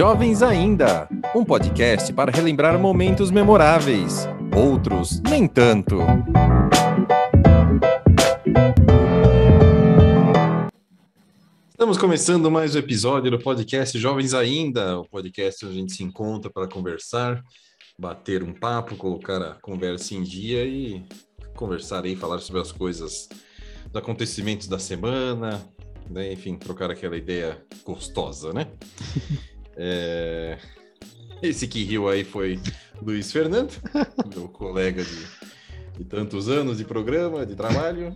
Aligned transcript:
Jovens 0.00 0.40
Ainda, 0.40 1.06
um 1.36 1.44
podcast 1.44 2.10
para 2.14 2.32
relembrar 2.32 2.78
momentos 2.78 3.30
memoráveis, 3.30 4.26
outros 4.56 5.20
nem 5.20 5.46
tanto. 5.46 5.98
Estamos 11.68 11.98
começando 11.98 12.50
mais 12.50 12.74
um 12.74 12.78
episódio 12.78 13.30
do 13.30 13.38
podcast 13.38 13.98
Jovens 13.98 14.32
Ainda, 14.32 15.00
o 15.00 15.04
podcast 15.06 15.66
onde 15.66 15.76
a 15.76 15.80
gente 15.80 15.92
se 15.92 16.02
encontra 16.02 16.50
para 16.50 16.66
conversar, 16.66 17.44
bater 17.98 18.42
um 18.42 18.54
papo, 18.54 18.96
colocar 18.96 19.42
a 19.42 19.54
conversa 19.60 20.14
em 20.14 20.22
dia 20.22 20.64
e 20.64 21.04
conversar 21.54 22.06
aí, 22.06 22.16
falar 22.16 22.38
sobre 22.38 22.62
as 22.62 22.72
coisas, 22.72 23.28
os 23.86 23.94
acontecimentos 23.94 24.66
da 24.66 24.78
semana, 24.78 25.62
né? 26.08 26.32
enfim, 26.32 26.56
trocar 26.56 26.90
aquela 26.90 27.18
ideia 27.18 27.62
gostosa, 27.84 28.50
né? 28.54 28.66
é... 29.76 30.58
Esse 31.42 31.66
que 31.66 31.82
riu 31.84 32.08
aí 32.08 32.22
foi 32.22 32.60
Luiz 33.00 33.32
Fernando, 33.32 33.72
meu 34.34 34.46
colega 34.48 35.02
de, 35.02 35.26
de 35.98 36.04
tantos 36.04 36.48
anos 36.48 36.78
de 36.78 36.84
programa, 36.84 37.46
de 37.46 37.54
trabalho. 37.54 38.14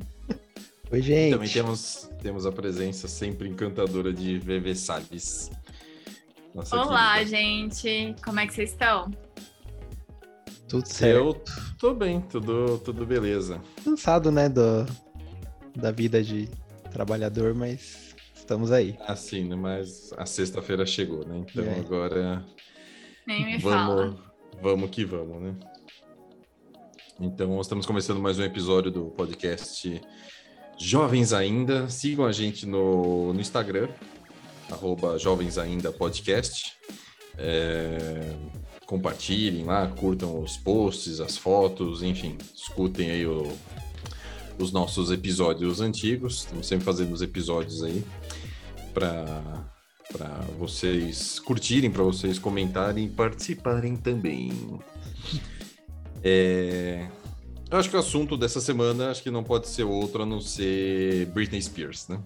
Oi, 0.90 1.00
gente. 1.00 1.28
E 1.28 1.32
também 1.32 1.48
temos, 1.48 2.10
temos 2.22 2.44
a 2.44 2.52
presença 2.52 3.08
sempre 3.08 3.48
encantadora 3.48 4.12
de 4.12 4.38
VV 4.38 4.74
Salles. 4.74 5.50
Nossa 6.54 6.76
Olá, 6.76 7.14
querida. 7.14 7.30
gente. 7.36 8.14
Como 8.22 8.38
é 8.38 8.46
que 8.46 8.54
vocês 8.54 8.70
estão? 8.70 9.10
Tudo 10.68 10.86
certo. 10.86 11.16
Eu 11.16 11.42
tô 11.78 11.94
bem, 11.94 12.20
tudo, 12.20 12.78
tudo 12.78 13.06
beleza. 13.06 13.60
Cansado, 13.82 14.30
né, 14.30 14.48
do, 14.48 14.86
da 15.74 15.90
vida 15.90 16.22
de 16.22 16.48
trabalhador, 16.92 17.54
mas 17.54 18.03
estamos 18.44 18.70
aí. 18.70 18.96
Ah, 19.00 19.16
sim, 19.16 19.44
né? 19.44 19.56
Mas 19.56 20.12
a 20.16 20.26
sexta-feira 20.26 20.86
chegou, 20.86 21.26
né? 21.26 21.38
Então 21.38 21.64
é. 21.64 21.78
agora. 21.78 22.44
Nem 23.26 23.44
me 23.44 23.58
vamos, 23.58 23.86
fala. 23.86 24.16
Vamos 24.62 24.90
que 24.90 25.04
vamos, 25.04 25.42
né? 25.42 25.54
Então, 27.18 27.60
estamos 27.60 27.86
começando 27.86 28.20
mais 28.20 28.38
um 28.38 28.42
episódio 28.42 28.90
do 28.90 29.06
podcast 29.06 30.00
Jovens 30.78 31.32
Ainda. 31.32 31.88
Sigam 31.88 32.26
a 32.26 32.32
gente 32.32 32.66
no, 32.66 33.32
no 33.32 33.40
Instagram, 33.40 33.88
arroba 34.70 35.18
Jovens 35.18 35.56
Ainda 35.56 35.90
Podcast. 35.90 36.72
É, 37.38 38.34
compartilhem 38.84 39.64
lá, 39.64 39.86
curtam 39.88 40.40
os 40.40 40.56
posts, 40.58 41.18
as 41.18 41.36
fotos, 41.36 42.02
enfim, 42.02 42.36
escutem 42.54 43.10
aí 43.10 43.26
o, 43.26 43.50
os 44.58 44.72
nossos 44.72 45.10
episódios 45.10 45.80
antigos. 45.80 46.38
Estamos 46.38 46.66
sempre 46.66 46.84
fazendo 46.84 47.12
os 47.12 47.22
episódios 47.22 47.82
aí 47.82 48.04
para 48.92 49.64
para 50.12 50.28
vocês 50.58 51.40
curtirem, 51.40 51.90
para 51.90 52.02
vocês 52.02 52.38
comentarem 52.38 53.06
e 53.06 53.08
participarem 53.08 53.96
também. 53.96 54.52
É... 56.22 57.08
Eu 57.70 57.78
acho 57.78 57.90
que 57.90 57.96
o 57.96 57.98
assunto 57.98 58.36
dessa 58.36 58.60
semana 58.60 59.10
acho 59.10 59.22
que 59.22 59.30
não 59.30 59.42
pode 59.42 59.68
ser 59.68 59.82
outro 59.82 60.22
a 60.22 60.26
não 60.26 60.40
ser 60.40 61.26
Britney 61.26 61.60
Spears, 61.60 62.06
né? 62.08 62.20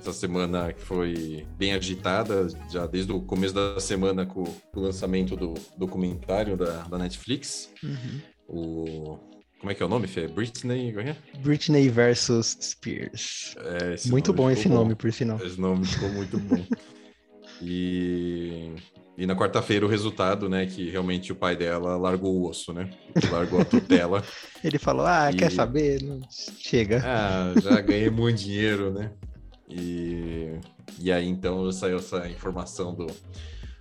Essa 0.00 0.12
semana 0.12 0.72
que 0.72 0.80
foi 0.80 1.46
bem 1.58 1.74
agitada, 1.74 2.46
já 2.70 2.86
desde 2.86 3.12
o 3.12 3.20
começo 3.20 3.52
da 3.52 3.78
semana 3.78 4.24
com, 4.24 4.44
o 4.74 4.80
lançamento 4.80 5.36
do 5.36 5.54
documentário 5.76 6.56
da, 6.56 6.82
da 6.84 6.96
Netflix. 6.96 7.70
Uhum. 7.82 8.20
O 8.48 9.18
como 9.58 9.72
é 9.72 9.74
que 9.74 9.82
é 9.82 9.86
o 9.86 9.88
nome, 9.88 10.06
Fê? 10.06 10.28
Britney? 10.28 10.94
É? 10.98 11.16
Britney 11.40 11.88
versus 11.88 12.56
Spears. 12.60 13.56
É, 13.58 14.08
muito 14.08 14.32
bom 14.32 14.48
esse 14.50 14.68
bom. 14.68 14.74
nome, 14.74 14.94
por 14.94 15.12
sinal. 15.12 15.38
Esse 15.44 15.60
nome 15.60 15.84
ficou 15.84 16.08
muito 16.10 16.38
bom. 16.38 16.64
e, 17.60 18.72
e 19.16 19.26
na 19.26 19.34
quarta-feira 19.34 19.84
o 19.84 19.88
resultado, 19.88 20.48
né? 20.48 20.64
Que 20.66 20.88
realmente 20.90 21.32
o 21.32 21.36
pai 21.36 21.56
dela 21.56 21.96
largou 21.96 22.36
o 22.36 22.48
osso, 22.48 22.72
né? 22.72 22.88
Largou 23.32 23.60
a 23.60 23.64
tutela. 23.64 24.22
Ele 24.62 24.78
falou: 24.78 25.04
Ah, 25.04 25.30
e... 25.32 25.36
quer 25.36 25.50
saber? 25.50 26.02
Não... 26.04 26.20
Chega. 26.30 27.02
Ah, 27.04 27.52
já 27.60 27.80
ganhei 27.80 28.10
muito 28.10 28.38
dinheiro, 28.38 28.92
né? 28.92 29.10
E, 29.68 30.52
e 31.00 31.10
aí 31.10 31.28
então 31.28 31.70
saiu 31.72 31.98
essa 31.98 32.28
informação 32.28 32.94
do, 32.94 33.08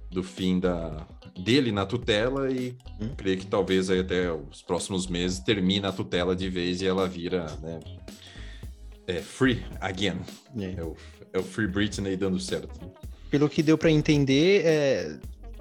do 0.10 0.24
fim 0.24 0.60
da, 0.60 1.08
dele 1.38 1.72
na 1.72 1.86
tutela 1.86 2.52
e 2.52 2.76
hum. 3.00 3.10
creio 3.16 3.38
que 3.38 3.46
talvez 3.46 3.90
aí 3.90 4.00
até 4.00 4.32
os 4.32 4.62
próximos 4.62 5.08
meses 5.08 5.40
termine 5.40 5.86
a 5.86 5.92
tutela 5.92 6.36
de 6.36 6.50
vez 6.50 6.82
e 6.82 6.88
ela 6.88 7.08
vira 7.08 7.46
né, 7.62 7.80
é, 9.08 9.22
free 9.22 9.64
again. 9.80 10.20
É. 10.58 10.76
É, 10.78 10.84
o, 10.84 10.96
é 11.34 11.40
o 11.40 11.44
Free 11.44 11.68
Britney 11.68 12.16
dando 12.16 12.40
certo. 12.40 12.92
Pelo 13.32 13.50
que 13.50 13.64
deu 13.64 13.78
para 13.78 13.92
entender, 13.92 14.66
é, 14.66 15.18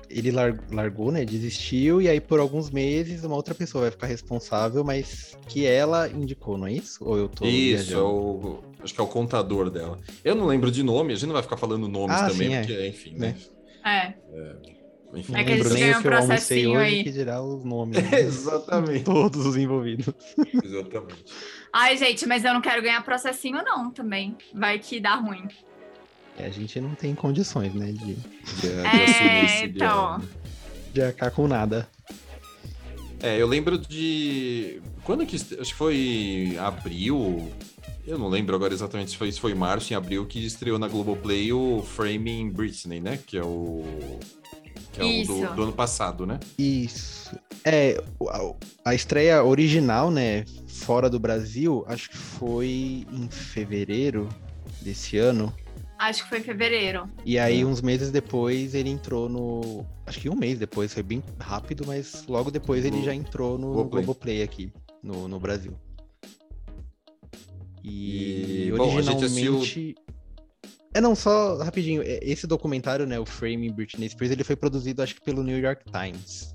ele 0.09 0.31
largou, 0.31 1.11
né? 1.11 1.25
Desistiu, 1.25 2.01
e 2.01 2.09
aí 2.09 2.21
por 2.21 2.41
alguns 2.41 2.71
meses 2.71 3.25
uma 3.25 3.37
outra 3.37 3.55
pessoa 3.55 3.83
vai 3.83 3.91
ficar 3.91 4.07
responsável, 4.07 4.85
mas 4.85 5.37
que 5.49 5.67
ela 5.67 6.09
indicou, 6.09 6.57
não 6.59 6.67
é 6.67 6.73
isso? 6.73 7.05
Ou 7.05 7.17
eu 7.17 7.29
tô. 7.29 7.45
Isso, 7.45 7.95
é 7.95 7.99
o, 7.99 8.61
acho 8.83 8.95
que 8.95 9.01
é 9.01 9.05
o 9.05 9.09
contador 9.09 9.71
dela. 9.71 9.99
Eu 10.25 10.35
não 10.35 10.47
lembro 10.47 10.71
de 10.71 10.83
nome, 10.83 11.13
a 11.13 11.17
gente 11.17 11.27
não 11.27 11.35
vai 11.35 11.43
ficar 11.43 11.57
falando 11.57 11.89
nomes 11.89 12.17
ah, 12.17 12.29
também, 12.29 12.49
sim, 12.49 12.55
é. 12.55 12.61
porque, 12.61 12.87
enfim, 12.87 13.15
né? 13.17 13.37
É. 13.85 14.76
é. 15.13 15.19
Enfim, 15.19 15.35
é 15.35 15.45
que 15.45 15.53
a 15.53 15.57
gente 15.57 15.69
ganha 15.69 15.99
um 15.99 16.03
processinho 16.03 16.79
aí. 16.79 17.05
que 17.05 17.11
dirá 17.11 17.43
os 17.43 17.65
nomes. 17.65 17.97
Né? 18.11 18.21
Exatamente. 18.21 19.05
Todos 19.05 19.47
os 19.47 19.57
envolvidos. 19.57 20.15
Exatamente. 20.65 21.25
Ai, 21.73 21.97
gente, 21.97 22.27
mas 22.27 22.45
eu 22.45 22.55
não 22.55 22.61
quero 22.61 22.83
ganhar 22.83 23.03
processinho 23.03 23.63
não, 23.63 23.91
também. 23.91 24.37
Vai 24.55 24.79
que 24.79 25.01
dá 25.01 25.15
ruim. 25.17 25.49
É, 26.39 26.47
a 26.47 26.51
gente 26.51 26.81
não 26.81 26.95
tem 26.95 27.15
condições, 27.15 27.75
né, 27.75 27.87
de, 27.87 28.15
de, 28.15 28.15
de 28.15 28.69
é, 28.69 29.65
então... 29.65 30.23
de 30.93 31.03
arcar 31.03 31.31
com 31.31 31.49
nada. 31.49 31.89
É, 33.23 33.41
eu 33.41 33.47
lembro 33.47 33.79
de... 33.79 34.83
Quando 35.03 35.25
que... 35.25 35.37
Acho 35.37 35.57
que 35.57 35.75
foi 35.75 36.57
abril... 36.61 37.51
Eu 38.07 38.19
não 38.19 38.29
lembro 38.29 38.55
agora 38.55 38.73
exatamente 38.73 39.11
se 39.11 39.17
foi, 39.17 39.33
se 39.33 39.41
foi 39.41 39.53
março, 39.53 39.93
em 39.93 39.97
abril, 39.97 40.27
que 40.27 40.39
estreou 40.45 40.79
na 40.79 40.87
Globoplay 40.87 41.53
o 41.53 41.83
Framing 41.83 42.51
Britney, 42.51 43.01
né? 43.01 43.19
Que 43.27 43.37
é 43.37 43.43
o 43.43 43.85
que 44.97 45.03
é 45.03 45.07
Isso. 45.07 45.33
o 45.33 45.47
do, 45.49 45.55
do, 45.55 45.63
ano 45.65 45.73
passado, 45.73 46.27
né? 46.27 46.41
Isso. 46.59 47.39
É, 47.65 48.03
a, 48.29 48.91
a 48.91 48.95
estreia 48.95 49.45
original, 49.45 50.11
né, 50.11 50.45
fora 50.67 51.11
do 51.11 51.19
Brasil, 51.19 51.85
acho 51.87 52.11
que 52.11 52.17
foi 52.17 53.07
em 53.13 53.29
fevereiro 53.29 54.29
desse 54.81 55.19
ano. 55.19 55.53
Acho 55.99 56.25
que 56.25 56.29
foi 56.29 56.39
em 56.39 56.43
fevereiro. 56.43 57.09
E 57.25 57.39
aí, 57.39 57.65
uns 57.65 57.81
meses 57.81 58.11
depois, 58.11 58.75
ele 58.75 58.91
entrou 58.91 59.29
no. 59.29 59.85
Acho 60.07 60.21
que 60.21 60.29
um 60.29 60.35
mês 60.37 60.59
depois, 60.59 60.93
foi 60.93 61.03
bem 61.03 61.23
rápido, 61.39 61.85
mas 61.87 62.25
logo 62.27 62.51
depois 62.51 62.85
ele 62.85 63.03
já 63.03 63.15
entrou 63.15 63.59
no, 63.59 63.73
Globoplay. 63.73 64.05
Globoplay 64.05 64.43
aqui, 64.43 64.73
no, 65.03 65.27
no 65.27 65.41
Brasil. 65.41 65.73
E, 67.83 68.67
e 68.67 68.73
originalmente. 68.73 69.95
Bom, 69.97 70.16
é, 70.97 71.01
não, 71.01 71.15
só 71.15 71.59
rapidinho. 71.59 72.03
É, 72.03 72.19
esse 72.23 72.47
documentário, 72.47 73.07
né, 73.07 73.19
o 73.21 73.27
Framing 73.27 73.71
Britney 73.71 74.09
Spears, 74.09 74.33
ele 74.33 74.43
foi 74.43 74.57
produzido, 74.57 75.03
acho 75.03 75.15
que 75.15 75.21
pelo 75.21 75.43
New 75.43 75.59
York 75.59 75.85
Times. 75.91 76.55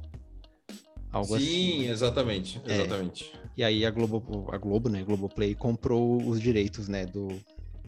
Algo 1.11 1.37
Sim, 1.37 1.83
assim. 1.83 1.89
exatamente, 1.89 2.61
é. 2.65 2.73
exatamente. 2.73 3.31
É. 3.35 3.41
E 3.57 3.63
aí 3.63 3.85
a 3.85 3.91
Globo, 3.91 4.49
a 4.51 4.57
Globo, 4.57 4.89
né, 4.89 5.03
Globoplay, 5.03 5.53
comprou 5.53 6.25
os 6.27 6.41
direitos, 6.41 6.87
né, 6.87 7.05
do, 7.05 7.27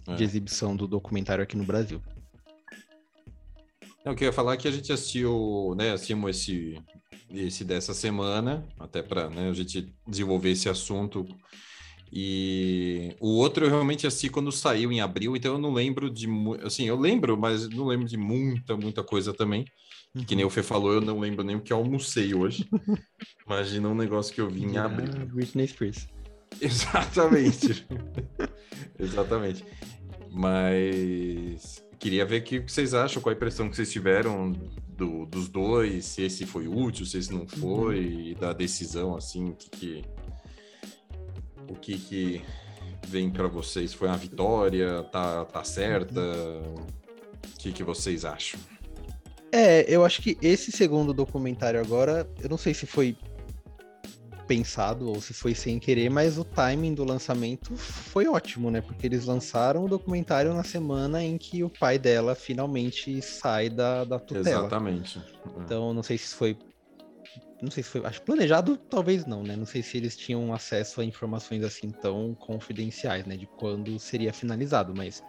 é. 0.07 0.13
de 0.13 0.23
exibição 0.23 0.75
do 0.75 0.87
documentário 0.87 1.43
aqui 1.43 1.57
no 1.57 1.63
Brasil. 1.63 1.99
Não, 4.05 4.11
eu 4.11 4.15
queria 4.15 4.33
falar 4.33 4.53
é 4.53 4.57
que 4.57 4.67
a 4.67 4.71
gente 4.71 4.91
assistiu, 4.91 5.73
né, 5.75 5.91
assistimos 5.91 6.37
esse, 6.37 6.79
esse 7.31 7.63
dessa 7.63 7.95
semana, 7.95 8.63
até 8.77 9.01
para 9.01 9.27
né, 9.29 9.49
a 9.49 9.53
gente 9.53 9.91
desenvolver 10.07 10.51
esse 10.51 10.69
assunto 10.69 11.25
e 12.15 13.15
o 13.19 13.29
outro 13.39 13.65
eu 13.65 13.69
realmente 13.71 14.05
assisti 14.05 14.29
quando 14.29 14.51
saiu 14.51 14.91
em 14.91 15.01
abril, 15.01 15.35
então 15.35 15.53
eu 15.53 15.57
não 15.57 15.73
lembro 15.73 16.11
de. 16.11 16.27
Assim, 16.63 16.87
eu 16.87 16.95
lembro, 16.95 17.35
mas 17.35 17.67
não 17.67 17.87
lembro 17.87 18.07
de 18.07 18.17
muita, 18.17 18.77
muita 18.77 19.03
coisa 19.03 19.33
também. 19.33 19.65
Uhum. 20.13 20.23
Que 20.23 20.35
nem 20.35 20.45
o 20.45 20.49
Fê 20.49 20.61
falou, 20.61 20.93
eu 20.93 21.01
não 21.01 21.19
lembro 21.19 21.43
nem 21.43 21.55
o 21.55 21.61
que 21.61 21.73
almocei 21.73 22.35
hoje. 22.35 22.69
Imagina 23.47 23.89
um 23.89 23.95
negócio 23.95 24.31
que 24.31 24.39
eu 24.39 24.47
vi 24.47 24.63
em 24.63 24.77
abril. 24.77 25.09
Ah, 25.19 25.25
Britney 25.25 25.67
Spears. 25.67 26.07
Exatamente. 26.61 27.83
Exatamente. 28.99 29.65
Mas 30.31 31.83
queria 31.97 32.25
ver 32.25 32.41
o 32.41 32.43
que 32.43 32.59
vocês 32.59 32.93
acham, 32.93 33.23
qual 33.23 33.33
a 33.33 33.35
impressão 33.35 33.67
que 33.67 33.75
vocês 33.75 33.91
tiveram 33.91 34.51
do, 34.87 35.25
dos 35.25 35.49
dois, 35.49 36.05
se 36.05 36.21
esse 36.21 36.45
foi 36.45 36.67
útil, 36.67 37.07
se 37.07 37.17
esse 37.17 37.33
não 37.33 37.47
foi, 37.47 38.05
uhum. 38.05 38.19
e 38.19 38.35
da 38.35 38.53
decisão, 38.53 39.15
assim, 39.15 39.55
que, 39.57 39.69
que 39.71 40.05
o 41.69 41.75
que, 41.75 41.97
que 41.97 42.41
vem 43.07 43.29
para 43.29 43.47
vocês? 43.47 43.93
Foi 43.93 44.07
uma 44.07 44.17
vitória? 44.17 45.03
Tá, 45.03 45.45
tá 45.45 45.63
certa? 45.63 46.21
O 46.21 47.57
que, 47.59 47.71
que 47.71 47.83
vocês 47.83 48.25
acham? 48.25 48.59
É, 49.51 49.85
eu 49.87 50.03
acho 50.03 50.21
que 50.21 50.37
esse 50.41 50.71
segundo 50.71 51.13
documentário 51.13 51.79
agora, 51.79 52.27
eu 52.41 52.49
não 52.49 52.57
sei 52.57 52.73
se 52.73 52.87
foi 52.87 53.15
pensado 54.47 55.09
ou 55.09 55.21
se 55.21 55.33
foi 55.33 55.55
sem 55.55 55.79
querer, 55.79 56.09
mas 56.09 56.37
o 56.37 56.43
timing 56.43 56.93
do 56.93 57.03
lançamento 57.03 57.75
foi 57.75 58.27
ótimo, 58.27 58.69
né? 58.69 58.81
Porque 58.81 59.07
eles 59.07 59.25
lançaram 59.25 59.85
o 59.85 59.87
documentário 59.87 60.53
na 60.53 60.63
semana 60.63 61.23
em 61.23 61.37
que 61.37 61.63
o 61.63 61.69
pai 61.69 61.97
dela 61.97 62.35
finalmente 62.35 63.21
sai 63.21 63.69
da, 63.69 64.03
da 64.03 64.19
tutela. 64.19 64.49
Exatamente. 64.49 65.21
Então, 65.57 65.93
não 65.93 66.03
sei 66.03 66.17
se 66.17 66.35
foi. 66.35 66.57
Não 67.63 67.71
sei 67.71 67.81
se 67.81 67.89
foi. 67.89 68.05
Acho 68.05 68.21
planejado, 68.21 68.75
talvez 68.75 69.25
não, 69.25 69.41
né? 69.41 69.55
Não 69.55 69.65
sei 69.65 69.81
se 69.81 69.95
eles 69.95 70.17
tinham 70.17 70.53
acesso 70.53 70.99
a 70.99 71.05
informações 71.05 71.63
assim 71.63 71.89
tão 71.89 72.35
confidenciais, 72.35 73.25
né? 73.25 73.37
De 73.37 73.45
quando 73.45 73.97
seria 73.97 74.33
finalizado, 74.33 74.93
mas 74.93 75.23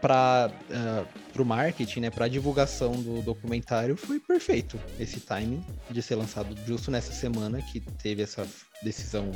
para 0.00 0.50
uh, 0.70 1.42
o 1.42 1.44
marketing, 1.44 2.00
né, 2.00 2.10
para 2.10 2.26
divulgação 2.26 2.92
do 2.92 3.20
documentário, 3.20 3.98
foi 3.98 4.18
perfeito 4.18 4.80
esse 4.98 5.20
timing 5.20 5.62
de 5.90 6.00
ser 6.00 6.14
lançado 6.14 6.56
justo 6.66 6.90
nessa 6.90 7.12
semana 7.12 7.60
que 7.60 7.80
teve 7.80 8.22
essa 8.22 8.48
decisão 8.82 9.30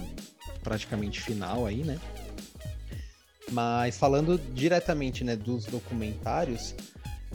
praticamente 0.62 1.20
final 1.20 1.66
aí, 1.66 1.84
né? 1.84 2.00
Mas 3.52 3.98
falando 3.98 4.38
diretamente, 4.54 5.22
né, 5.22 5.37
dos 5.37 5.66
documentários, 5.66 6.75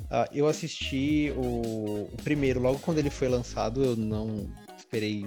uh, 0.05 0.29
eu 0.33 0.47
assisti 0.47 1.31
o, 1.35 2.07
o, 2.11 2.17
primeiro 2.23 2.59
logo 2.59 2.79
quando 2.79 2.97
ele 2.97 3.09
foi 3.09 3.27
lançado. 3.27 3.83
Eu 3.83 3.95
não 3.95 4.49
esperei 4.77 5.25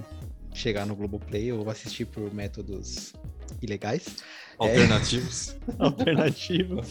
chegar 0.54 0.86
no 0.86 0.94
Globoplay, 0.94 1.50
eu 1.50 1.68
assisti 1.68 2.04
por 2.04 2.32
métodos 2.32 3.12
ilegais. 3.60 4.16
Alternativos. 4.58 5.56
É... 5.68 5.74
Alternativos. 5.84 6.88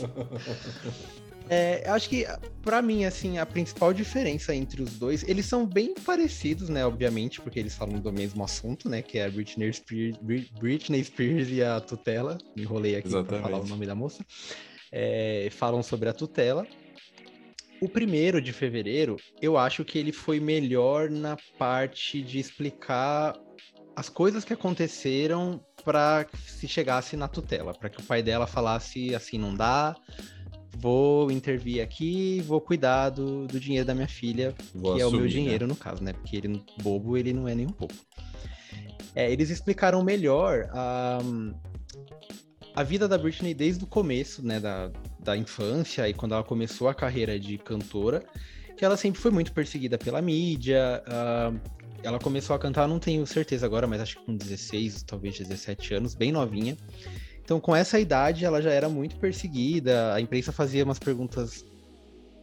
É, 1.49 1.83
acho 1.89 2.07
que, 2.07 2.25
para 2.61 2.81
mim, 2.81 3.03
assim, 3.03 3.37
a 3.37 3.45
principal 3.45 3.93
diferença 3.93 4.55
entre 4.55 4.81
os 4.81 4.93
dois, 4.93 5.21
eles 5.27 5.45
são 5.45 5.65
bem 5.65 5.93
parecidos, 5.93 6.69
né, 6.69 6.85
obviamente, 6.85 7.41
porque 7.41 7.59
eles 7.59 7.75
falam 7.75 7.99
do 7.99 8.11
mesmo 8.13 8.41
assunto, 8.41 8.87
né, 8.87 9.01
que 9.01 9.17
é 9.17 9.25
a 9.25 9.29
Britney 9.29 9.73
Spears, 9.73 10.17
Britney 10.61 11.03
Spears 11.03 11.49
e 11.49 11.61
a 11.61 11.81
tutela. 11.81 12.37
Me 12.55 12.63
enrolei 12.63 12.95
aqui 12.95 13.09
para 13.09 13.41
falar 13.41 13.59
o 13.59 13.67
nome 13.67 13.85
da 13.85 13.93
moça. 13.93 14.25
É, 14.89 15.49
falam 15.51 15.83
sobre 15.83 16.07
a 16.07 16.13
tutela. 16.13 16.65
O 17.81 17.89
primeiro 17.89 18.39
de 18.39 18.53
fevereiro, 18.53 19.17
eu 19.41 19.57
acho 19.57 19.83
que 19.83 19.97
ele 19.97 20.11
foi 20.11 20.39
melhor 20.39 21.09
na 21.09 21.35
parte 21.57 22.21
de 22.21 22.37
explicar 22.37 23.35
as 23.95 24.07
coisas 24.07 24.45
que 24.45 24.53
aconteceram 24.53 25.59
para 25.83 26.27
se 26.45 26.67
chegasse 26.67 27.17
na 27.17 27.27
tutela, 27.27 27.73
para 27.73 27.89
que 27.89 27.99
o 27.99 28.03
pai 28.03 28.21
dela 28.21 28.45
falasse 28.45 29.15
assim, 29.15 29.39
não 29.39 29.55
dá, 29.55 29.95
vou 30.77 31.31
intervir 31.31 31.83
aqui, 31.83 32.39
vou 32.41 32.61
cuidar 32.61 33.09
do, 33.09 33.47
do 33.47 33.59
dinheiro 33.59 33.85
da 33.85 33.95
minha 33.95 34.07
filha, 34.07 34.53
vou 34.75 34.95
que 34.95 35.01
assumir, 35.01 35.03
é 35.03 35.05
o 35.07 35.11
meu 35.11 35.21
né? 35.21 35.27
dinheiro 35.27 35.65
né? 35.65 35.73
no 35.73 35.75
caso, 35.75 36.03
né? 36.03 36.13
Porque 36.13 36.37
ele 36.37 36.63
bobo 36.83 37.17
ele 37.17 37.33
não 37.33 37.47
é 37.47 37.55
nem 37.55 37.65
um 37.65 37.71
pouco. 37.71 37.95
É, 39.15 39.31
eles 39.31 39.49
explicaram 39.49 40.03
melhor 40.03 40.69
a, 40.71 41.19
a 42.75 42.83
vida 42.83 43.07
da 43.07 43.17
Britney 43.17 43.53
desde 43.53 43.83
o 43.83 43.87
começo, 43.87 44.45
né, 44.45 44.59
da, 44.59 44.91
da 45.19 45.35
infância 45.35 46.07
e 46.07 46.13
quando 46.13 46.33
ela 46.33 46.43
começou 46.43 46.87
a 46.87 46.93
carreira 46.93 47.39
de 47.39 47.57
cantora, 47.57 48.23
que 48.77 48.85
ela 48.85 48.97
sempre 48.97 49.21
foi 49.21 49.31
muito 49.31 49.51
perseguida 49.51 49.97
pela 49.97 50.21
mídia, 50.21 51.03
uh, 51.07 51.59
ela 52.03 52.19
começou 52.19 52.55
a 52.55 52.59
cantar, 52.59 52.87
não 52.87 52.99
tenho 52.99 53.25
certeza 53.27 53.65
agora, 53.65 53.85
mas 53.87 54.01
acho 54.01 54.17
que 54.17 54.25
com 54.25 54.35
16, 54.35 55.03
talvez 55.03 55.37
17 55.37 55.93
anos, 55.93 56.15
bem 56.15 56.31
novinha. 56.31 56.75
Então, 57.43 57.59
com 57.59 57.75
essa 57.75 57.99
idade, 57.99 58.45
ela 58.45 58.61
já 58.61 58.71
era 58.71 58.87
muito 58.87 59.17
perseguida. 59.17 60.13
A 60.13 60.21
imprensa 60.21 60.51
fazia 60.51 60.83
umas 60.83 60.99
perguntas 60.99 61.65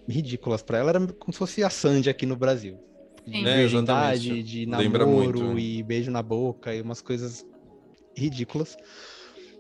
ridículas 0.08 0.62
para 0.62 0.78
ela, 0.78 0.90
era 0.90 1.06
como 1.06 1.32
se 1.32 1.38
fosse 1.38 1.62
a 1.62 1.70
Sandy 1.70 2.08
aqui 2.08 2.26
no 2.26 2.36
Brasil. 2.36 2.78
De 3.26 3.46
é, 3.46 3.56
virgindade, 3.56 4.42
de 4.42 4.66
namoro 4.66 5.06
muito, 5.06 5.42
né? 5.42 5.60
e 5.60 5.82
beijo 5.82 6.10
na 6.10 6.22
boca 6.22 6.74
e 6.74 6.80
umas 6.80 7.02
coisas 7.02 7.44
ridículas. 8.16 8.76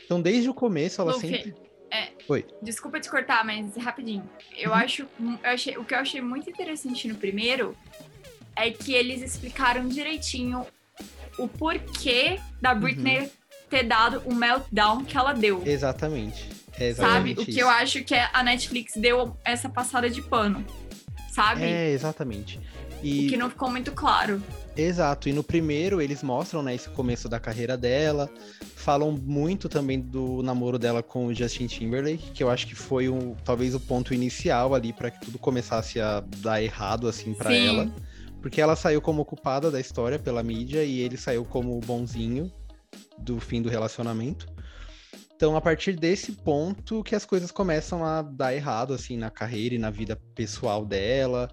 Então, 0.08 0.22
desde 0.22 0.48
o 0.48 0.54
começo, 0.54 1.02
ela 1.02 1.12
Luffy, 1.12 1.28
sempre. 1.28 1.54
É, 1.90 2.08
Oi. 2.26 2.46
Desculpa 2.62 2.98
te 2.98 3.10
cortar, 3.10 3.44
mas 3.44 3.76
rapidinho. 3.76 4.26
Eu 4.56 4.70
uhum. 4.70 4.76
acho. 4.76 5.02
Eu 5.20 5.50
achei, 5.50 5.76
o 5.76 5.84
que 5.84 5.92
eu 5.92 5.98
achei 5.98 6.22
muito 6.22 6.48
interessante 6.48 7.06
no 7.06 7.14
primeiro 7.14 7.76
é 8.56 8.70
que 8.70 8.94
eles 8.94 9.20
explicaram 9.20 9.86
direitinho 9.86 10.66
o 11.38 11.46
porquê 11.46 12.40
da 12.58 12.74
Britney 12.74 13.20
uhum. 13.20 13.30
ter 13.68 13.82
dado 13.82 14.22
o 14.24 14.34
meltdown 14.34 15.04
que 15.04 15.14
ela 15.14 15.34
deu. 15.34 15.62
Exatamente. 15.66 16.48
É 16.78 16.88
exatamente 16.88 17.40
sabe? 17.40 17.50
O 17.50 17.54
que 17.54 17.58
eu 17.58 17.68
acho 17.68 18.02
que 18.02 18.14
a 18.14 18.42
Netflix 18.42 18.94
deu 18.96 19.36
essa 19.44 19.68
passada 19.68 20.08
de 20.08 20.22
pano. 20.22 20.64
Sabe? 21.30 21.64
É, 21.64 21.90
exatamente. 21.90 22.58
E... 23.02 23.26
O 23.26 23.28
que 23.28 23.36
não 23.36 23.50
ficou 23.50 23.70
muito 23.70 23.92
claro. 23.92 24.42
Exato, 24.80 25.28
e 25.28 25.32
no 25.32 25.42
primeiro 25.42 26.00
eles 26.00 26.22
mostram 26.22 26.62
né, 26.62 26.72
esse 26.72 26.88
começo 26.90 27.28
da 27.28 27.40
carreira 27.40 27.76
dela, 27.76 28.30
falam 28.76 29.10
muito 29.10 29.68
também 29.68 30.00
do 30.00 30.40
namoro 30.40 30.78
dela 30.78 31.02
com 31.02 31.26
o 31.26 31.34
Justin 31.34 31.66
Timberlake, 31.66 32.30
que 32.30 32.44
eu 32.44 32.48
acho 32.48 32.64
que 32.64 32.76
foi 32.76 33.08
um, 33.08 33.34
talvez 33.44 33.74
o 33.74 33.80
ponto 33.80 34.14
inicial 34.14 34.76
ali 34.76 34.92
para 34.92 35.10
que 35.10 35.20
tudo 35.20 35.36
começasse 35.36 36.00
a 36.00 36.20
dar 36.36 36.62
errado 36.62 37.08
assim 37.08 37.34
para 37.34 37.52
ela. 37.52 37.92
Porque 38.40 38.60
ela 38.60 38.76
saiu 38.76 39.00
como 39.00 39.24
culpada 39.24 39.68
da 39.68 39.80
história 39.80 40.16
pela 40.16 40.44
mídia 40.44 40.84
e 40.84 41.00
ele 41.00 41.16
saiu 41.16 41.44
como 41.44 41.76
o 41.76 41.80
bonzinho 41.80 42.52
do 43.18 43.40
fim 43.40 43.60
do 43.60 43.68
relacionamento. 43.68 44.46
Então, 45.34 45.56
a 45.56 45.60
partir 45.60 45.94
desse 45.96 46.32
ponto 46.32 47.02
que 47.02 47.16
as 47.16 47.24
coisas 47.24 47.50
começam 47.50 48.04
a 48.04 48.22
dar 48.22 48.54
errado, 48.54 48.94
assim, 48.94 49.16
na 49.16 49.28
carreira 49.30 49.74
e 49.74 49.78
na 49.78 49.90
vida 49.90 50.16
pessoal 50.34 50.84
dela. 50.84 51.48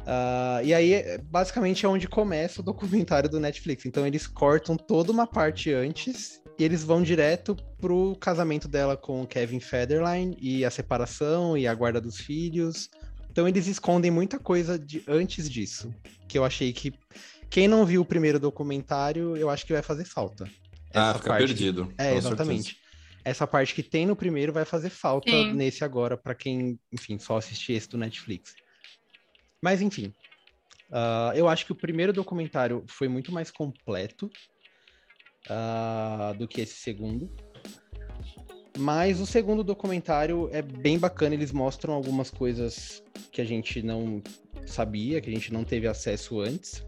Uh, 0.00 0.64
e 0.64 0.72
aí, 0.72 1.18
basicamente, 1.24 1.84
é 1.84 1.88
onde 1.88 2.08
começa 2.08 2.60
o 2.60 2.64
documentário 2.64 3.28
do 3.28 3.38
Netflix. 3.38 3.84
Então, 3.84 4.06
eles 4.06 4.26
cortam 4.26 4.76
toda 4.76 5.12
uma 5.12 5.26
parte 5.26 5.72
antes 5.72 6.40
e 6.58 6.64
eles 6.64 6.82
vão 6.82 7.02
direto 7.02 7.56
pro 7.80 8.16
casamento 8.16 8.66
dela 8.66 8.96
com 8.96 9.22
o 9.22 9.26
Kevin 9.26 9.60
Federline 9.60 10.36
e 10.40 10.64
a 10.64 10.70
separação 10.70 11.56
e 11.56 11.66
a 11.66 11.74
guarda 11.74 12.00
dos 12.00 12.16
filhos. 12.16 12.90
Então 13.30 13.46
eles 13.46 13.68
escondem 13.68 14.10
muita 14.10 14.38
coisa 14.38 14.76
de 14.76 15.04
antes 15.06 15.48
disso, 15.48 15.94
que 16.26 16.36
eu 16.36 16.44
achei 16.44 16.72
que 16.72 16.92
quem 17.48 17.68
não 17.68 17.86
viu 17.86 18.02
o 18.02 18.04
primeiro 18.04 18.40
documentário, 18.40 19.36
eu 19.36 19.48
acho 19.48 19.64
que 19.64 19.72
vai 19.72 19.82
fazer 19.82 20.04
falta. 20.04 20.44
Ah, 20.92 21.10
Essa 21.10 21.18
fica 21.18 21.28
parte... 21.30 21.46
perdido. 21.46 21.92
É, 21.96 22.16
exatamente. 22.16 22.64
Certeza. 22.64 22.88
Essa 23.24 23.46
parte 23.46 23.74
que 23.74 23.82
tem 23.82 24.06
no 24.06 24.16
primeiro 24.16 24.52
vai 24.52 24.64
fazer 24.64 24.90
falta 24.90 25.30
Sim. 25.30 25.52
nesse 25.52 25.84
agora 25.84 26.16
para 26.16 26.34
quem, 26.34 26.78
enfim, 26.92 27.18
só 27.18 27.36
assistir 27.36 27.74
esse 27.74 27.88
do 27.88 27.98
Netflix. 27.98 28.54
Mas 29.62 29.82
enfim, 29.82 30.12
uh, 30.90 31.32
eu 31.34 31.48
acho 31.48 31.66
que 31.66 31.72
o 31.72 31.76
primeiro 31.76 32.12
documentário 32.12 32.84
foi 32.86 33.08
muito 33.08 33.32
mais 33.32 33.50
completo 33.50 34.30
uh, 35.46 36.36
do 36.36 36.46
que 36.46 36.60
esse 36.60 36.74
segundo. 36.74 37.30
Mas 38.78 39.20
o 39.20 39.26
segundo 39.26 39.64
documentário 39.64 40.48
é 40.52 40.62
bem 40.62 40.98
bacana, 40.98 41.34
eles 41.34 41.50
mostram 41.50 41.94
algumas 41.94 42.30
coisas 42.30 43.02
que 43.32 43.40
a 43.40 43.44
gente 43.44 43.82
não 43.82 44.22
sabia, 44.66 45.20
que 45.20 45.28
a 45.28 45.32
gente 45.32 45.52
não 45.52 45.64
teve 45.64 45.88
acesso 45.88 46.40
antes. 46.40 46.86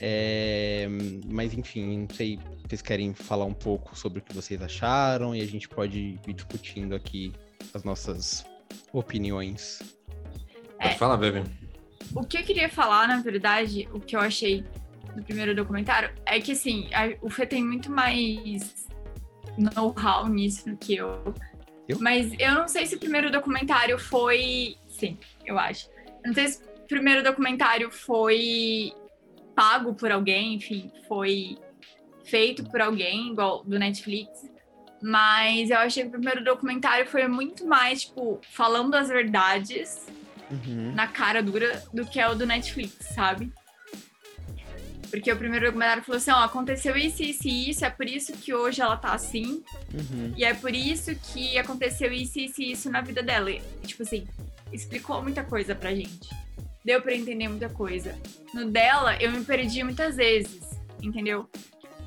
É... 0.00 0.86
Mas 1.26 1.52
enfim, 1.52 1.98
não 1.98 2.14
sei 2.14 2.38
se 2.38 2.68
vocês 2.68 2.82
querem 2.82 3.12
falar 3.12 3.44
um 3.44 3.52
pouco 3.52 3.96
sobre 3.96 4.20
o 4.20 4.22
que 4.22 4.34
vocês 4.34 4.62
acharam 4.62 5.34
e 5.34 5.42
a 5.42 5.46
gente 5.46 5.68
pode 5.68 6.18
ir 6.26 6.32
discutindo 6.32 6.94
aqui 6.94 7.32
as 7.74 7.84
nossas 7.84 8.46
opiniões. 8.92 9.82
É, 10.78 10.90
falar, 10.94 11.18
Bebe. 11.18 11.44
O 12.14 12.24
que 12.24 12.38
eu 12.38 12.42
queria 12.42 12.68
falar, 12.68 13.08
na 13.08 13.20
verdade, 13.20 13.88
o 13.92 14.00
que 14.00 14.14
eu 14.14 14.20
achei 14.20 14.64
do 15.14 15.22
primeiro 15.22 15.54
documentário, 15.54 16.10
é 16.24 16.40
que 16.40 16.52
assim, 16.52 16.88
a, 16.92 17.14
o 17.24 17.30
Fê 17.30 17.46
tem 17.46 17.64
muito 17.64 17.90
mais 17.90 18.88
know-how 19.56 20.28
nisso 20.28 20.68
do 20.68 20.76
que 20.76 20.96
eu. 20.96 21.34
eu. 21.88 21.98
Mas 22.00 22.32
eu 22.38 22.54
não 22.54 22.68
sei 22.68 22.86
se 22.86 22.96
o 22.96 22.98
primeiro 22.98 23.30
documentário 23.30 23.98
foi. 23.98 24.76
Sim, 24.88 25.18
eu 25.44 25.58
acho. 25.58 25.88
Não 26.24 26.32
sei 26.32 26.48
se 26.48 26.62
o 26.62 26.88
primeiro 26.88 27.22
documentário 27.22 27.90
foi 27.90 28.92
pago 29.54 29.94
por 29.94 30.10
alguém, 30.10 30.54
enfim, 30.54 30.90
foi 31.06 31.58
feito 32.24 32.64
por 32.64 32.80
alguém, 32.80 33.32
igual 33.32 33.62
do 33.64 33.78
Netflix. 33.78 34.50
Mas 35.02 35.70
eu 35.70 35.78
achei 35.78 36.04
que 36.04 36.08
o 36.10 36.12
primeiro 36.12 36.44
documentário 36.44 37.06
foi 37.06 37.26
muito 37.26 37.66
mais, 37.66 38.02
tipo, 38.02 38.40
falando 38.50 38.94
as 38.94 39.08
verdades 39.08 40.06
uhum. 40.52 40.92
na 40.94 41.06
cara 41.06 41.42
dura 41.42 41.82
do 41.92 42.06
que 42.06 42.20
é 42.20 42.28
o 42.28 42.34
do 42.34 42.46
Netflix, 42.46 43.14
sabe? 43.14 43.52
Porque 45.12 45.30
o 45.30 45.36
primeiro 45.36 45.66
documentário 45.66 46.02
falou 46.02 46.16
assim: 46.16 46.30
ó, 46.30 46.42
aconteceu 46.42 46.96
isso, 46.96 47.22
isso 47.22 47.46
e 47.46 47.68
isso, 47.68 47.84
é 47.84 47.90
por 47.90 48.06
isso 48.06 48.32
que 48.32 48.54
hoje 48.54 48.80
ela 48.80 48.96
tá 48.96 49.12
assim. 49.12 49.62
Uhum. 49.92 50.32
E 50.34 50.42
é 50.42 50.54
por 50.54 50.74
isso 50.74 51.14
que 51.14 51.58
aconteceu 51.58 52.10
isso, 52.10 52.38
isso 52.38 52.62
e 52.62 52.72
isso 52.72 52.90
na 52.90 53.02
vida 53.02 53.22
dela. 53.22 53.50
E, 53.50 53.60
tipo 53.86 54.02
assim, 54.02 54.26
explicou 54.72 55.22
muita 55.22 55.44
coisa 55.44 55.74
pra 55.74 55.94
gente. 55.94 56.30
Deu 56.82 57.02
pra 57.02 57.14
entender 57.14 57.46
muita 57.46 57.68
coisa. 57.68 58.18
No 58.54 58.70
dela, 58.70 59.14
eu 59.20 59.30
me 59.30 59.44
perdi 59.44 59.84
muitas 59.84 60.16
vezes, 60.16 60.62
entendeu? 61.02 61.46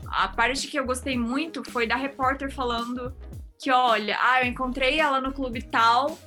A 0.08 0.28
parte 0.28 0.68
que 0.68 0.78
eu 0.78 0.84
gostei 0.84 1.16
muito 1.16 1.64
foi 1.70 1.86
da 1.86 1.96
repórter 1.96 2.52
falando 2.52 3.16
que, 3.62 3.70
olha, 3.70 4.18
ah, 4.20 4.42
eu 4.42 4.48
encontrei 4.48 5.00
ela 5.00 5.22
no 5.22 5.32
clube 5.32 5.62
tal. 5.62 6.18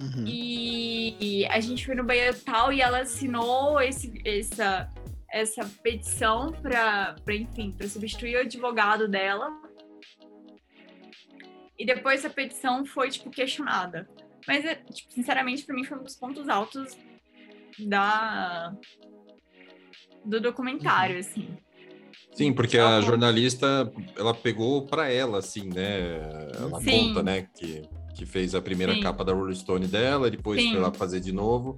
Uhum. 0.00 0.24
E, 0.26 1.16
e 1.20 1.46
a 1.46 1.58
gente 1.60 1.84
foi 1.84 1.94
no 1.94 2.04
banheiro 2.04 2.36
tal 2.44 2.72
e 2.72 2.80
ela 2.80 3.00
assinou 3.00 3.80
esse, 3.80 4.12
essa, 4.24 4.88
essa 5.30 5.64
petição 5.82 6.52
para, 6.52 7.16
enfim, 7.28 7.72
para 7.72 7.88
substituir 7.88 8.36
o 8.36 8.40
advogado 8.40 9.08
dela. 9.08 9.50
E 11.76 11.84
depois 11.84 12.24
a 12.24 12.30
petição 12.30 12.84
foi 12.84 13.10
tipo 13.10 13.30
questionada. 13.30 14.08
Mas 14.46 14.64
é, 14.64 14.76
tipo, 14.76 15.12
sinceramente 15.12 15.64
para 15.64 15.74
mim 15.74 15.84
foi 15.84 15.98
um 15.98 16.02
dos 16.02 16.16
pontos 16.16 16.48
altos 16.48 16.96
da 17.78 18.72
do 20.24 20.40
documentário, 20.40 21.14
uhum. 21.14 21.20
assim. 21.20 21.58
Sim, 22.32 22.52
porque 22.52 22.78
a 22.78 23.00
jornalista, 23.00 23.92
ela 24.16 24.32
pegou 24.32 24.86
para 24.86 25.10
ela, 25.10 25.38
assim, 25.38 25.68
né? 25.68 26.10
Ela 26.54 26.80
Sim. 26.80 27.08
conta, 27.08 27.22
né, 27.22 27.48
que, 27.54 27.82
que 28.18 28.26
fez 28.26 28.52
a 28.52 28.60
primeira 28.60 28.94
Sim. 28.94 29.00
capa 29.00 29.24
da 29.24 29.32
Rolling 29.32 29.54
Stone 29.54 29.86
dela, 29.86 30.28
depois 30.28 30.60
Sim. 30.60 30.72
foi 30.72 30.80
lá 30.80 30.92
fazer 30.92 31.20
de 31.20 31.32
novo 31.32 31.76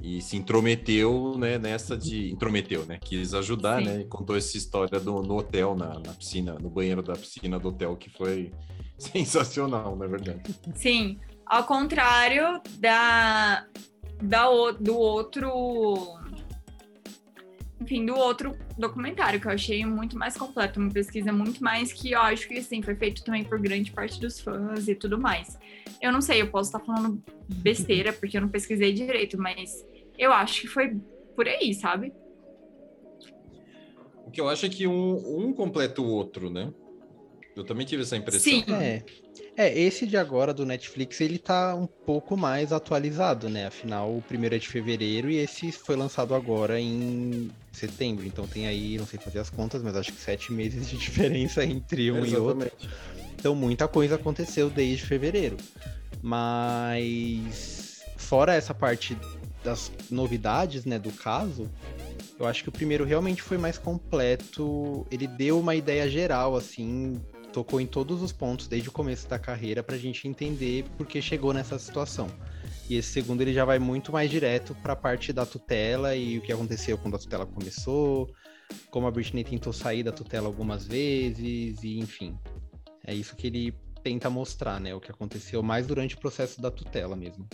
e 0.00 0.22
se 0.22 0.36
intrometeu, 0.36 1.36
né, 1.36 1.58
nessa 1.58 1.96
de... 1.96 2.30
Intrometeu, 2.30 2.86
né? 2.86 3.00
Quis 3.02 3.34
ajudar, 3.34 3.80
Sim. 3.80 3.84
né? 3.84 4.00
E 4.02 4.04
contou 4.04 4.36
essa 4.36 4.56
história 4.56 5.00
do, 5.00 5.20
no 5.22 5.36
hotel, 5.36 5.74
na, 5.74 5.98
na 5.98 6.12
piscina, 6.14 6.54
no 6.54 6.70
banheiro 6.70 7.02
da 7.02 7.14
piscina 7.14 7.58
do 7.58 7.70
hotel, 7.70 7.96
que 7.96 8.08
foi 8.08 8.52
sensacional, 8.96 9.96
na 9.96 10.06
verdade. 10.06 10.42
Sim, 10.74 11.18
ao 11.44 11.64
contrário 11.64 12.60
da, 12.78 13.66
da, 14.22 14.46
do 14.78 14.96
outro 14.96 16.17
enfim, 17.80 18.04
do 18.04 18.16
outro 18.16 18.56
documentário, 18.76 19.40
que 19.40 19.46
eu 19.46 19.52
achei 19.52 19.84
muito 19.86 20.16
mais 20.18 20.36
completo, 20.36 20.80
uma 20.80 20.90
pesquisa 20.90 21.32
muito 21.32 21.62
mais 21.62 21.92
que 21.92 22.12
eu 22.12 22.20
acho 22.20 22.48
que, 22.48 22.58
assim, 22.58 22.82
foi 22.82 22.94
feito 22.94 23.22
também 23.22 23.44
por 23.44 23.60
grande 23.60 23.92
parte 23.92 24.20
dos 24.20 24.40
fãs 24.40 24.88
e 24.88 24.94
tudo 24.94 25.18
mais. 25.18 25.58
Eu 26.02 26.12
não 26.12 26.20
sei, 26.20 26.42
eu 26.42 26.50
posso 26.50 26.68
estar 26.70 26.80
falando 26.84 27.22
besteira, 27.48 28.12
porque 28.12 28.36
eu 28.36 28.40
não 28.40 28.48
pesquisei 28.48 28.92
direito, 28.92 29.38
mas 29.38 29.86
eu 30.18 30.32
acho 30.32 30.62
que 30.62 30.66
foi 30.66 30.96
por 31.36 31.46
aí, 31.46 31.72
sabe? 31.72 32.12
O 34.26 34.30
que 34.30 34.40
eu 34.40 34.48
acho 34.48 34.66
é 34.66 34.68
que 34.68 34.86
um, 34.86 35.46
um 35.46 35.52
completa 35.52 36.02
o 36.02 36.06
outro, 36.06 36.50
né? 36.50 36.72
Eu 37.60 37.64
também 37.64 37.84
tive 37.84 38.02
essa 38.02 38.16
impressão. 38.16 38.52
Sim. 38.52 38.64
É. 38.72 39.02
É, 39.56 39.76
esse 39.76 40.06
de 40.06 40.16
agora 40.16 40.54
do 40.54 40.64
Netflix, 40.64 41.20
ele 41.20 41.36
tá 41.36 41.74
um 41.74 41.86
pouco 41.86 42.36
mais 42.36 42.72
atualizado, 42.72 43.48
né? 43.48 43.66
Afinal, 43.66 44.16
o 44.16 44.22
primeiro 44.22 44.54
é 44.54 44.58
de 44.58 44.68
fevereiro 44.68 45.28
e 45.28 45.36
esse 45.36 45.72
foi 45.72 45.96
lançado 45.96 46.32
agora 46.32 46.80
em 46.80 47.50
setembro. 47.72 48.24
Então 48.24 48.46
tem 48.46 48.68
aí, 48.68 48.96
não 48.96 49.06
sei 49.06 49.18
fazer 49.18 49.40
as 49.40 49.50
contas, 49.50 49.82
mas 49.82 49.96
acho 49.96 50.12
que 50.12 50.20
sete 50.20 50.52
meses 50.52 50.88
de 50.88 50.96
diferença 50.98 51.64
entre 51.64 52.12
um 52.12 52.24
Exatamente. 52.24 52.34
e 52.34 52.38
outro. 52.38 52.70
Então 53.34 53.54
muita 53.56 53.88
coisa 53.88 54.14
aconteceu 54.14 54.70
desde 54.70 55.04
fevereiro. 55.04 55.56
Mas 56.22 58.00
fora 58.16 58.54
essa 58.54 58.72
parte 58.72 59.16
das 59.64 59.90
novidades, 60.08 60.84
né, 60.84 61.00
do 61.00 61.10
caso, 61.10 61.68
eu 62.38 62.46
acho 62.46 62.62
que 62.62 62.68
o 62.68 62.72
primeiro 62.72 63.04
realmente 63.04 63.42
foi 63.42 63.58
mais 63.58 63.76
completo. 63.76 65.04
Ele 65.10 65.26
deu 65.26 65.58
uma 65.58 65.74
ideia 65.74 66.08
geral, 66.08 66.54
assim, 66.56 67.20
tocou 67.52 67.80
em 67.80 67.86
todos 67.86 68.22
os 68.22 68.32
pontos 68.32 68.68
desde 68.68 68.88
o 68.88 68.92
começo 68.92 69.28
da 69.28 69.38
carreira 69.38 69.82
para 69.82 69.96
a 69.96 69.98
gente 69.98 70.28
entender 70.28 70.84
por 70.96 71.06
que 71.06 71.20
chegou 71.20 71.52
nessa 71.52 71.78
situação. 71.78 72.28
E 72.88 72.96
esse 72.96 73.10
segundo 73.10 73.40
ele 73.42 73.52
já 73.52 73.64
vai 73.64 73.78
muito 73.78 74.12
mais 74.12 74.30
direto 74.30 74.74
para 74.76 74.94
a 74.94 74.96
parte 74.96 75.32
da 75.32 75.44
tutela 75.44 76.14
e 76.14 76.38
o 76.38 76.42
que 76.42 76.52
aconteceu 76.52 76.96
quando 76.96 77.16
a 77.16 77.18
tutela 77.18 77.44
começou, 77.46 78.32
como 78.90 79.06
a 79.06 79.10
Britney 79.10 79.44
tentou 79.44 79.72
sair 79.72 80.02
da 80.02 80.12
tutela 80.12 80.46
algumas 80.46 80.86
vezes 80.86 81.82
e 81.82 81.98
enfim. 81.98 82.38
É 83.06 83.14
isso 83.14 83.36
que 83.36 83.46
ele 83.46 83.74
tenta 84.02 84.30
mostrar, 84.30 84.80
né, 84.80 84.94
o 84.94 85.00
que 85.00 85.10
aconteceu 85.10 85.62
mais 85.62 85.86
durante 85.86 86.14
o 86.14 86.18
processo 86.18 86.60
da 86.60 86.70
tutela 86.70 87.16
mesmo. 87.16 87.46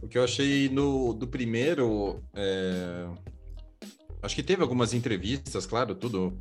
O 0.00 0.08
que 0.08 0.16
eu 0.16 0.24
achei 0.24 0.68
no 0.68 1.12
do 1.12 1.26
primeiro, 1.26 2.22
é... 2.34 3.06
acho 4.22 4.34
que 4.34 4.42
teve 4.42 4.62
algumas 4.62 4.94
entrevistas, 4.94 5.66
claro, 5.66 5.94
tudo. 5.94 6.38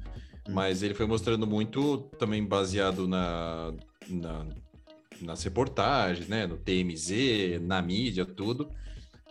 Mas 0.50 0.82
ele 0.82 0.94
foi 0.94 1.06
mostrando 1.06 1.46
muito 1.46 1.98
também 2.18 2.44
baseado 2.44 3.08
na, 3.08 3.74
na, 4.08 4.46
nas 5.22 5.44
reportagens, 5.44 6.28
né? 6.28 6.48
No 6.48 6.58
TMZ, 6.58 7.60
na 7.62 7.82
mídia, 7.82 8.26
tudo. 8.26 8.72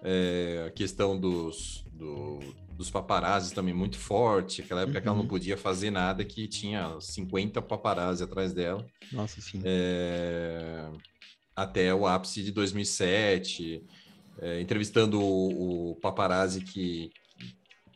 É, 0.02 0.64
a 0.68 0.70
questão 0.70 1.18
dos, 1.18 1.84
do, 1.92 2.38
dos 2.76 2.90
paparazzi 2.90 3.54
também 3.54 3.74
muito 3.74 3.98
forte. 3.98 4.62
Aquela 4.62 4.82
época 4.82 4.98
uhum. 4.98 5.02
que 5.02 5.08
ela 5.08 5.16
não 5.16 5.22
uhum. 5.22 5.28
podia 5.28 5.56
fazer 5.56 5.90
nada, 5.90 6.24
que 6.24 6.46
tinha 6.46 6.98
50 7.00 7.62
paparazzi 7.62 8.22
atrás 8.22 8.52
dela. 8.52 8.86
Nossa, 9.12 9.40
sim. 9.40 9.60
É, 9.64 10.88
até 11.54 11.94
o 11.94 12.06
ápice 12.06 12.42
de 12.42 12.52
2007, 12.52 13.82
é, 14.40 14.60
entrevistando 14.60 15.20
o, 15.20 15.92
o 15.92 15.96
paparazzi 15.96 16.60
que, 16.60 17.10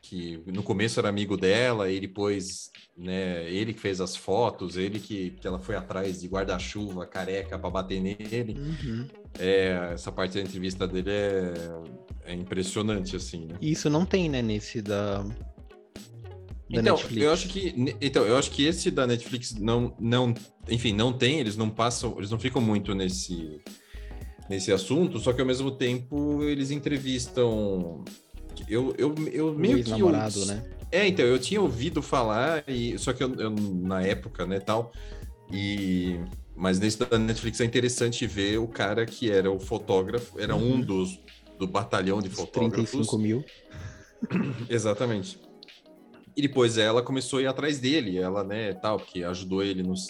que 0.02 0.42
no 0.46 0.62
começo 0.62 0.98
era 0.98 1.08
amigo 1.08 1.36
dela 1.36 1.90
e 1.90 2.00
depois, 2.00 2.70
né, 2.96 3.48
ele 3.50 3.72
que 3.72 3.80
fez 3.80 4.00
as 4.00 4.16
fotos, 4.16 4.76
ele 4.76 4.98
que, 4.98 5.30
que 5.32 5.46
ela 5.46 5.58
foi 5.58 5.76
atrás 5.76 6.20
de 6.20 6.28
guarda-chuva 6.28 7.06
careca 7.06 7.58
para 7.58 7.70
bater 7.70 8.00
nele. 8.00 8.56
Uhum. 8.58 9.06
É, 9.38 9.90
essa 9.92 10.10
parte 10.10 10.34
da 10.34 10.40
entrevista 10.40 10.88
dele 10.88 11.10
é, 11.10 12.32
é 12.32 12.34
impressionante, 12.34 13.14
assim, 13.14 13.46
né? 13.46 13.56
Isso 13.60 13.88
não 13.88 14.04
tem, 14.04 14.28
né, 14.28 14.42
nesse 14.42 14.82
da, 14.82 15.22
da 15.22 15.34
então, 16.70 16.96
Netflix. 16.96 17.22
eu 17.22 17.32
acho 17.32 17.48
que 17.48 17.96
então, 18.00 18.24
eu 18.24 18.36
acho 18.36 18.50
que 18.50 18.64
esse 18.64 18.90
da 18.90 19.06
Netflix 19.06 19.54
não 19.54 19.94
não, 19.98 20.34
enfim, 20.68 20.92
não 20.92 21.12
tem, 21.12 21.40
eles 21.40 21.56
não 21.56 21.68
passam, 21.68 22.14
eles 22.16 22.30
não 22.30 22.38
ficam 22.38 22.62
muito 22.62 22.94
nesse 22.94 23.60
nesse 24.48 24.72
assunto, 24.72 25.18
só 25.20 25.32
que 25.32 25.40
ao 25.40 25.46
mesmo 25.46 25.70
tempo 25.70 26.42
eles 26.42 26.70
entrevistam 26.72 28.04
eu, 28.68 28.94
eu, 28.98 29.14
eu 29.32 29.54
meio 29.54 29.82
que. 29.82 29.90
namorado, 29.90 30.44
né? 30.46 30.64
É, 30.92 31.06
então, 31.06 31.24
eu 31.24 31.38
tinha 31.38 31.60
ouvido 31.60 32.02
falar, 32.02 32.64
e 32.66 32.98
só 32.98 33.12
que 33.12 33.22
eu, 33.22 33.32
eu, 33.34 33.50
na 33.50 34.02
época, 34.02 34.46
né, 34.46 34.58
tal. 34.60 34.92
E. 35.52 36.18
Mas 36.56 36.78
nesse 36.78 36.98
da 36.98 37.18
Netflix 37.18 37.60
é 37.60 37.64
interessante 37.64 38.26
ver 38.26 38.58
o 38.58 38.68
cara 38.68 39.06
que 39.06 39.30
era 39.30 39.50
o 39.50 39.58
fotógrafo, 39.58 40.38
era 40.38 40.54
uhum. 40.54 40.74
um 40.74 40.80
dos 40.80 41.18
do 41.58 41.66
batalhão 41.66 42.20
de 42.20 42.28
Os 42.28 42.34
fotógrafos. 42.34 42.90
35 42.90 43.18
mil. 43.18 43.44
Exatamente. 44.68 45.38
E 46.36 46.42
depois 46.42 46.78
ela 46.78 47.02
começou 47.02 47.38
a 47.38 47.42
ir 47.42 47.46
atrás 47.46 47.78
dele, 47.78 48.18
ela, 48.18 48.44
né, 48.44 48.72
tal, 48.74 48.98
porque 48.98 49.22
ajudou 49.22 49.62
ele 49.62 49.82
nos. 49.82 50.08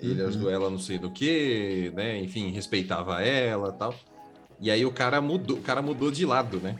Ele 0.00 0.20
uhum. 0.22 0.28
ajudou 0.28 0.50
ela 0.50 0.70
não 0.70 0.78
sei 0.78 0.98
do 0.98 1.10
que, 1.10 1.92
né? 1.94 2.18
Enfim, 2.18 2.50
respeitava 2.50 3.22
ela 3.22 3.72
tal. 3.72 3.94
E 4.60 4.70
aí 4.70 4.84
o 4.84 4.92
cara 4.92 5.20
mudou, 5.20 5.58
o 5.58 5.62
cara 5.62 5.82
mudou 5.82 6.10
de 6.10 6.26
lado, 6.26 6.58
né? 6.60 6.76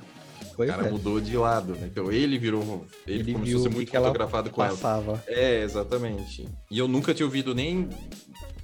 Pois 0.54 0.68
o 0.68 0.72
cara 0.72 0.86
é. 0.86 0.90
mudou 0.90 1.20
de 1.20 1.36
lado, 1.36 1.74
né? 1.74 1.88
Então 1.90 2.10
ele 2.10 2.38
virou. 2.38 2.86
Ele, 3.06 3.20
ele 3.20 3.32
começou 3.32 3.60
a 3.60 3.62
ser 3.62 3.68
muito 3.70 3.90
fotografado 3.90 4.50
com 4.50 4.62
passava. 4.62 5.12
ela. 5.12 5.24
É, 5.26 5.62
exatamente. 5.62 6.48
E 6.70 6.78
eu 6.78 6.88
nunca 6.88 7.14
tinha 7.14 7.26
ouvido 7.26 7.54
nem. 7.54 7.88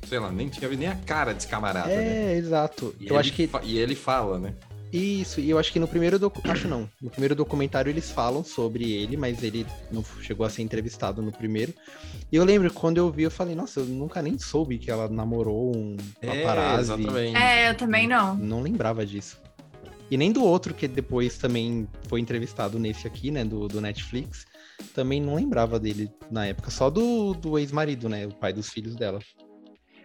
Sei 0.06 0.18
lá, 0.18 0.30
nem 0.30 0.48
tinha 0.48 0.66
ouvido 0.66 0.80
nem 0.80 0.88
a 0.88 0.96
cara 0.96 1.34
desse 1.34 1.48
camarada. 1.48 1.90
É, 1.90 1.96
né? 1.96 2.36
exato. 2.36 2.94
E 3.00 3.08
eu 3.08 3.18
acho 3.18 3.32
que. 3.32 3.48
E 3.64 3.78
ele 3.78 3.94
fala, 3.94 4.38
né? 4.38 4.54
Isso, 4.92 5.40
e 5.40 5.50
eu 5.50 5.58
acho 5.58 5.72
que 5.72 5.78
no 5.78 5.86
primeiro 5.86 6.18
docu... 6.18 6.40
acho 6.50 6.66
não, 6.66 6.88
no 7.00 7.10
primeiro 7.10 7.34
documentário 7.34 7.90
eles 7.90 8.10
falam 8.10 8.42
sobre 8.42 8.90
ele, 8.90 9.16
mas 9.16 9.42
ele 9.42 9.66
não 9.90 10.02
chegou 10.22 10.46
a 10.46 10.50
ser 10.50 10.62
entrevistado 10.62 11.20
no 11.20 11.30
primeiro. 11.30 11.74
E 12.32 12.36
eu 12.36 12.44
lembro 12.44 12.72
quando 12.72 12.96
eu 12.96 13.10
vi, 13.10 13.24
eu 13.24 13.30
falei, 13.30 13.54
nossa, 13.54 13.80
eu 13.80 13.84
nunca 13.84 14.22
nem 14.22 14.38
soube 14.38 14.78
que 14.78 14.90
ela 14.90 15.08
namorou 15.08 15.76
um 15.76 15.96
paparazzi. 16.24 16.92
É, 16.92 16.94
exatamente. 16.94 17.36
É, 17.36 17.70
eu 17.70 17.74
também 17.74 18.08
não. 18.08 18.34
Não 18.36 18.62
lembrava 18.62 19.04
disso. 19.04 19.36
E 20.10 20.16
nem 20.16 20.32
do 20.32 20.42
outro 20.42 20.74
que 20.74 20.88
depois 20.88 21.36
também 21.36 21.86
foi 22.08 22.20
entrevistado 22.20 22.78
nesse 22.78 23.06
aqui, 23.06 23.30
né, 23.30 23.44
do, 23.44 23.68
do 23.68 23.80
Netflix. 23.80 24.46
Também 24.94 25.20
não 25.20 25.34
lembrava 25.34 25.78
dele 25.78 26.10
na 26.30 26.46
época, 26.46 26.70
só 26.70 26.88
do, 26.88 27.34
do 27.34 27.58
ex-marido, 27.58 28.08
né, 28.08 28.26
o 28.26 28.34
pai 28.34 28.52
dos 28.52 28.70
filhos 28.70 28.96
dela. 28.96 29.18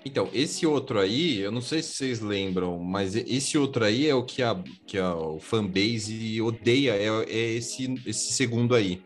Então, 0.06 0.30
esse 0.34 0.66
outro 0.66 1.00
aí, 1.00 1.40
eu 1.40 1.52
não 1.52 1.62
sei 1.62 1.82
se 1.82 1.94
vocês 1.94 2.20
lembram, 2.20 2.78
mas 2.78 3.16
esse 3.16 3.58
outro 3.58 3.86
aí 3.86 4.08
é 4.08 4.14
o 4.14 4.26
que 4.26 4.44
a, 4.44 4.62
que 4.86 4.98
a 4.98 5.16
o 5.16 5.40
fanbase 5.40 6.42
odeia, 6.42 6.92
é, 6.96 7.08
é 7.30 7.54
esse, 7.54 7.94
esse 8.06 8.34
segundo 8.34 8.76
aí. 8.76 9.02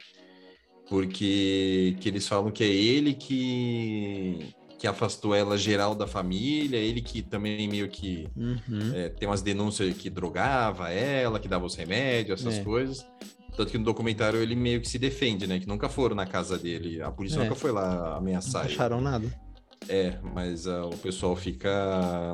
Porque 0.89 1.95
que 1.99 2.09
eles 2.09 2.27
falam 2.27 2.49
que 2.49 2.63
é 2.63 2.67
ele 2.67 3.13
que, 3.13 4.55
que 4.77 4.87
afastou 4.87 5.33
ela 5.33 5.57
geral 5.57 5.95
da 5.95 6.05
família, 6.05 6.77
ele 6.77 7.01
que 7.01 7.21
também 7.21 7.67
meio 7.67 7.87
que 7.89 8.27
uhum. 8.35 8.93
é, 8.93 9.09
tem 9.09 9.27
umas 9.27 9.41
denúncias 9.41 9.95
que 9.97 10.09
drogava 10.09 10.91
ela, 10.91 11.39
que 11.39 11.47
dava 11.47 11.65
os 11.65 11.75
remédios, 11.75 12.41
essas 12.41 12.59
é. 12.59 12.63
coisas. 12.63 13.05
Tanto 13.55 13.71
que 13.71 13.77
no 13.77 13.83
documentário 13.83 14.39
ele 14.39 14.55
meio 14.55 14.79
que 14.79 14.87
se 14.87 14.99
defende, 14.99 15.47
né? 15.47 15.59
Que 15.59 15.67
nunca 15.67 15.89
foram 15.89 16.15
na 16.15 16.27
casa 16.27 16.59
dele. 16.59 17.01
A 17.01 17.09
polícia 17.09 17.39
é. 17.39 17.43
nunca 17.43 17.55
foi 17.55 17.71
lá 17.71 18.17
ameaçar 18.17 18.65
não 18.65 18.71
acharam 18.71 19.01
nada. 19.01 19.27
É, 19.89 20.19
mas 20.21 20.67
uh, 20.67 20.89
o 20.93 20.97
pessoal 20.97 21.35
fica. 21.35 22.33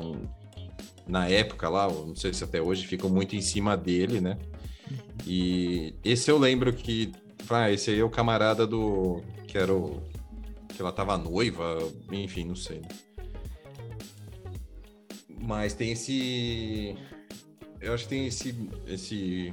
Na 1.06 1.26
época 1.28 1.68
lá, 1.68 1.88
não 1.88 2.16
sei 2.16 2.32
se 2.34 2.44
até 2.44 2.60
hoje, 2.60 2.86
ficam 2.86 3.08
muito 3.08 3.34
em 3.36 3.40
cima 3.40 3.74
dele, 3.74 4.20
né? 4.20 4.38
Uhum. 4.90 4.98
E 5.26 5.94
esse 6.04 6.30
eu 6.30 6.38
lembro 6.38 6.72
que. 6.74 7.10
Ah, 7.48 7.70
esse 7.70 7.90
aí 7.90 8.00
é 8.00 8.04
o 8.04 8.10
camarada 8.10 8.66
do. 8.66 9.22
Que 9.46 9.56
era 9.56 9.72
o 9.72 10.02
que 10.74 10.82
ela 10.82 10.92
tava 10.92 11.16
noiva, 11.16 11.78
enfim, 12.10 12.44
não 12.44 12.56
sei. 12.56 12.80
Né? 12.80 12.88
Mas 15.40 15.74
tem 15.74 15.92
esse. 15.92 16.96
Eu 17.80 17.92
acho 17.92 18.04
que 18.04 18.10
tem 18.10 18.26
esse, 18.26 18.70
esse 18.86 19.52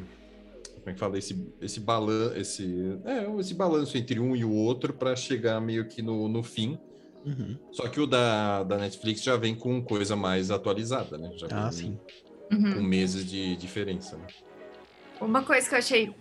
como 0.81 0.89
é 0.89 0.93
que 0.93 0.99
fala, 0.99 1.17
esse, 1.17 1.53
esse, 1.61 1.79
balan 1.79 2.33
esse, 2.35 2.99
é, 3.05 3.39
esse 3.39 3.53
balanço 3.53 3.97
entre 3.97 4.19
um 4.19 4.35
e 4.35 4.43
o 4.43 4.51
outro 4.51 4.93
para 4.93 5.15
chegar 5.15 5.61
meio 5.61 5.87
que 5.87 6.01
no, 6.01 6.27
no 6.27 6.41
fim. 6.41 6.79
Uhum. 7.23 7.55
Só 7.71 7.87
que 7.87 7.99
o 7.99 8.07
da, 8.07 8.63
da 8.63 8.77
Netflix 8.77 9.21
já 9.21 9.37
vem 9.37 9.53
com 9.53 9.81
coisa 9.83 10.15
mais 10.15 10.49
atualizada, 10.49 11.17
né? 11.19 11.31
Já 11.35 11.47
ah, 11.51 11.71
sim. 11.71 11.99
Com 12.49 12.55
uhum. 12.55 12.83
meses 12.83 13.29
de 13.29 13.55
diferença, 13.57 14.17
né? 14.17 14.25
Uma 15.19 15.43
coisa 15.43 15.69
que 15.69 15.75
eu 15.75 15.79
achei. 15.79 16.15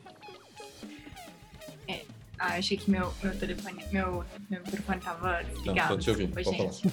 Ah, 2.43 2.57
achei 2.57 2.75
que 2.75 2.91
meu, 2.91 3.13
meu 3.23 3.39
telefone, 3.39 3.85
meu, 3.93 4.25
meu 4.49 4.63
microfone 4.63 4.99
tava 4.99 5.43
desligado. 5.43 5.91
Não, 5.91 5.97
tô 5.99 5.99
te 5.99 6.09
ouvindo, 6.09 6.35
Desculpa, 6.35 6.73
gente. 6.73 6.89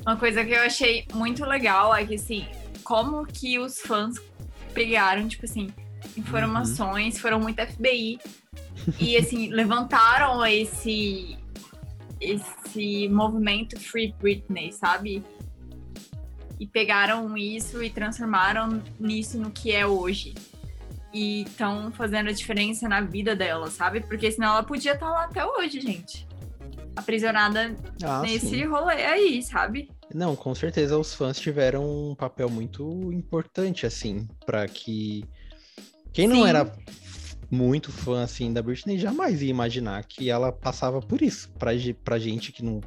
Uma 0.00 0.16
coisa 0.16 0.42
que 0.42 0.52
eu 0.52 0.62
achei 0.62 1.06
muito 1.12 1.44
legal 1.44 1.94
é 1.94 2.06
que, 2.06 2.14
assim, 2.14 2.46
como 2.82 3.26
que 3.26 3.58
os 3.58 3.78
fãs 3.78 4.16
pegaram, 4.72 5.28
tipo 5.28 5.44
assim, 5.44 5.68
informações, 6.16 7.16
uhum. 7.16 7.20
foram 7.20 7.38
muito 7.38 7.60
FBI. 7.60 8.18
e, 8.98 9.18
assim, 9.18 9.50
levantaram 9.50 10.46
esse, 10.46 11.36
esse 12.18 13.06
movimento 13.10 13.78
Free 13.78 14.14
Britney, 14.18 14.72
sabe? 14.72 15.22
E 16.58 16.66
pegaram 16.66 17.36
isso 17.36 17.82
e 17.82 17.90
transformaram 17.90 18.82
nisso 18.98 19.38
no 19.38 19.50
que 19.50 19.72
é 19.72 19.86
hoje. 19.86 20.32
E 21.12 21.42
estão 21.42 21.90
fazendo 21.92 22.28
a 22.28 22.32
diferença 22.32 22.88
na 22.88 23.00
vida 23.00 23.34
dela, 23.34 23.70
sabe? 23.70 24.00
Porque 24.00 24.30
senão 24.30 24.48
ela 24.48 24.62
podia 24.62 24.92
estar 24.92 25.06
tá 25.06 25.12
lá 25.12 25.24
até 25.24 25.44
hoje, 25.44 25.80
gente. 25.80 26.26
Aprisionada 26.94 27.74
ah, 28.02 28.20
nesse 28.20 28.48
sim. 28.48 28.64
rolê 28.64 29.04
aí, 29.04 29.42
sabe? 29.42 29.90
Não, 30.14 30.36
com 30.36 30.54
certeza 30.54 30.98
os 30.98 31.14
fãs 31.14 31.38
tiveram 31.38 32.10
um 32.10 32.14
papel 32.14 32.48
muito 32.48 33.12
importante, 33.12 33.86
assim, 33.86 34.26
para 34.44 34.66
que 34.66 35.24
quem 36.12 36.26
não 36.26 36.36
Sim. 36.36 36.48
era 36.48 36.72
muito 37.50 37.92
fã 37.92 38.22
assim 38.22 38.52
da 38.52 38.62
Britney 38.62 38.98
jamais 38.98 39.42
ia 39.42 39.50
imaginar 39.50 40.04
que 40.04 40.30
ela 40.30 40.50
passava 40.50 41.00
por 41.00 41.22
isso. 41.22 41.50
Pra, 41.58 41.70
pra 42.02 42.18
gente 42.18 42.52
que 42.52 42.64
não, 42.64 42.80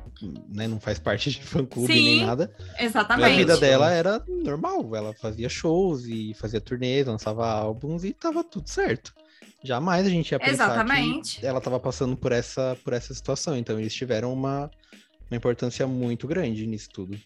né, 0.49 0.67
não 0.67 0.79
faz 0.79 0.99
parte 0.99 1.31
de 1.31 1.41
fã 1.41 1.65
clube 1.65 1.93
Sim, 1.93 2.03
nem 2.03 2.25
nada. 2.25 2.53
Exatamente. 2.79 3.33
A 3.33 3.37
vida 3.37 3.57
dela 3.57 3.91
era 3.91 4.23
normal. 4.27 4.95
Ela 4.95 5.13
fazia 5.13 5.49
shows 5.49 6.05
e 6.05 6.33
fazia 6.33 6.59
turnês, 6.61 7.07
lançava 7.07 7.47
álbuns 7.47 8.03
e 8.03 8.13
tava 8.13 8.43
tudo 8.43 8.69
certo. 8.69 9.13
Jamais 9.63 10.05
a 10.05 10.09
gente 10.09 10.31
ia 10.31 10.39
pensar 10.39 10.65
Exatamente. 10.65 11.39
que 11.39 11.45
ela 11.45 11.59
tava 11.59 11.79
passando 11.79 12.15
por 12.15 12.31
essa, 12.31 12.77
por 12.83 12.93
essa 12.93 13.13
situação. 13.13 13.57
Então 13.57 13.79
eles 13.79 13.93
tiveram 13.93 14.31
uma, 14.31 14.69
uma 15.29 15.37
importância 15.37 15.85
muito 15.85 16.27
grande 16.27 16.65
nisso 16.65 16.89
tudo. 16.89 17.17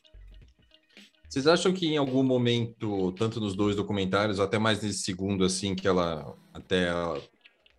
Vocês 1.33 1.47
acham 1.47 1.73
que 1.73 1.87
em 1.87 1.97
algum 1.97 2.21
momento, 2.21 3.11
tanto 3.13 3.39
nos 3.39 3.55
dois 3.55 3.75
documentários, 3.75 4.39
até 4.39 4.59
mais 4.59 4.83
nesse 4.83 4.99
segundo, 4.99 5.43
assim, 5.43 5.73
que 5.73 5.87
ela 5.87 6.31
até 6.53 6.89
ela, 6.89 7.19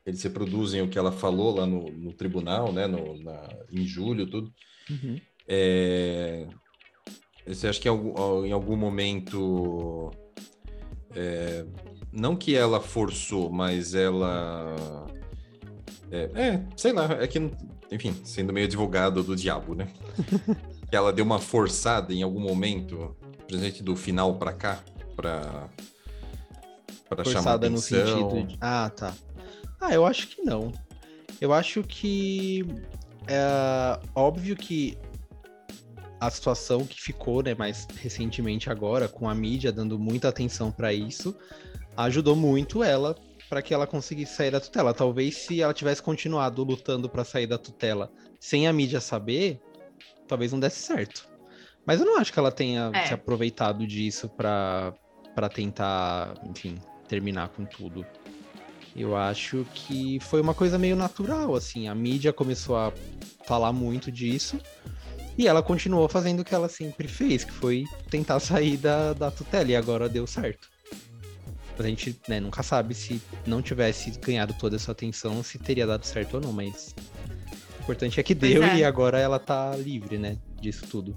eles 0.04 0.20
reproduzem 0.24 0.82
o 0.82 0.88
que 0.88 0.98
ela 0.98 1.12
falou 1.12 1.54
lá 1.54 1.64
no, 1.64 1.88
no 1.88 2.12
tribunal, 2.12 2.72
né, 2.72 2.88
no, 2.88 3.16
na, 3.22 3.48
em 3.70 3.86
julho, 3.86 4.26
tudo. 4.26 4.52
Uhum. 4.90 5.20
É, 5.46 6.48
você 7.46 7.68
acha 7.68 7.80
que 7.80 7.86
em 7.86 7.92
algum, 7.92 8.44
em 8.44 8.50
algum 8.50 8.74
momento, 8.74 10.10
é, 11.14 11.64
não 12.12 12.34
que 12.34 12.56
ela 12.56 12.80
forçou, 12.80 13.50
mas 13.50 13.94
ela 13.94 14.74
é, 16.10 16.30
é, 16.34 16.66
sei 16.76 16.92
lá, 16.92 17.04
é 17.20 17.28
que, 17.28 17.38
enfim, 17.92 18.16
sendo 18.24 18.52
meio 18.52 18.66
advogado 18.66 19.22
do 19.22 19.36
diabo, 19.36 19.76
né? 19.76 19.86
que 20.90 20.96
ela 20.96 21.12
deu 21.12 21.24
uma 21.24 21.38
forçada 21.38 22.12
em 22.12 22.24
algum 22.24 22.40
momento 22.40 23.16
presente 23.46 23.82
do 23.82 23.94
final 23.96 24.34
para 24.36 24.52
cá, 24.52 24.80
para 25.16 25.68
para 27.08 27.24
chamar 27.24 27.54
atenção. 27.54 27.70
no 27.70 27.78
sentido 27.78 28.46
de... 28.46 28.56
Ah, 28.60 28.90
tá. 28.90 29.14
Ah, 29.80 29.92
eu 29.92 30.04
acho 30.04 30.28
que 30.28 30.42
não. 30.42 30.72
Eu 31.40 31.52
acho 31.52 31.82
que 31.82 32.64
é 33.28 34.00
óbvio 34.14 34.56
que 34.56 34.96
a 36.20 36.30
situação 36.30 36.86
que 36.86 37.00
ficou, 37.00 37.42
né, 37.42 37.54
mais 37.54 37.86
recentemente 38.00 38.70
agora, 38.70 39.08
com 39.08 39.28
a 39.28 39.34
mídia 39.34 39.70
dando 39.70 39.98
muita 39.98 40.28
atenção 40.28 40.72
para 40.72 40.92
isso, 40.92 41.36
ajudou 41.96 42.34
muito 42.34 42.82
ela 42.82 43.14
para 43.48 43.60
que 43.60 43.74
ela 43.74 43.86
conseguisse 43.86 44.34
sair 44.34 44.50
da 44.50 44.60
tutela. 44.60 44.94
Talvez 44.94 45.36
se 45.36 45.60
ela 45.60 45.74
tivesse 45.74 46.02
continuado 46.02 46.64
lutando 46.64 47.08
para 47.08 47.24
sair 47.24 47.46
da 47.46 47.58
tutela 47.58 48.10
sem 48.40 48.66
a 48.66 48.72
mídia 48.72 49.00
saber, 49.00 49.60
talvez 50.26 50.52
não 50.52 50.60
desse 50.60 50.80
certo. 50.80 51.28
Mas 51.86 52.00
eu 52.00 52.06
não 52.06 52.18
acho 52.18 52.32
que 52.32 52.38
ela 52.38 52.50
tenha 52.50 52.90
é. 52.94 53.06
se 53.06 53.14
aproveitado 53.14 53.86
disso 53.86 54.28
para 54.28 54.94
tentar, 55.52 56.34
enfim, 56.44 56.78
terminar 57.08 57.48
com 57.48 57.64
tudo. 57.64 58.04
Eu 58.96 59.16
acho 59.16 59.66
que 59.74 60.20
foi 60.20 60.40
uma 60.40 60.54
coisa 60.54 60.78
meio 60.78 60.96
natural, 60.96 61.54
assim. 61.54 61.88
A 61.88 61.94
mídia 61.94 62.32
começou 62.32 62.76
a 62.76 62.92
falar 63.44 63.72
muito 63.72 64.10
disso. 64.10 64.58
E 65.36 65.48
ela 65.48 65.62
continuou 65.62 66.08
fazendo 66.08 66.40
o 66.40 66.44
que 66.44 66.54
ela 66.54 66.68
sempre 66.68 67.08
fez, 67.08 67.42
que 67.42 67.50
foi 67.50 67.84
tentar 68.08 68.38
sair 68.38 68.76
da, 68.76 69.12
da 69.12 69.30
tutela. 69.32 69.68
E 69.68 69.74
agora 69.74 70.08
deu 70.08 70.26
certo. 70.28 70.68
A 71.76 71.82
gente 71.82 72.16
né, 72.28 72.38
nunca 72.38 72.62
sabe 72.62 72.94
se 72.94 73.20
não 73.44 73.60
tivesse 73.60 74.12
ganhado 74.20 74.54
toda 74.54 74.76
essa 74.76 74.92
atenção, 74.92 75.42
se 75.42 75.58
teria 75.58 75.84
dado 75.84 76.04
certo 76.04 76.34
ou 76.34 76.40
não, 76.40 76.52
mas 76.52 76.94
o 77.80 77.82
importante 77.82 78.20
é 78.20 78.22
que 78.22 78.32
deu 78.32 78.62
é. 78.62 78.76
e 78.76 78.84
agora 78.84 79.18
ela 79.18 79.40
tá 79.40 79.74
livre, 79.74 80.16
né, 80.16 80.38
disso 80.60 80.86
tudo. 80.86 81.16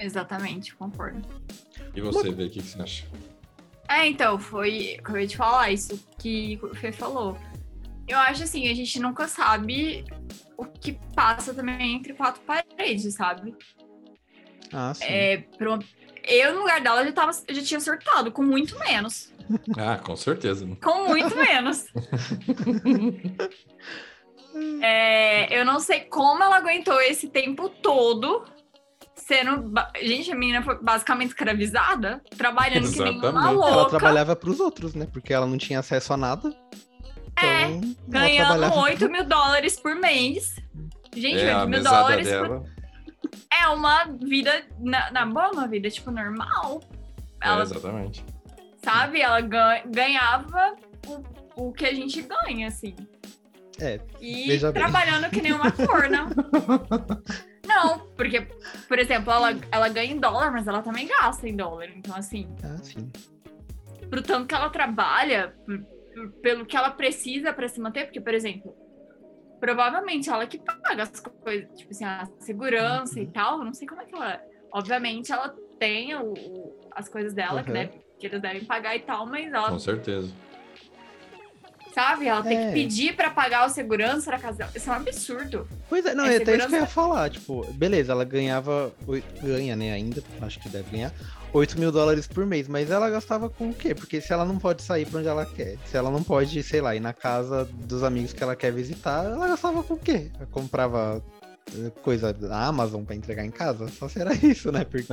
Exatamente, 0.00 0.74
concordo. 0.74 1.22
E 1.94 2.00
você, 2.00 2.32
Vê, 2.32 2.44
o 2.44 2.50
que, 2.50 2.60
que 2.60 2.66
você 2.66 2.80
acha? 2.80 3.06
É, 3.86 4.06
então, 4.06 4.38
foi. 4.38 4.96
Acabei 4.98 5.26
de 5.26 5.36
falar 5.36 5.70
isso 5.70 6.02
que 6.18 6.58
o 6.62 6.74
Fê 6.74 6.90
falou. 6.90 7.36
Eu 8.08 8.18
acho 8.18 8.42
assim, 8.42 8.68
a 8.68 8.74
gente 8.74 8.98
nunca 8.98 9.28
sabe 9.28 10.04
o 10.56 10.64
que 10.64 10.98
passa 11.14 11.52
também 11.52 11.96
entre 11.96 12.14
quatro 12.14 12.40
paredes, 12.42 13.14
sabe? 13.14 13.54
Ah, 14.72 14.94
sim. 14.94 15.04
É, 15.04 15.36
pro... 15.58 15.78
Eu, 16.26 16.54
no 16.54 16.60
lugar 16.60 16.80
dela, 16.80 17.04
já, 17.04 17.12
tava, 17.12 17.32
já 17.32 17.62
tinha 17.62 17.80
surtado, 17.80 18.32
com 18.32 18.42
muito 18.42 18.78
menos. 18.78 19.30
Ah, 19.76 19.98
com 19.98 20.14
certeza. 20.14 20.64
Com 20.80 21.08
muito 21.08 21.34
menos. 21.34 21.86
é, 24.80 25.58
eu 25.58 25.64
não 25.64 25.80
sei 25.80 26.02
como 26.02 26.40
ela 26.40 26.58
aguentou 26.58 27.00
esse 27.00 27.28
tempo 27.28 27.68
todo 27.68 28.44
sendo. 29.26 29.72
Gente, 30.02 30.32
a 30.32 30.34
menina 30.34 30.62
foi 30.62 30.80
basicamente 30.82 31.28
escravizada, 31.28 32.22
trabalhando 32.36 32.84
Exatamente. 32.84 33.20
que 33.20 33.22
nem 33.22 33.30
uma 33.30 33.50
louca. 33.50 33.70
Ela 33.70 33.88
trabalhava 33.88 34.36
para 34.36 34.50
os 34.50 34.60
outros, 34.60 34.94
né? 34.94 35.06
Porque 35.12 35.32
ela 35.32 35.46
não 35.46 35.58
tinha 35.58 35.78
acesso 35.78 36.12
a 36.12 36.16
nada. 36.16 36.54
É, 37.36 37.64
então, 37.64 37.96
ganhando 38.08 38.48
trabalhava... 38.48 38.80
8 38.80 39.10
mil 39.10 39.24
dólares 39.24 39.78
por 39.78 39.94
mês. 39.94 40.56
Gente, 41.14 41.40
é, 41.40 41.56
8 41.56 41.68
mil 41.68 41.82
dólares 41.82 42.28
por... 42.28 42.64
É 43.52 43.68
uma 43.68 44.04
vida, 44.22 44.64
na, 44.78 45.10
na 45.10 45.26
boa, 45.26 45.50
uma 45.52 45.66
vida, 45.66 45.90
tipo, 45.90 46.10
normal. 46.10 46.82
É, 47.42 47.48
ela, 47.48 47.60
é, 47.60 47.62
exatamente. 47.62 48.24
Sabe? 48.82 49.20
Ela 49.20 49.40
ganhava 49.40 50.76
o, 51.06 51.66
o 51.68 51.72
que 51.72 51.86
a 51.86 51.94
gente 51.94 52.22
ganha, 52.22 52.68
assim. 52.68 52.94
É. 53.78 53.98
E 54.20 54.58
trabalhando 54.72 55.22
bem. 55.22 55.30
que 55.30 55.42
nem 55.42 55.52
uma 55.52 55.72
corna. 55.72 56.28
Não, 57.66 57.98
porque, 58.16 58.40
por 58.88 58.98
exemplo, 58.98 59.32
ela, 59.32 59.50
ela 59.70 59.88
ganha 59.88 60.12
em 60.12 60.18
dólar, 60.18 60.50
mas 60.50 60.66
ela 60.66 60.82
também 60.82 61.06
gasta 61.06 61.48
em 61.48 61.56
dólar. 61.56 61.88
Então, 61.94 62.16
assim. 62.16 62.48
Ah, 62.62 62.78
sim. 62.78 63.10
Pro 64.08 64.22
tanto 64.22 64.46
que 64.46 64.54
ela 64.54 64.70
trabalha, 64.70 65.54
pelo 66.42 66.66
que 66.66 66.76
ela 66.76 66.90
precisa 66.90 67.52
para 67.52 67.68
se 67.68 67.80
manter, 67.80 68.04
porque, 68.06 68.20
por 68.20 68.34
exemplo, 68.34 68.74
provavelmente 69.60 70.28
ela 70.28 70.46
que 70.46 70.58
paga 70.58 71.02
as 71.02 71.20
coisas, 71.20 71.68
tipo 71.76 71.90
assim, 71.90 72.04
a 72.04 72.26
segurança 72.40 73.16
uhum. 73.16 73.22
e 73.22 73.26
tal. 73.28 73.58
Não 73.58 73.74
sei 73.74 73.86
como 73.86 74.00
é 74.00 74.04
que 74.04 74.14
ela. 74.14 74.40
Obviamente, 74.72 75.32
ela 75.32 75.54
tem 75.78 76.14
o, 76.14 76.32
o 76.32 76.80
as 76.92 77.08
coisas 77.08 77.32
dela, 77.32 77.60
uhum. 77.60 77.64
que, 77.64 77.72
deve, 77.72 77.92
que 78.18 78.26
eles 78.26 78.40
devem 78.40 78.64
pagar 78.64 78.96
e 78.96 79.00
tal, 79.00 79.26
mas 79.26 79.52
ela. 79.52 79.68
Com 79.68 79.78
certeza 79.78 80.32
sabe? 81.94 82.26
Ela 82.26 82.42
tem 82.42 82.56
que 82.56 82.64
é. 82.64 82.72
pedir 82.72 83.16
para 83.16 83.30
pagar 83.30 83.66
o 83.66 83.68
segurança 83.68 84.30
da 84.30 84.38
casa 84.38 84.68
Isso 84.74 84.88
é 84.88 84.92
um 84.92 84.96
absurdo. 84.96 85.68
Pois 85.88 86.04
é, 86.04 86.14
não, 86.14 86.24
é, 86.24 86.34
é 86.34 86.36
até 86.36 86.56
isso 86.56 86.68
que 86.68 86.74
eu 86.74 86.80
ia 86.80 86.86
falar. 86.86 87.30
Tipo, 87.30 87.64
beleza, 87.72 88.12
ela 88.12 88.24
ganhava. 88.24 88.92
Ganha, 89.42 89.76
né, 89.76 89.92
ainda. 89.92 90.22
Acho 90.40 90.60
que 90.60 90.68
deve 90.68 90.90
ganhar. 90.90 91.12
8 91.52 91.78
mil 91.78 91.90
dólares 91.90 92.26
por 92.26 92.46
mês, 92.46 92.68
mas 92.68 92.90
ela 92.90 93.10
gastava 93.10 93.50
com 93.50 93.70
o 93.70 93.74
quê? 93.74 93.94
Porque 93.94 94.20
se 94.20 94.32
ela 94.32 94.44
não 94.44 94.58
pode 94.58 94.82
sair 94.82 95.04
pra 95.04 95.18
onde 95.18 95.28
ela 95.28 95.44
quer, 95.44 95.76
se 95.84 95.96
ela 95.96 96.10
não 96.10 96.22
pode, 96.22 96.62
sei 96.62 96.80
lá, 96.80 96.94
ir 96.94 97.00
na 97.00 97.12
casa 97.12 97.64
dos 97.64 98.04
amigos 98.04 98.32
que 98.32 98.42
ela 98.42 98.54
quer 98.54 98.72
visitar, 98.72 99.24
ela 99.24 99.48
gastava 99.48 99.82
com 99.82 99.94
o 99.94 99.98
quê? 99.98 100.30
Ela 100.36 100.46
comprava 100.46 101.20
eh, 101.76 101.90
coisa 102.02 102.32
da 102.32 102.66
Amazon 102.66 103.04
para 103.04 103.16
entregar 103.16 103.44
em 103.44 103.50
casa? 103.50 103.88
Só 103.88 104.08
será 104.08 104.32
isso, 104.42 104.70
né? 104.70 104.84
Porque. 104.84 105.12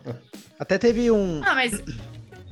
Até 0.58 0.78
teve 0.78 1.10
um. 1.10 1.42
Ah, 1.44 1.54
mas. 1.54 1.82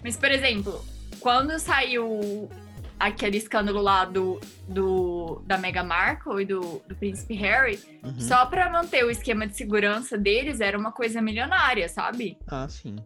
Mas, 0.03 0.19
por 0.19 0.31
exemplo, 0.31 0.85
quando 1.19 1.59
saiu 1.59 2.51
aquele 2.99 3.37
escândalo 3.37 3.81
lá 3.81 4.05
do, 4.05 4.41
do 4.69 5.43
da 5.47 5.59
Meghan 5.59 5.85
Markle 5.85 6.43
e 6.43 6.47
do, 6.47 6.83
do 6.87 6.95
príncipe 6.95 7.35
Harry, 7.35 7.79
uhum. 8.03 8.21
só 8.21 8.47
para 8.47 8.71
manter 8.71 9.05
o 9.05 9.11
esquema 9.11 9.47
de 9.47 9.57
segurança 9.57 10.17
deles 10.17 10.61
era 10.61 10.79
uma 10.79 10.93
coisa 10.93 11.21
milionária, 11.21 11.89
sabe? 11.89 12.39
Ah, 12.47 12.69
sim. 12.69 12.97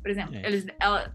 Por 0.00 0.10
exemplo, 0.10 0.34
é. 0.36 0.46
eles, 0.46 0.66
ela, 0.80 1.14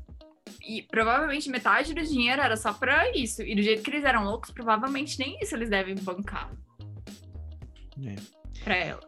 e 0.66 0.82
provavelmente 0.84 1.50
metade 1.50 1.94
do 1.94 2.02
dinheiro 2.02 2.42
era 2.42 2.56
só 2.56 2.74
pra 2.74 3.12
isso. 3.16 3.42
E 3.42 3.56
do 3.56 3.62
jeito 3.62 3.84
que 3.84 3.90
eles 3.90 4.04
eram 4.04 4.24
loucos, 4.24 4.52
provavelmente 4.52 5.20
nem 5.20 5.38
isso 5.42 5.56
eles 5.56 5.70
devem 5.70 5.96
bancar. 5.96 6.52
É. 8.06 8.16
Pra 8.64 8.76
ela. 8.76 9.02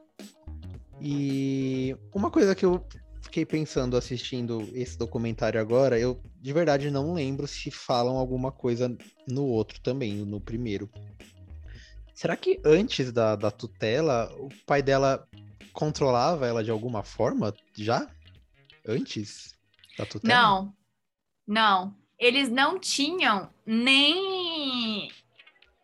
E 1.01 1.95
uma 2.13 2.29
coisa 2.29 2.53
que 2.53 2.65
eu 2.65 2.85
fiquei 3.29 3.45
pensando 3.45 3.95
assistindo 3.95 4.67
esse 4.73 4.97
documentário 4.97 5.61
agora, 5.61 5.99
eu 5.99 6.19
de 6.41 6.51
verdade 6.51 6.89
não 6.89 7.13
lembro 7.13 7.47
se 7.47 7.69
falam 7.69 8.17
alguma 8.17 8.51
coisa 8.51 8.97
no 9.27 9.45
outro 9.45 9.79
também, 9.81 10.25
no 10.25 10.41
primeiro. 10.41 10.89
Será 12.13 12.35
que 12.35 12.59
antes 12.65 13.11
da, 13.11 13.35
da 13.35 13.51
tutela, 13.51 14.33
o 14.35 14.49
pai 14.65 14.81
dela 14.81 15.27
controlava 15.71 16.47
ela 16.47 16.63
de 16.63 16.71
alguma 16.71 17.03
forma 17.03 17.53
já? 17.77 18.09
Antes 18.85 19.55
da 19.95 20.05
tutela? 20.07 20.33
Não, 20.33 20.73
não. 21.47 21.95
Eles 22.17 22.49
não 22.49 22.79
tinham 22.79 23.49
nem. 23.65 25.11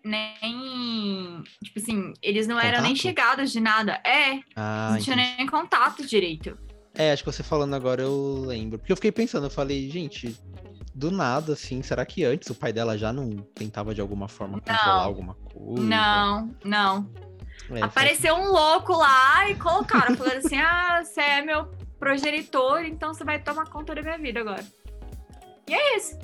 Nem. 0.03 1.43
Tipo 1.63 1.79
assim, 1.79 2.13
eles 2.21 2.47
não 2.47 2.55
contato? 2.55 2.73
eram 2.73 2.84
nem 2.84 2.95
chegados 2.95 3.51
de 3.51 3.60
nada. 3.60 4.01
É. 4.05 4.39
Ah, 4.55 4.89
não 4.91 4.99
tinha 4.99 5.15
nem 5.15 5.47
contato 5.47 6.05
direito. 6.05 6.64
É, 6.95 7.12
acho 7.12 7.23
que 7.23 7.31
você 7.31 7.43
falando 7.43 7.73
agora 7.73 8.01
eu 8.01 8.43
lembro. 8.45 8.79
Porque 8.79 8.91
eu 8.91 8.95
fiquei 8.95 9.12
pensando, 9.12 9.45
eu 9.45 9.49
falei, 9.49 9.89
gente, 9.89 10.38
do 10.93 11.12
nada, 11.12 11.53
assim, 11.53 11.81
será 11.81 12.05
que 12.05 12.23
antes 12.23 12.49
o 12.49 12.55
pai 12.55 12.71
dela 12.71 12.97
já 12.97 13.12
não 13.12 13.29
tentava 13.53 13.93
de 13.93 13.99
alguma 13.99 14.27
forma 14.27 14.60
controlar 14.60 14.97
não, 14.97 15.03
alguma 15.03 15.34
coisa? 15.36 15.84
Não, 15.84 16.55
não. 16.63 17.10
É, 17.71 17.81
Apareceu 17.81 18.36
foi... 18.36 18.45
um 18.45 18.51
louco 18.51 18.93
lá 18.93 19.49
e 19.49 19.55
colocaram, 19.55 20.15
falando 20.15 20.38
assim: 20.38 20.58
ah, 20.60 21.01
você 21.03 21.21
é 21.21 21.41
meu 21.41 21.67
progenitor, 21.99 22.86
então 22.86 23.13
você 23.13 23.23
vai 23.23 23.41
tomar 23.41 23.69
conta 23.69 23.93
da 23.93 24.01
minha 24.01 24.17
vida 24.17 24.39
agora. 24.39 24.63
E 25.67 25.73
é 25.73 25.97
isso. 25.97 26.17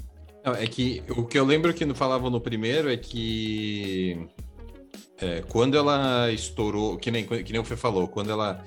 Não, 0.43 0.53
é 0.53 0.65
que 0.67 1.03
o 1.09 1.25
que 1.25 1.37
eu 1.37 1.45
lembro 1.45 1.73
que 1.73 1.93
falavam 1.93 2.29
no 2.29 2.39
primeiro 2.39 2.91
é 2.91 2.97
que 2.97 4.27
é, 5.19 5.41
quando 5.41 5.77
ela 5.77 6.31
estourou, 6.31 6.97
que 6.97 7.11
nem, 7.11 7.25
que 7.25 7.51
nem 7.51 7.61
o 7.61 7.63
Fê 7.63 7.75
falou, 7.75 8.07
quando 8.07 8.31
ela 8.31 8.63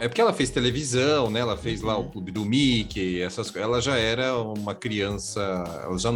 é 0.00 0.08
porque 0.08 0.20
ela 0.20 0.32
fez 0.32 0.50
televisão, 0.50 1.30
né? 1.30 1.40
Ela 1.40 1.56
fez 1.56 1.82
lá 1.82 1.96
o 1.96 2.02
uhum. 2.02 2.10
Clube 2.10 2.32
do 2.32 2.44
Mickey, 2.44 3.20
essas 3.20 3.54
Ela 3.54 3.80
já 3.80 3.96
era 3.96 4.36
uma 4.36 4.74
criança, 4.74 5.40
ela 5.82 5.98
já 5.98 6.10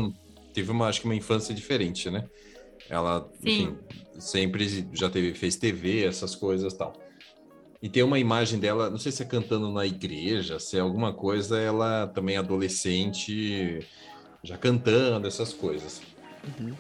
teve 0.52 0.70
uma, 0.70 0.88
acho 0.88 1.00
que 1.00 1.06
uma 1.06 1.14
infância 1.14 1.54
diferente, 1.54 2.10
né? 2.10 2.24
Ela, 2.88 3.28
enfim, 3.42 3.76
sempre 4.18 4.88
já 4.92 5.10
teve, 5.10 5.34
fez 5.34 5.56
TV, 5.56 6.04
essas 6.04 6.34
coisas 6.34 6.72
tal. 6.74 6.92
E 7.82 7.88
tem 7.88 8.02
uma 8.02 8.18
imagem 8.18 8.58
dela, 8.58 8.88
não 8.88 8.98
sei 8.98 9.12
se 9.12 9.22
é 9.22 9.26
cantando 9.26 9.70
na 9.70 9.84
igreja, 9.84 10.58
se 10.58 10.76
é 10.76 10.80
alguma 10.80 11.12
coisa, 11.12 11.58
ela 11.58 12.06
também 12.06 12.36
adolescente, 12.36 13.80
já 14.42 14.56
cantando, 14.56 15.26
essas 15.26 15.52
coisas. 15.52 16.00
Uhum. 16.58 16.74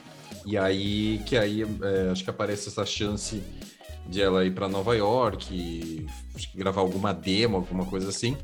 E 0.44 0.56
aí, 0.56 1.20
que 1.26 1.36
aí, 1.36 1.62
é, 1.62 2.10
acho 2.10 2.24
que 2.24 2.30
aparece 2.30 2.68
essa 2.68 2.86
chance 2.86 3.42
de 4.08 4.22
ela 4.22 4.44
ir 4.44 4.52
para 4.52 4.68
Nova 4.68 4.94
York, 4.94 6.06
gravar 6.54 6.80
alguma 6.80 7.12
demo, 7.12 7.56
alguma 7.56 7.84
coisa 7.84 8.08
assim. 8.08 8.36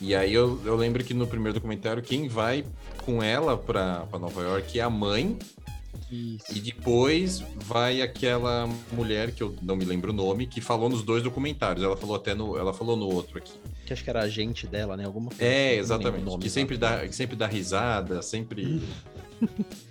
E 0.00 0.14
aí 0.14 0.34
eu, 0.34 0.60
eu 0.64 0.76
lembro 0.76 1.02
que 1.02 1.14
no 1.14 1.26
primeiro 1.26 1.54
documentário, 1.54 2.02
quem 2.02 2.28
vai 2.28 2.64
com 3.04 3.22
ela 3.22 3.56
para 3.56 4.06
Nova 4.18 4.42
York 4.42 4.78
é 4.78 4.82
a 4.82 4.90
mãe. 4.90 5.38
Isso. 6.10 6.56
E 6.56 6.60
depois 6.60 7.42
vai 7.56 8.02
aquela 8.02 8.68
mulher 8.92 9.32
que 9.32 9.42
eu 9.42 9.56
não 9.62 9.74
me 9.74 9.84
lembro 9.84 10.10
o 10.10 10.14
nome, 10.14 10.46
que 10.46 10.60
falou 10.60 10.88
nos 10.88 11.02
dois 11.02 11.22
documentários. 11.22 11.84
Ela 11.84 11.96
falou 11.96 12.16
até 12.16 12.34
no, 12.34 12.56
ela 12.56 12.72
falou 12.72 12.96
no 12.96 13.06
outro 13.06 13.38
aqui. 13.38 13.52
Que 13.86 13.92
acho 13.92 14.04
que 14.04 14.10
era 14.10 14.22
agente 14.22 14.66
dela, 14.66 14.96
né? 14.96 15.04
Alguma 15.04 15.30
coisa. 15.30 15.44
É, 15.44 15.70
assim, 15.70 15.78
exatamente. 15.78 16.38
que 16.38 16.50
sempre 16.50 16.76
dá, 16.76 17.06
que 17.06 17.14
sempre 17.14 17.36
dá 17.36 17.46
risada, 17.46 18.22
sempre 18.22 18.82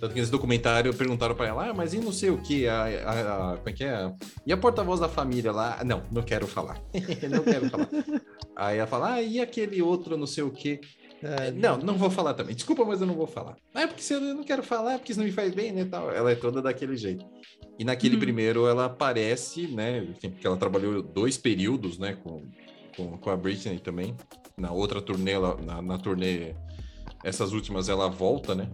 Tanto 0.00 0.14
que 0.14 0.20
nesse 0.20 0.30
documentário 0.30 0.92
perguntaram 0.94 1.34
para 1.34 1.46
ela, 1.46 1.70
ah, 1.70 1.74
mas 1.74 1.94
e 1.94 1.98
não 1.98 2.12
sei 2.12 2.30
o 2.30 2.38
que, 2.38 2.66
a, 2.66 2.84
a, 2.84 3.52
a, 3.52 3.56
como 3.56 3.68
é 3.68 3.72
que 3.72 3.84
é? 3.84 4.12
E 4.46 4.52
a 4.52 4.56
porta-voz 4.56 5.00
da 5.00 5.08
família 5.08 5.52
lá? 5.52 5.82
Não, 5.84 6.02
não 6.10 6.22
quero 6.22 6.46
falar. 6.46 6.80
não 7.30 7.42
quero 7.42 7.70
falar. 7.70 7.88
Aí 8.56 8.78
ela 8.78 8.86
fala, 8.86 9.14
ah, 9.14 9.22
e 9.22 9.40
aquele 9.40 9.80
outro 9.82 10.16
não 10.16 10.26
sei 10.26 10.44
o 10.44 10.50
que? 10.50 10.80
É, 11.24 11.50
não, 11.50 11.78
não 11.78 11.96
vou 11.96 12.10
falar 12.10 12.34
também. 12.34 12.54
Desculpa, 12.54 12.84
mas 12.84 13.00
eu 13.00 13.06
não 13.06 13.14
vou 13.14 13.26
falar. 13.26 13.56
Ah, 13.74 13.82
é 13.82 13.86
porque 13.86 14.02
se 14.02 14.12
eu 14.12 14.20
não 14.20 14.44
quero 14.44 14.62
falar, 14.62 14.94
é 14.94 14.98
porque 14.98 15.12
isso 15.12 15.20
não 15.20 15.26
me 15.26 15.32
faz 15.32 15.54
bem, 15.54 15.72
né? 15.72 15.86
Tal. 15.86 16.10
Ela 16.10 16.32
é 16.32 16.34
toda 16.34 16.60
daquele 16.60 16.96
jeito. 16.98 17.24
E 17.78 17.84
naquele 17.84 18.14
uhum. 18.14 18.20
primeiro 18.20 18.66
ela 18.66 18.84
aparece, 18.84 19.66
né? 19.68 20.04
Enfim, 20.04 20.30
porque 20.30 20.46
ela 20.46 20.56
trabalhou 20.56 21.02
dois 21.02 21.38
períodos, 21.38 21.98
né? 21.98 22.18
Com, 22.22 22.42
com, 22.94 23.16
com 23.16 23.30
a 23.30 23.36
Britney 23.36 23.78
também. 23.78 24.14
Na 24.56 24.70
outra 24.70 25.00
turnê, 25.00 25.32
ela, 25.32 25.56
na, 25.62 25.80
na 25.80 25.98
turnê, 25.98 26.54
essas 27.24 27.52
últimas 27.52 27.88
ela 27.88 28.08
volta, 28.08 28.54
né? 28.54 28.68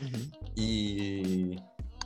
Uhum. 0.00 0.30
E, 0.56 1.56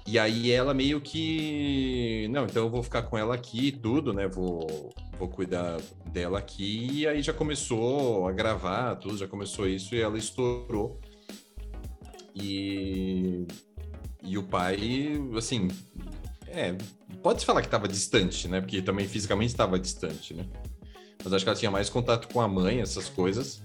e 0.06 0.18
aí 0.18 0.50
ela 0.50 0.72
meio 0.72 1.00
que. 1.00 2.28
Não, 2.30 2.44
então 2.44 2.64
eu 2.64 2.70
vou 2.70 2.82
ficar 2.82 3.02
com 3.02 3.16
ela 3.16 3.34
aqui 3.34 3.72
tudo, 3.72 4.12
né? 4.12 4.26
Vou, 4.28 4.92
vou 5.18 5.28
cuidar 5.28 5.80
dela 6.12 6.38
aqui. 6.38 7.00
E 7.00 7.06
aí 7.06 7.22
já 7.22 7.32
começou 7.32 8.26
a 8.26 8.32
gravar 8.32 8.96
tudo, 8.96 9.16
já 9.16 9.28
começou 9.28 9.68
isso 9.68 9.94
e 9.94 10.00
ela 10.00 10.18
estourou. 10.18 11.00
E, 12.34 13.46
e 14.22 14.38
o 14.38 14.42
pai, 14.44 15.20
assim, 15.36 15.68
é, 16.46 16.76
pode-se 17.22 17.44
falar 17.44 17.60
que 17.60 17.66
estava 17.66 17.88
distante, 17.88 18.48
né? 18.48 18.60
Porque 18.60 18.80
também 18.80 19.06
fisicamente 19.06 19.50
estava 19.50 19.78
distante, 19.78 20.34
né? 20.34 20.46
Mas 21.22 21.32
acho 21.32 21.44
que 21.44 21.48
ela 21.48 21.58
tinha 21.58 21.70
mais 21.70 21.90
contato 21.90 22.32
com 22.32 22.40
a 22.40 22.48
mãe, 22.48 22.80
essas 22.80 23.08
coisas. 23.08 23.62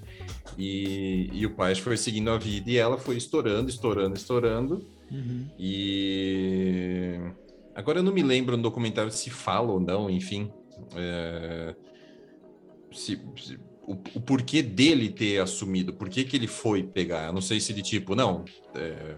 E, 0.58 1.30
e 1.34 1.46
o 1.46 1.52
pai 1.52 1.76
foi 1.76 1.98
seguindo 1.98 2.30
a 2.30 2.38
vida 2.38 2.70
e 2.70 2.78
ela 2.78 2.98
foi 2.98 3.18
estourando, 3.18 3.70
estourando, 3.70 4.16
estourando. 4.16 4.86
Uhum. 5.12 5.48
E 5.60 7.20
agora 7.76 8.00
eu 8.00 8.04
não 8.04 8.14
me 8.14 8.24
lembro 8.24 8.56
no 8.56 8.64
documentário 8.64 9.12
se 9.12 9.30
fala 9.30 9.72
ou 9.72 9.80
não, 9.80 10.10
enfim. 10.10 10.52
É... 10.96 11.76
Se, 12.92 13.20
se, 13.38 13.60
o, 13.88 13.94
o, 13.94 14.22
porquê 14.22 14.62
dele 14.62 15.10
ter 15.10 15.42
assumido, 15.42 15.94
por 15.94 16.10
que, 16.10 16.28
ele 16.36 16.48
foi 16.48 16.84
pegar. 16.84 17.28
Eu 17.28 17.34
não 17.34 17.42
sei 17.42 17.60
se 17.60 17.74
de 17.74 17.82
tipo, 17.82 18.16
não, 18.16 18.46
é, 18.76 19.16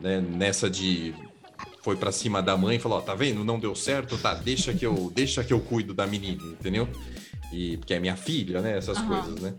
né, 0.00 0.20
nessa 0.20 0.68
de 0.68 1.14
foi 1.80 1.96
para 1.96 2.12
cima 2.12 2.40
da 2.40 2.56
mãe 2.56 2.76
e 2.76 2.78
falou, 2.78 2.98
ó, 2.98 3.00
tá 3.00 3.14
vendo? 3.14 3.44
Não 3.44 3.58
deu 3.58 3.74
certo, 3.74 4.16
tá, 4.16 4.34
deixa 4.34 4.72
que 4.72 4.86
eu, 4.86 5.10
deixa 5.14 5.42
que 5.42 5.52
eu 5.52 5.60
cuido 5.60 5.92
da 5.92 6.06
menina, 6.06 6.42
entendeu? 6.44 6.88
E 7.52 7.76
porque 7.76 7.94
é 7.94 8.00
minha 8.00 8.16
filha, 8.16 8.60
né, 8.60 8.78
essas 8.78 8.98
uhum. 8.98 9.08
coisas, 9.08 9.40
né? 9.40 9.54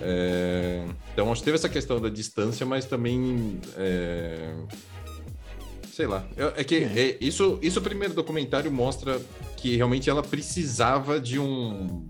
É, 0.00 0.84
então, 1.12 1.30
acho 1.32 1.40
que 1.40 1.46
teve 1.46 1.56
essa 1.56 1.68
questão 1.68 2.00
da 2.00 2.08
distância, 2.08 2.64
mas 2.64 2.84
também. 2.84 3.60
É, 3.76 4.54
sei 5.92 6.06
lá. 6.06 6.24
É, 6.36 6.60
é 6.60 6.64
que 6.64 6.76
é, 6.76 7.18
isso, 7.20 7.58
isso, 7.60 7.80
o 7.80 7.82
primeiro 7.82 8.14
documentário 8.14 8.70
mostra 8.70 9.20
que 9.56 9.76
realmente 9.76 10.08
ela 10.08 10.22
precisava 10.22 11.20
de 11.20 11.38
um. 11.38 12.06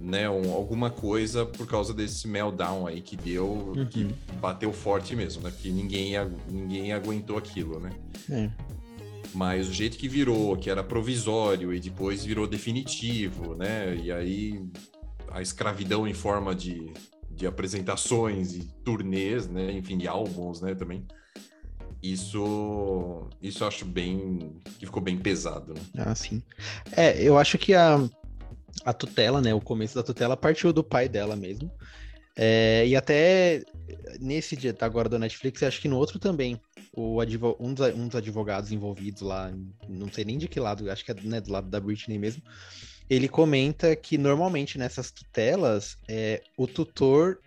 Né, 0.00 0.30
um, 0.30 0.52
alguma 0.52 0.90
coisa 0.90 1.44
por 1.44 1.66
causa 1.66 1.92
desse 1.92 2.28
meltdown 2.28 2.86
aí 2.86 3.00
que 3.00 3.16
deu, 3.16 3.74
uhum. 3.76 3.84
que 3.84 4.04
bateu 4.40 4.72
forte 4.72 5.16
mesmo, 5.16 5.42
né? 5.42 5.50
Porque 5.50 5.70
ninguém, 5.70 6.12
ninguém 6.48 6.92
aguentou 6.92 7.36
aquilo, 7.36 7.80
né? 7.80 7.90
É. 8.30 8.48
Mas 9.34 9.68
o 9.68 9.72
jeito 9.72 9.96
que 9.96 10.08
virou, 10.08 10.56
que 10.56 10.70
era 10.70 10.82
provisório 10.82 11.72
e 11.72 11.80
depois 11.80 12.24
virou 12.24 12.46
definitivo, 12.46 13.54
né? 13.54 13.94
E 13.96 14.10
aí 14.10 14.62
a 15.30 15.42
escravidão 15.42 16.06
em 16.06 16.14
forma 16.14 16.54
de, 16.54 16.92
de 17.30 17.46
apresentações 17.46 18.54
e 18.54 18.64
turnês, 18.84 19.46
né? 19.48 19.72
Enfim, 19.72 19.98
de 19.98 20.08
álbuns, 20.08 20.60
né? 20.60 20.74
Também. 20.74 21.06
Isso, 22.02 23.28
isso 23.42 23.64
eu 23.64 23.68
acho 23.68 23.84
bem 23.84 24.56
que 24.78 24.86
ficou 24.86 25.02
bem 25.02 25.18
pesado. 25.18 25.74
Né? 25.74 25.80
Ah, 25.98 26.14
sim. 26.14 26.42
É, 26.96 27.20
eu 27.20 27.36
acho 27.36 27.58
que 27.58 27.74
a, 27.74 27.98
a 28.84 28.92
tutela, 28.92 29.40
né? 29.40 29.52
O 29.52 29.60
começo 29.60 29.94
da 29.94 30.02
tutela 30.02 30.36
partiu 30.36 30.72
do 30.72 30.84
pai 30.84 31.08
dela 31.08 31.36
mesmo. 31.36 31.70
É, 32.40 32.86
e 32.86 32.94
até 32.94 33.64
nesse 34.20 34.54
dia 34.56 34.72
tá 34.72 34.86
agora 34.86 35.08
da 35.08 35.18
Netflix, 35.18 35.60
acho 35.64 35.80
que 35.80 35.88
no 35.88 35.96
outro 35.96 36.20
também, 36.20 36.60
o 36.98 37.20
advo, 37.20 37.56
um, 37.60 37.72
dos, 37.72 37.94
um 37.94 38.08
dos 38.08 38.16
advogados 38.16 38.72
envolvidos 38.72 39.22
lá, 39.22 39.52
não 39.88 40.10
sei 40.12 40.24
nem 40.24 40.36
de 40.36 40.48
que 40.48 40.58
lado, 40.58 40.90
acho 40.90 41.04
que 41.04 41.12
é 41.12 41.14
né, 41.22 41.40
do 41.40 41.52
lado 41.52 41.68
da 41.68 41.78
Britney 41.78 42.18
mesmo, 42.18 42.42
ele 43.08 43.28
comenta 43.28 43.94
que 43.94 44.18
normalmente 44.18 44.76
nessas 44.76 45.10
tutelas, 45.10 45.96
é, 46.08 46.42
o 46.56 46.66
tutor, 46.66 47.38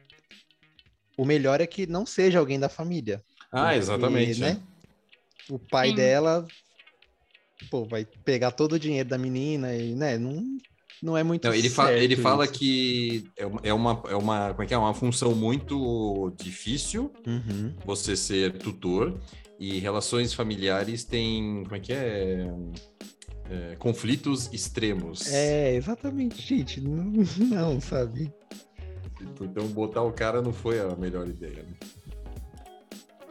o 1.17 1.25
melhor 1.25 1.59
é 1.59 1.67
que 1.67 1.85
não 1.85 2.05
seja 2.05 2.39
alguém 2.39 2.59
da 2.59 2.69
família. 2.69 3.21
Ah, 3.51 3.75
exatamente. 3.75 4.39
né? 4.39 4.61
O 5.49 5.59
pai 5.59 5.89
Sim. 5.89 5.95
dela 5.95 6.47
pô, 7.69 7.85
vai 7.85 8.05
pegar 8.23 8.51
todo 8.51 8.73
o 8.73 8.79
dinheiro 8.79 9.09
da 9.09 9.17
menina 9.17 9.75
e, 9.75 9.93
né, 9.93 10.17
não, 10.17 10.43
não 11.03 11.17
é 11.17 11.23
muito 11.23 11.47
não, 11.47 11.53
ele 11.53 11.69
fala 11.69 11.93
Ele 11.93 12.15
fala 12.15 12.47
que 12.47 13.29
é 13.35 13.45
uma, 13.45 13.61
é 13.63 13.73
uma, 13.73 14.03
é 14.09 14.15
uma, 14.15 14.49
como 14.51 14.63
é 14.63 14.65
que 14.65 14.73
é? 14.73 14.77
uma 14.77 14.93
função 14.93 15.35
muito 15.35 16.33
difícil 16.37 17.11
uhum. 17.27 17.75
você 17.85 18.15
ser 18.15 18.57
tutor 18.57 19.19
e 19.61 19.77
relações 19.77 20.33
familiares 20.33 21.03
tem, 21.03 21.61
como 21.65 21.75
é 21.75 21.79
que 21.79 21.93
é? 21.93 22.47
é, 23.47 23.75
conflitos 23.75 24.49
extremos. 24.51 25.31
É, 25.31 25.75
exatamente, 25.75 26.41
gente. 26.41 26.81
Não, 26.81 27.03
não, 27.37 27.79
sabe? 27.79 28.33
Então 29.39 29.67
botar 29.67 30.01
o 30.01 30.11
cara 30.11 30.41
não 30.41 30.51
foi 30.51 30.79
a 30.79 30.95
melhor 30.95 31.27
ideia. 31.27 31.63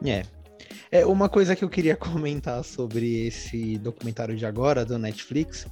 Né? 0.01 0.23
É. 0.23 0.40
É 0.93 1.07
uma 1.07 1.29
coisa 1.29 1.57
que 1.57 1.64
eu 1.64 1.69
queria 1.69 1.97
comentar 1.99 2.62
sobre 2.62 3.27
esse 3.27 3.77
documentário 3.79 4.37
de 4.37 4.47
agora 4.47 4.85
do 4.85 4.97
Netflix. 4.99 5.66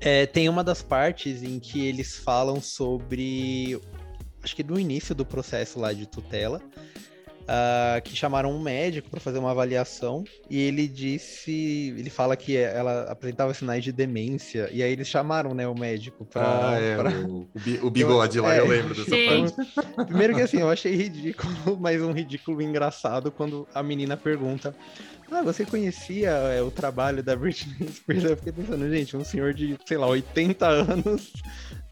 É, 0.00 0.26
tem 0.26 0.48
uma 0.48 0.62
das 0.62 0.80
partes 0.80 1.42
em 1.42 1.58
que 1.58 1.84
eles 1.84 2.16
falam 2.16 2.60
sobre 2.60 3.80
acho 4.40 4.54
que 4.54 4.62
do 4.62 4.78
início 4.78 5.12
do 5.12 5.26
processo 5.26 5.80
lá 5.80 5.92
de 5.92 6.06
tutela, 6.06 6.60
uh, 7.44 8.02
que 8.02 8.14
chamaram 8.16 8.50
um 8.50 8.60
médico 8.60 9.10
para 9.10 9.20
fazer 9.20 9.38
uma 9.38 9.50
avaliação 9.50 10.24
e 10.48 10.60
ele 10.60 10.88
disse, 10.88 11.94
ele 11.96 12.10
fala 12.10 12.36
que 12.36 12.56
ela 12.56 13.10
apresentava 13.10 13.52
sinais 13.54 13.84
de 13.84 13.92
demência 13.92 14.68
e 14.72 14.82
aí 14.82 14.92
eles 14.92 15.08
chamaram, 15.08 15.54
né, 15.54 15.66
o 15.66 15.74
médico 15.74 16.24
para 16.24 16.70
ah, 16.70 16.80
é, 16.80 16.96
pra... 16.96 17.10
o, 17.10 17.48
o, 17.86 17.90
bigode 17.90 18.40
lá, 18.40 18.54
é, 18.54 18.60
eu 18.60 18.66
lembro 18.66 18.94
dessa 18.94 19.10
parte. 19.10 20.06
Primeiro 20.06 20.34
que 20.34 20.42
assim, 20.42 20.60
eu 20.60 20.70
achei 20.70 20.94
ridículo, 20.94 21.76
mas 21.80 22.00
um 22.02 22.12
ridículo 22.12 22.60
engraçado 22.62 23.30
quando 23.30 23.66
a 23.74 23.82
menina 23.82 24.16
pergunta 24.16 24.74
ah, 25.30 25.42
você 25.42 25.64
conhecia 25.64 26.30
é, 26.30 26.62
o 26.62 26.70
trabalho 26.70 27.22
da 27.22 27.34
Britney 27.34 27.88
Spears? 27.88 28.24
Eu 28.24 28.36
fiquei 28.36 28.52
pensando, 28.52 28.88
gente, 28.88 29.16
um 29.16 29.24
senhor 29.24 29.54
de, 29.54 29.76
sei 29.86 29.96
lá, 29.96 30.06
80 30.06 30.66
anos. 30.66 31.32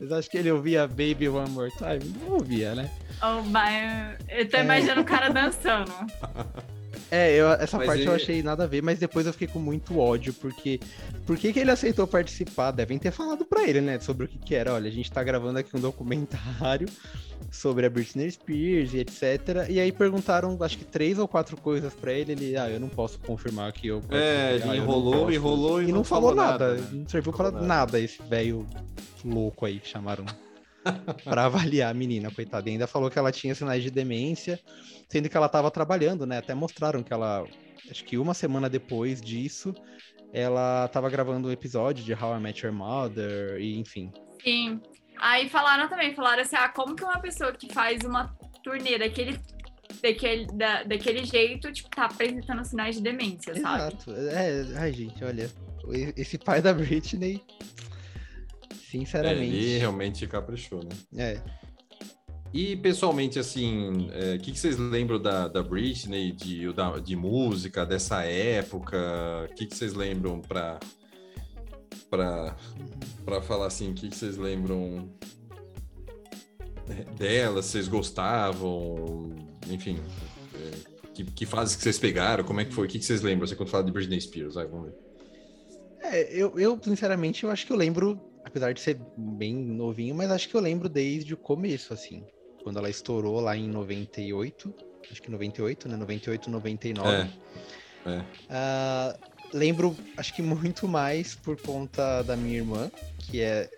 Vocês 0.02 0.10
acham 0.10 0.30
que 0.32 0.38
ele 0.38 0.50
ouvia 0.50 0.88
Baby 0.88 1.28
One 1.28 1.50
More 1.50 1.70
Time? 1.70 2.12
Não 2.20 2.32
ouvia, 2.32 2.74
né? 2.74 2.90
Oh, 3.22 3.40
my... 3.42 4.16
Eu 4.28 4.48
tô 4.48 4.56
é... 4.56 4.64
imaginando 4.64 5.02
o 5.02 5.04
cara 5.04 5.28
dançando. 5.28 5.92
É, 7.12 7.30
eu, 7.34 7.46
essa 7.52 7.76
mas 7.76 7.86
parte 7.88 8.00
ele... 8.00 8.08
eu 8.08 8.14
achei 8.14 8.42
nada 8.42 8.64
a 8.64 8.66
ver, 8.66 8.82
mas 8.82 8.98
depois 8.98 9.26
eu 9.26 9.34
fiquei 9.34 9.46
com 9.46 9.58
muito 9.58 9.98
ódio, 9.98 10.32
porque 10.32 10.80
por 11.26 11.36
que, 11.36 11.52
que 11.52 11.60
ele 11.60 11.70
aceitou 11.70 12.06
participar? 12.06 12.70
Devem 12.70 12.98
ter 12.98 13.10
falado 13.10 13.44
para 13.44 13.68
ele, 13.68 13.82
né, 13.82 14.00
sobre 14.00 14.24
o 14.24 14.28
que, 14.28 14.38
que 14.38 14.54
era. 14.54 14.72
Olha, 14.72 14.88
a 14.88 14.90
gente 14.90 15.12
tá 15.12 15.22
gravando 15.22 15.58
aqui 15.58 15.76
um 15.76 15.80
documentário 15.80 16.88
sobre 17.52 17.84
a 17.84 17.90
Britney 17.90 18.30
Spears 18.30 18.94
e 18.94 19.00
etc. 19.00 19.68
E 19.68 19.78
aí 19.78 19.92
perguntaram, 19.92 20.56
acho 20.62 20.78
que 20.78 20.86
três 20.86 21.18
ou 21.18 21.28
quatro 21.28 21.54
coisas 21.54 21.92
para 21.92 22.14
ele. 22.14 22.32
Ele, 22.32 22.56
ah, 22.56 22.70
eu 22.70 22.80
não 22.80 22.88
posso 22.88 23.18
confirmar 23.18 23.70
que 23.74 23.88
eu. 23.88 24.02
É, 24.10 24.54
ele 24.54 24.70
ah, 24.70 24.76
enrolou, 24.76 25.30
enrolou 25.30 25.82
e, 25.82 25.84
e 25.84 25.88
não, 25.88 25.98
não 25.98 26.04
falou, 26.04 26.30
falou 26.30 26.46
nada. 26.46 26.68
nada 26.68 26.80
né? 26.80 26.88
Não 26.92 27.08
serviu 27.08 27.34
para 27.34 27.50
nada. 27.50 27.66
nada 27.66 28.00
esse 28.00 28.22
velho 28.22 28.66
louco 29.22 29.66
aí 29.66 29.78
que 29.78 29.88
chamaram 29.88 30.24
para 31.24 31.44
avaliar 31.44 31.90
a 31.90 31.94
menina, 31.94 32.30
coitada. 32.30 32.68
E 32.68 32.72
ainda 32.72 32.86
falou 32.86 33.10
que 33.10 33.18
ela 33.18 33.32
tinha 33.32 33.54
sinais 33.54 33.82
de 33.82 33.90
demência, 33.90 34.60
sendo 35.08 35.28
que 35.28 35.36
ela 35.36 35.46
estava 35.46 35.70
trabalhando, 35.70 36.26
né? 36.26 36.38
Até 36.38 36.54
mostraram 36.54 37.02
que 37.02 37.12
ela, 37.12 37.44
acho 37.90 38.04
que 38.04 38.18
uma 38.18 38.34
semana 38.34 38.68
depois 38.68 39.20
disso, 39.20 39.74
ela 40.32 40.86
estava 40.86 41.10
gravando 41.10 41.48
um 41.48 41.52
episódio 41.52 42.04
de 42.04 42.12
How 42.14 42.36
I 42.36 42.40
Met 42.40 42.64
Your 42.64 42.74
Mother, 42.74 43.60
e 43.60 43.78
enfim. 43.78 44.12
Sim. 44.42 44.80
Aí 45.18 45.48
falaram 45.48 45.88
também, 45.88 46.14
falaram 46.14 46.42
assim, 46.42 46.56
ah, 46.56 46.68
como 46.68 46.96
que 46.96 47.04
uma 47.04 47.20
pessoa 47.20 47.52
que 47.52 47.72
faz 47.72 48.02
uma 48.02 48.34
turnê 48.64 48.98
daquele, 48.98 49.38
daquele, 50.02 50.46
da, 50.46 50.82
daquele 50.82 51.24
jeito, 51.24 51.70
tipo, 51.72 51.88
tá 51.90 52.06
apresentando 52.06 52.64
sinais 52.64 52.96
de 52.96 53.02
demência, 53.02 53.54
sabe? 53.60 53.94
Exato. 53.94 54.12
É, 54.14 54.64
ai, 54.78 54.92
gente, 54.92 55.22
olha, 55.22 55.50
esse 56.16 56.38
pai 56.38 56.62
da 56.62 56.72
Britney, 56.72 57.42
sinceramente... 58.92 59.40
É, 59.40 59.58
ele 59.58 59.78
realmente 59.78 60.26
caprichou, 60.26 60.80
né? 60.84 60.90
É. 61.16 61.42
E 62.52 62.76
pessoalmente, 62.76 63.38
assim, 63.38 64.08
o 64.08 64.12
é, 64.12 64.38
que, 64.38 64.52
que, 64.52 64.58
vocês 64.58 64.76
lembram 64.76 65.20
da, 65.20 65.48
da 65.48 65.62
Britney, 65.62 66.32
de, 66.32 66.70
da, 66.74 66.98
de 66.98 67.16
música, 67.16 67.86
dessa 67.86 68.24
época? 68.24 68.98
O 69.50 69.54
que, 69.54 69.66
que 69.66 69.74
vocês 69.74 69.94
lembram 69.94 70.40
para 70.40 70.78
para 72.10 73.40
falar 73.40 73.68
assim, 73.68 73.90
o 73.90 73.94
que, 73.94 74.10
que 74.10 74.14
vocês 74.14 74.36
lembram 74.36 75.08
dela, 77.16 77.62
vocês 77.62 77.88
gostavam, 77.88 79.34
enfim, 79.70 79.98
é, 80.54 81.06
que, 81.14 81.24
que 81.24 81.46
fases 81.46 81.74
que 81.74 81.82
vocês 81.82 81.98
pegaram, 81.98 82.44
como 82.44 82.60
é 82.60 82.66
que 82.66 82.74
foi, 82.74 82.86
o 82.86 82.90
que, 82.90 82.98
que 82.98 83.04
vocês 83.04 83.22
lembram, 83.22 83.46
você 83.46 83.56
quando 83.56 83.70
fala 83.70 83.84
de 83.84 83.92
Britney 83.92 84.20
Spears, 84.20 84.56
vai, 84.56 84.66
vamos 84.66 84.90
ver. 84.90 84.94
É, 86.02 86.34
eu, 86.34 86.58
eu, 86.58 86.78
sinceramente, 86.82 87.44
eu 87.44 87.50
acho 87.50 87.66
que 87.66 87.72
eu 87.72 87.76
lembro, 87.76 88.20
apesar 88.44 88.72
de 88.72 88.80
ser 88.80 89.00
bem 89.16 89.54
novinho, 89.54 90.14
mas 90.14 90.30
acho 90.30 90.48
que 90.48 90.54
eu 90.54 90.60
lembro 90.60 90.88
desde 90.88 91.34
o 91.34 91.36
começo, 91.36 91.92
assim, 91.92 92.24
quando 92.62 92.78
ela 92.78 92.90
estourou 92.90 93.40
lá 93.40 93.56
em 93.56 93.68
98, 93.68 94.74
acho 95.10 95.22
que 95.22 95.30
98, 95.30 95.88
né, 95.88 95.96
98, 95.96 96.50
99. 96.50 97.30
É, 98.06 98.10
é. 98.10 98.18
Uh, 98.18 99.32
lembro, 99.52 99.96
acho 100.16 100.34
que 100.34 100.42
muito 100.42 100.88
mais 100.88 101.34
por 101.34 101.60
conta 101.60 102.22
da 102.22 102.36
minha 102.36 102.58
irmã, 102.58 102.90
que 103.18 103.40
é. 103.40 103.68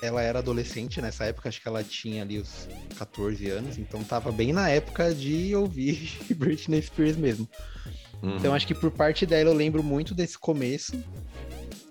Ela 0.00 0.22
era 0.22 0.38
adolescente 0.38 1.02
nessa 1.02 1.24
época, 1.24 1.48
acho 1.48 1.60
que 1.60 1.66
ela 1.66 1.82
tinha 1.82 2.22
ali 2.22 2.38
os 2.38 2.68
14 2.96 3.50
anos, 3.50 3.78
então 3.78 4.04
tava 4.04 4.30
bem 4.30 4.52
na 4.52 4.70
época 4.70 5.12
de 5.12 5.52
ouvir 5.56 6.16
Britney 6.36 6.80
Spears 6.80 7.16
mesmo. 7.16 7.48
Uhum. 8.22 8.36
Então 8.36 8.54
acho 8.54 8.64
que 8.64 8.76
por 8.76 8.92
parte 8.92 9.26
dela 9.26 9.50
eu 9.50 9.54
lembro 9.54 9.82
muito 9.82 10.14
desse 10.14 10.38
começo. 10.38 10.92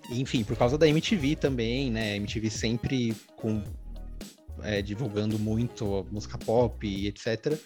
Enfim, 0.10 0.44
por 0.44 0.56
causa 0.56 0.78
da 0.78 0.88
MTV 0.88 1.36
também, 1.36 1.92
né? 1.92 2.16
MTV 2.16 2.50
sempre 2.50 3.16
com 3.36 3.62
é, 4.64 4.82
divulgando 4.82 5.38
muito 5.38 6.08
música 6.12 6.38
pop 6.38 6.88
e 6.88 7.08
etc. 7.08 7.58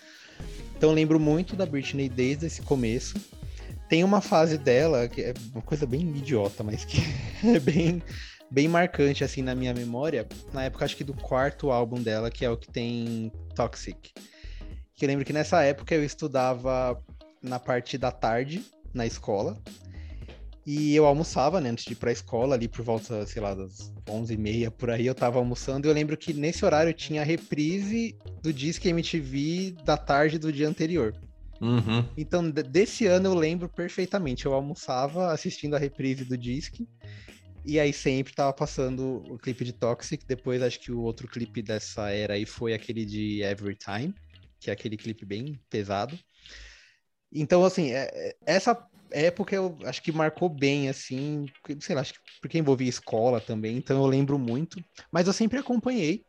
Então 0.76 0.92
lembro 0.92 1.20
muito 1.20 1.56
da 1.56 1.66
Britney 1.66 2.10
desde 2.10 2.48
esse 2.48 2.62
começo. 2.62 3.16
Tem 3.88 4.04
uma 4.04 4.22
fase 4.22 4.58
dela 4.58 5.08
que 5.08 5.22
é 5.22 5.34
uma 5.54 5.62
coisa 5.62 5.86
bem 5.86 6.02
idiota, 6.16 6.64
mas 6.64 6.86
que 6.86 6.98
é 7.46 7.60
bem, 7.60 8.02
bem 8.50 8.68
marcante 8.68 9.24
assim 9.24 9.42
na 9.42 9.54
minha 9.54 9.74
memória. 9.74 10.28
Na 10.54 10.64
época, 10.64 10.86
acho 10.86 10.98
que 10.98 11.04
do 11.04 11.14
quarto 11.14 11.72
álbum 11.72 12.02
dela, 12.02 12.32
que 12.32 12.46
é 12.46 12.50
o 12.50 12.58
que 12.58 12.72
tem 12.72 13.32
Toxic. 13.56 14.12
Que 14.96 15.06
eu 15.06 15.08
lembro 15.08 15.26
que 15.26 15.34
nessa 15.34 15.62
época 15.64 15.94
eu 15.94 16.04
estudava 16.04 17.02
na 17.42 17.60
parte 17.60 17.98
da 17.98 18.12
tarde 18.12 18.64
na 18.94 19.06
escola. 19.06 19.62
E 20.66 20.96
eu 20.96 21.06
almoçava, 21.06 21.60
né, 21.60 21.70
antes 21.70 21.86
de 21.86 21.94
ir 21.94 21.96
pra 21.96 22.12
escola, 22.12 22.54
ali 22.54 22.68
por 22.68 22.84
volta, 22.84 23.26
sei 23.26 23.42
lá, 23.42 23.56
das 23.56 23.92
11h30 24.06 24.70
por 24.70 24.92
aí, 24.92 25.08
eu 25.08 25.16
tava 25.16 25.40
almoçando. 25.40 25.88
E 25.88 25.90
eu 25.90 25.94
lembro 25.94 26.16
que 26.16 26.34
nesse 26.34 26.64
horário 26.64 26.94
tinha 26.94 27.22
a 27.22 27.26
reprise 27.26 28.16
do 28.44 28.54
Disque 28.54 28.90
MTV 28.90 29.76
da 29.84 29.98
tarde 29.98 30.38
do 30.38 30.54
dia 30.54 30.68
anterior. 30.68 31.16
Uhum. 31.60 32.06
Então, 32.18 32.50
desse 32.50 33.06
ano 33.06 33.30
eu 33.30 33.34
lembro 33.34 33.70
perfeitamente. 33.70 34.46
Eu 34.46 34.54
almoçava 34.54 35.32
assistindo 35.32 35.76
a 35.76 35.80
reprise 35.80 36.26
do 36.26 36.38
Disque. 36.38 36.88
E 37.64 37.80
aí 37.80 37.94
sempre 37.94 38.34
tava 38.34 38.52
passando 38.54 39.24
o 39.30 39.38
clipe 39.38 39.64
de 39.64 39.74
Toxic. 39.74 40.26
Depois 40.28 40.62
acho 40.62 40.80
que 40.80 40.92
o 40.92 41.02
outro 41.02 41.28
clipe 41.28 41.62
dessa 41.62 42.10
era 42.10 42.34
aí 42.34 42.46
foi 42.46 42.74
aquele 42.74 43.06
de 43.06 43.42
Every 43.42 43.76
Time, 43.76 44.14
que 44.60 44.70
é 44.70 44.74
aquele 44.74 44.98
clipe 44.98 45.26
bem 45.26 45.60
pesado. 45.70 46.18
Então, 47.32 47.64
assim, 47.64 47.92
é, 47.92 48.10
é, 48.12 48.36
essa 48.46 48.76
época 49.12 49.56
eu 49.56 49.78
acho 49.86 50.02
que 50.02 50.12
marcou 50.12 50.50
bem, 50.50 50.90
assim, 50.90 51.46
sei 51.80 51.96
lá, 51.96 52.02
acho 52.02 52.14
que 52.14 52.20
porque 52.42 52.58
envolvia 52.58 52.90
escola 52.90 53.40
também, 53.40 53.78
então 53.78 53.98
eu 53.98 54.08
lembro 54.08 54.40
muito. 54.40 54.84
Mas 55.12 55.28
eu 55.28 55.34
sempre 55.34 55.60
acompanhei 55.60 56.24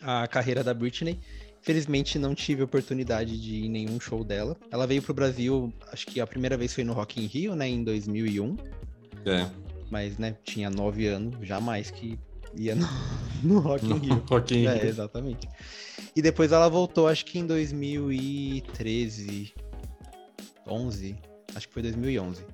a 0.00 0.26
carreira 0.26 0.64
da 0.64 0.72
Britney. 0.72 1.20
Felizmente 1.62 2.18
não 2.18 2.34
tive 2.34 2.62
oportunidade 2.62 3.38
de 3.38 3.56
ir 3.56 3.66
em 3.66 3.70
nenhum 3.70 4.00
show 4.00 4.24
dela. 4.24 4.56
Ela 4.70 4.86
veio 4.86 5.02
pro 5.02 5.12
Brasil, 5.12 5.72
acho 5.92 6.06
que 6.06 6.20
a 6.20 6.26
primeira 6.26 6.56
vez 6.56 6.72
foi 6.72 6.84
no 6.84 6.94
Rock 6.94 7.22
in 7.22 7.26
Rio, 7.26 7.54
né, 7.54 7.68
em 7.68 7.84
2001. 7.84 8.56
É. 9.26 9.46
Mas, 9.90 10.16
né, 10.16 10.36
tinha 10.42 10.70
nove 10.70 11.06
anos, 11.06 11.46
jamais 11.46 11.90
que 11.90 12.18
ia 12.56 12.74
no, 12.74 12.86
no 13.44 13.60
Rock 13.60 13.86
in 13.86 13.98
Rio. 13.98 14.24
Rock 14.28 14.56
in 14.56 14.66
é, 14.66 14.74
Rio. 14.74 14.88
exatamente. 14.88 15.46
E 16.16 16.22
depois 16.22 16.50
ela 16.50 16.68
voltou, 16.68 17.06
acho 17.06 17.26
que 17.26 17.38
em 17.38 17.46
2013, 17.46 19.52
11, 20.66 21.18
acho 21.54 21.68
que 21.68 21.74
foi 21.74 21.82
2011. 21.82 22.44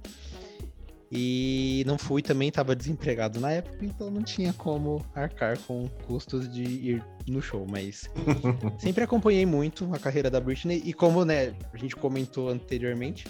E 1.11 1.85
não 1.87 1.97
fui 1.97 2.21
também, 2.21 2.49
estava 2.49 2.75
desempregado 2.75 3.39
na 3.39 3.53
época, 3.53 3.85
então 3.85 4.11
não 4.11 4.23
tinha 4.23 4.53
como 4.53 5.05
arcar 5.15 5.57
com 5.61 5.89
custos 6.07 6.53
de 6.53 6.65
ir 6.65 7.05
no 7.29 7.41
show, 7.41 7.65
mas 7.69 8.11
sempre 8.79 9.05
acompanhei 9.05 9.47
muito 9.47 9.89
a 9.95 9.99
carreira 9.99 10.29
da 10.29 10.41
Britney 10.41 10.83
e 10.85 10.93
como, 10.93 11.25
né, 11.25 11.55
a 11.73 11.77
gente 11.77 11.95
comentou 11.95 12.49
anteriormente, 12.49 13.27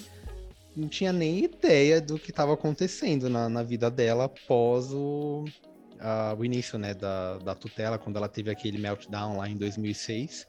não 0.74 0.88
tinha 0.88 1.12
nem 1.12 1.44
ideia 1.44 2.00
do 2.00 2.18
que 2.18 2.30
estava 2.30 2.54
acontecendo 2.54 3.28
na, 3.28 3.48
na 3.48 3.62
vida 3.62 3.90
dela 3.90 4.24
após 4.24 4.90
o, 4.92 5.44
a, 6.00 6.34
o 6.38 6.44
início, 6.46 6.78
né, 6.78 6.94
da, 6.94 7.36
da 7.38 7.54
tutela, 7.54 7.98
quando 7.98 8.16
ela 8.16 8.28
teve 8.28 8.50
aquele 8.50 8.78
meltdown 8.78 9.36
lá 9.36 9.48
em 9.48 9.56
2006 9.56 10.46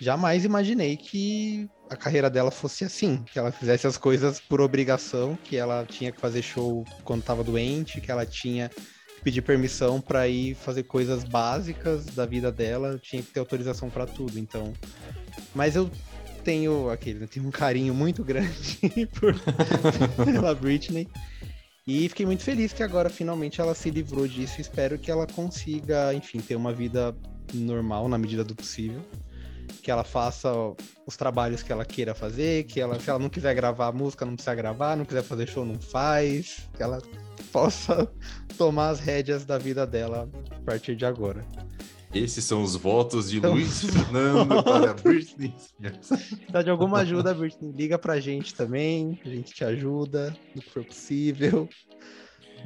jamais 0.00 0.44
imaginei 0.44 0.96
que 0.96 1.68
a 1.88 1.96
carreira 1.96 2.28
dela 2.28 2.50
fosse 2.50 2.84
assim, 2.84 3.22
que 3.24 3.38
ela 3.38 3.52
fizesse 3.52 3.86
as 3.86 3.96
coisas 3.96 4.40
por 4.40 4.60
obrigação, 4.60 5.38
que 5.44 5.56
ela 5.56 5.84
tinha 5.86 6.12
que 6.12 6.20
fazer 6.20 6.42
show 6.42 6.84
quando 7.04 7.20
estava 7.20 7.44
doente, 7.44 8.00
que 8.00 8.10
ela 8.10 8.26
tinha 8.26 8.68
que 8.68 9.22
pedir 9.22 9.42
permissão 9.42 10.00
para 10.00 10.28
ir 10.28 10.54
fazer 10.54 10.82
coisas 10.84 11.24
básicas 11.24 12.06
da 12.06 12.26
vida 12.26 12.50
dela, 12.50 12.98
tinha 13.02 13.22
que 13.22 13.32
ter 13.32 13.40
autorização 13.40 13.88
para 13.88 14.06
tudo. 14.06 14.38
Então, 14.38 14.72
mas 15.54 15.76
eu 15.76 15.90
tenho 16.44 16.90
aquele, 16.90 17.24
eu 17.24 17.28
tenho 17.28 17.46
um 17.46 17.50
carinho 17.50 17.94
muito 17.94 18.22
grande 18.22 18.78
por 19.18 19.34
pela 20.24 20.54
Britney. 20.54 21.08
E 21.86 22.08
fiquei 22.08 22.26
muito 22.26 22.42
feliz 22.42 22.72
que 22.72 22.82
agora 22.82 23.08
finalmente 23.08 23.60
ela 23.60 23.74
se 23.74 23.90
livrou 23.90 24.26
disso. 24.26 24.60
Espero 24.60 24.98
que 24.98 25.08
ela 25.08 25.24
consiga, 25.24 26.12
enfim, 26.12 26.40
ter 26.40 26.56
uma 26.56 26.72
vida 26.72 27.16
normal 27.54 28.08
na 28.08 28.18
medida 28.18 28.42
do 28.42 28.56
possível. 28.56 29.04
Que 29.82 29.90
ela 29.90 30.04
faça 30.04 30.50
os 31.06 31.16
trabalhos 31.16 31.62
que 31.62 31.72
ela 31.72 31.84
queira 31.84 32.14
fazer, 32.14 32.64
que 32.64 32.80
ela, 32.80 32.98
se 32.98 33.08
ela 33.08 33.18
não 33.18 33.28
quiser 33.28 33.54
gravar 33.54 33.92
música, 33.92 34.24
não 34.24 34.34
precisa 34.34 34.54
gravar, 34.54 34.96
não 34.96 35.04
quiser 35.04 35.22
fazer 35.22 35.46
show, 35.46 35.64
não 35.64 35.78
faz, 35.78 36.68
que 36.76 36.82
ela 36.82 37.00
possa 37.52 38.10
tomar 38.56 38.90
as 38.90 39.00
rédeas 39.00 39.44
da 39.44 39.58
vida 39.58 39.86
dela 39.86 40.28
a 40.50 40.60
partir 40.64 40.96
de 40.96 41.04
agora. 41.04 41.44
Esses 42.14 42.44
são 42.44 42.62
os 42.62 42.74
votos 42.74 43.30
de 43.30 43.38
então, 43.38 43.52
Luiz 43.52 43.82
Fernando 43.84 44.62
para 44.64 44.94
Britney. 44.94 45.54
Precisa 45.78 46.64
de 46.64 46.70
alguma 46.70 47.00
ajuda, 47.00 47.34
Britney, 47.34 47.72
liga 47.72 47.98
pra 47.98 48.18
gente 48.20 48.54
também, 48.54 49.20
a 49.24 49.28
gente 49.28 49.52
te 49.52 49.64
ajuda 49.64 50.34
no 50.54 50.62
que 50.62 50.70
for 50.70 50.84
possível. 50.84 51.68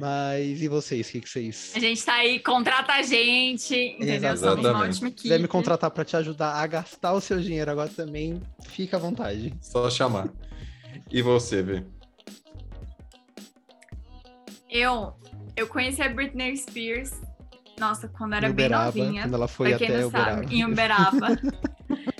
Mas 0.01 0.63
e 0.63 0.67
vocês? 0.67 1.07
O 1.07 1.11
que, 1.11 1.21
que 1.21 1.29
vocês. 1.29 1.73
A 1.75 1.79
gente 1.79 2.03
tá 2.03 2.15
aí, 2.15 2.39
contrata 2.39 2.93
a 2.93 3.03
gente, 3.03 3.75
entendeu? 3.75 4.35
Somos 4.35 4.65
uma 4.65 4.79
ótima 4.79 5.09
equipe. 5.09 5.21
Se 5.21 5.27
quiser 5.27 5.39
me 5.39 5.47
contratar 5.47 5.91
para 5.91 6.03
te 6.03 6.17
ajudar 6.17 6.53
a 6.53 6.65
gastar 6.65 7.13
o 7.13 7.21
seu 7.21 7.39
dinheiro 7.39 7.69
agora 7.69 7.87
também, 7.87 8.41
fica 8.65 8.97
à 8.97 8.99
vontade. 8.99 9.53
Só 9.61 9.87
chamar. 9.91 10.27
E 11.11 11.21
você, 11.21 11.61
Vê? 11.61 11.83
Eu, 14.67 15.13
eu 15.55 15.67
conheci 15.67 16.01
a 16.01 16.09
Britney 16.09 16.57
Spears, 16.57 17.11
nossa, 17.79 18.07
quando 18.07 18.33
era 18.33 18.49
Uberaba, 18.49 18.91
bem 18.91 19.03
novinha. 19.03 19.21
Quando 19.21 19.35
ela 19.35 19.47
foi 19.47 19.73
até 19.73 19.87
não 19.87 20.07
Uberaba. 20.07 20.31
Sabe, 20.31 20.55
em 20.55 20.65
Uberaba. 20.65 21.27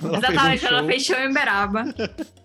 ela 0.04 0.18
Exatamente, 0.20 0.66
um 0.66 0.68
ela 0.68 0.84
fechou 0.86 1.16
em 1.18 1.32
Uberaba. 1.32 1.84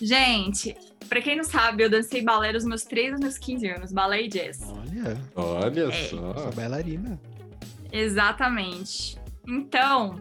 Gente, 0.00 0.76
pra 1.08 1.20
quem 1.20 1.36
não 1.36 1.44
sabe, 1.44 1.84
eu 1.84 1.90
dancei 1.90 2.22
balé 2.22 2.52
dos 2.52 2.64
meus 2.64 2.82
3 2.82 3.12
aos 3.12 3.20
meus 3.20 3.38
15 3.38 3.68
anos, 3.68 3.92
balé 3.92 4.22
e 4.22 4.28
jazz. 4.28 4.60
Olha, 4.62 5.18
olha 5.34 5.88
é. 5.88 5.92
só. 5.92 6.34
Sou 6.36 6.52
bailarina. 6.52 7.20
Exatamente. 7.92 9.18
Então, 9.46 10.20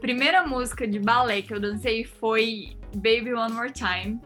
primeira 0.00 0.46
música 0.46 0.86
de 0.86 0.98
balé 0.98 1.42
que 1.42 1.52
eu 1.52 1.60
dancei 1.60 2.04
foi 2.04 2.76
Baby 2.94 3.34
One 3.34 3.52
More 3.52 3.72
Time, 3.72 4.20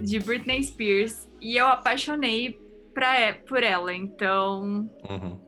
de 0.00 0.18
Britney 0.18 0.62
Spears. 0.62 1.28
E 1.40 1.56
eu 1.56 1.66
apaixonei 1.66 2.60
pra, 2.92 3.34
por 3.46 3.62
ela, 3.62 3.94
então. 3.94 4.88
Uhum. 5.08 5.40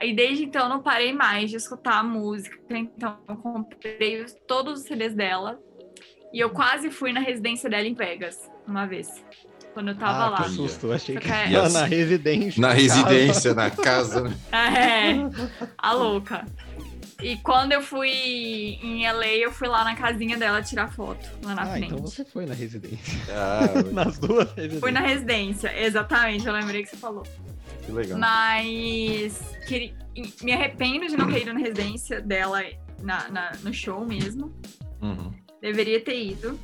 E 0.00 0.14
desde 0.14 0.44
então 0.44 0.64
eu 0.64 0.68
não 0.68 0.82
parei 0.82 1.12
mais 1.12 1.50
de 1.50 1.56
escutar 1.56 1.98
a 1.98 2.02
música. 2.02 2.58
Então 2.70 3.18
eu 3.28 3.36
comprei 3.36 4.24
todos 4.46 4.80
os 4.80 4.86
CDs 4.86 5.14
dela. 5.14 5.60
E 6.32 6.40
eu 6.40 6.50
quase 6.50 6.90
fui 6.90 7.12
na 7.12 7.20
residência 7.20 7.68
dela 7.68 7.86
em 7.86 7.94
Vegas, 7.94 8.50
uma 8.66 8.86
vez. 8.86 9.08
Quando 9.74 9.88
eu 9.88 9.96
tava 9.96 10.24
ah, 10.24 10.30
lá. 10.30 10.44
Que 10.44 10.50
susto, 10.50 10.92
achei 10.92 11.16
que 11.16 11.28
era 11.30 11.68
na 11.68 11.84
residência. 11.84 12.60
Na 12.60 12.72
residência, 12.72 13.54
na 13.54 13.70
casa. 13.70 14.32
É, 14.52 15.14
a 15.78 15.92
louca. 15.92 16.46
E 17.22 17.36
quando 17.36 17.72
eu 17.72 17.80
fui 17.80 18.10
em 18.10 19.10
LA, 19.10 19.36
eu 19.36 19.52
fui 19.52 19.68
lá 19.68 19.84
na 19.84 19.94
casinha 19.94 20.36
dela 20.36 20.60
tirar 20.60 20.92
foto, 20.92 21.30
lá 21.44 21.54
na 21.54 21.62
ah, 21.62 21.66
frente. 21.66 21.86
então 21.86 21.98
você 21.98 22.24
foi 22.24 22.46
na 22.46 22.54
residência. 22.54 23.18
Ah, 23.30 23.82
Nas 23.92 24.18
duas 24.18 24.48
residências. 24.48 24.80
Fui 24.80 24.90
na 24.90 25.00
residência, 25.00 25.86
exatamente, 25.86 26.46
eu 26.46 26.52
lembrei 26.52 26.82
que 26.82 26.90
você 26.90 26.96
falou. 26.96 27.22
Que 27.86 27.92
legal. 27.92 28.18
Mas 28.18 29.40
que, 29.68 29.94
me 30.42 30.52
arrependo 30.52 31.06
de 31.06 31.16
não 31.16 31.30
ter 31.30 31.42
ido 31.42 31.52
na 31.52 31.60
residência 31.60 32.20
dela 32.20 32.60
na, 33.00 33.28
na 33.28 33.52
no 33.62 33.72
show 33.72 34.04
mesmo. 34.04 34.52
Uhum. 35.00 35.32
Deveria 35.62 36.00
ter 36.00 36.20
ido. 36.20 36.58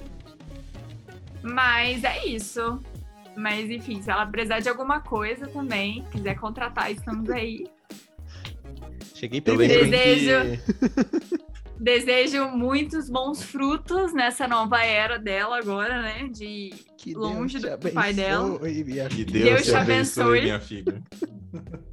Mas 1.41 2.03
é 2.03 2.27
isso. 2.27 2.83
Mas 3.37 3.71
enfim, 3.71 4.03
se 4.03 4.11
ela 4.11 4.27
precisar 4.27 4.59
de 4.59 4.69
alguma 4.69 5.01
coisa 5.01 5.47
também, 5.47 6.05
quiser 6.11 6.35
contratar, 6.35 6.91
estamos 6.91 7.31
aí. 7.31 7.65
Cheguei 9.15 9.41
primeiro. 9.41 9.89
Desejo, 9.89 10.61
desejo 11.79 12.49
muitos 12.49 13.09
bons 13.09 13.41
frutos 13.41 14.13
nessa 14.13 14.49
nova 14.49 14.85
era 14.85 15.17
dela 15.17 15.59
agora, 15.59 16.03
né? 16.03 16.29
De 16.29 16.71
que 16.97 17.15
longe 17.15 17.61
do 17.61 17.79
pai 17.93 18.13
dela. 18.13 18.59
Que 18.59 19.25
Deus, 19.25 19.45
Deus 19.45 19.63
te 19.67 19.75
abençoe, 19.75 20.43
minha 20.43 20.61
filha. 20.61 21.01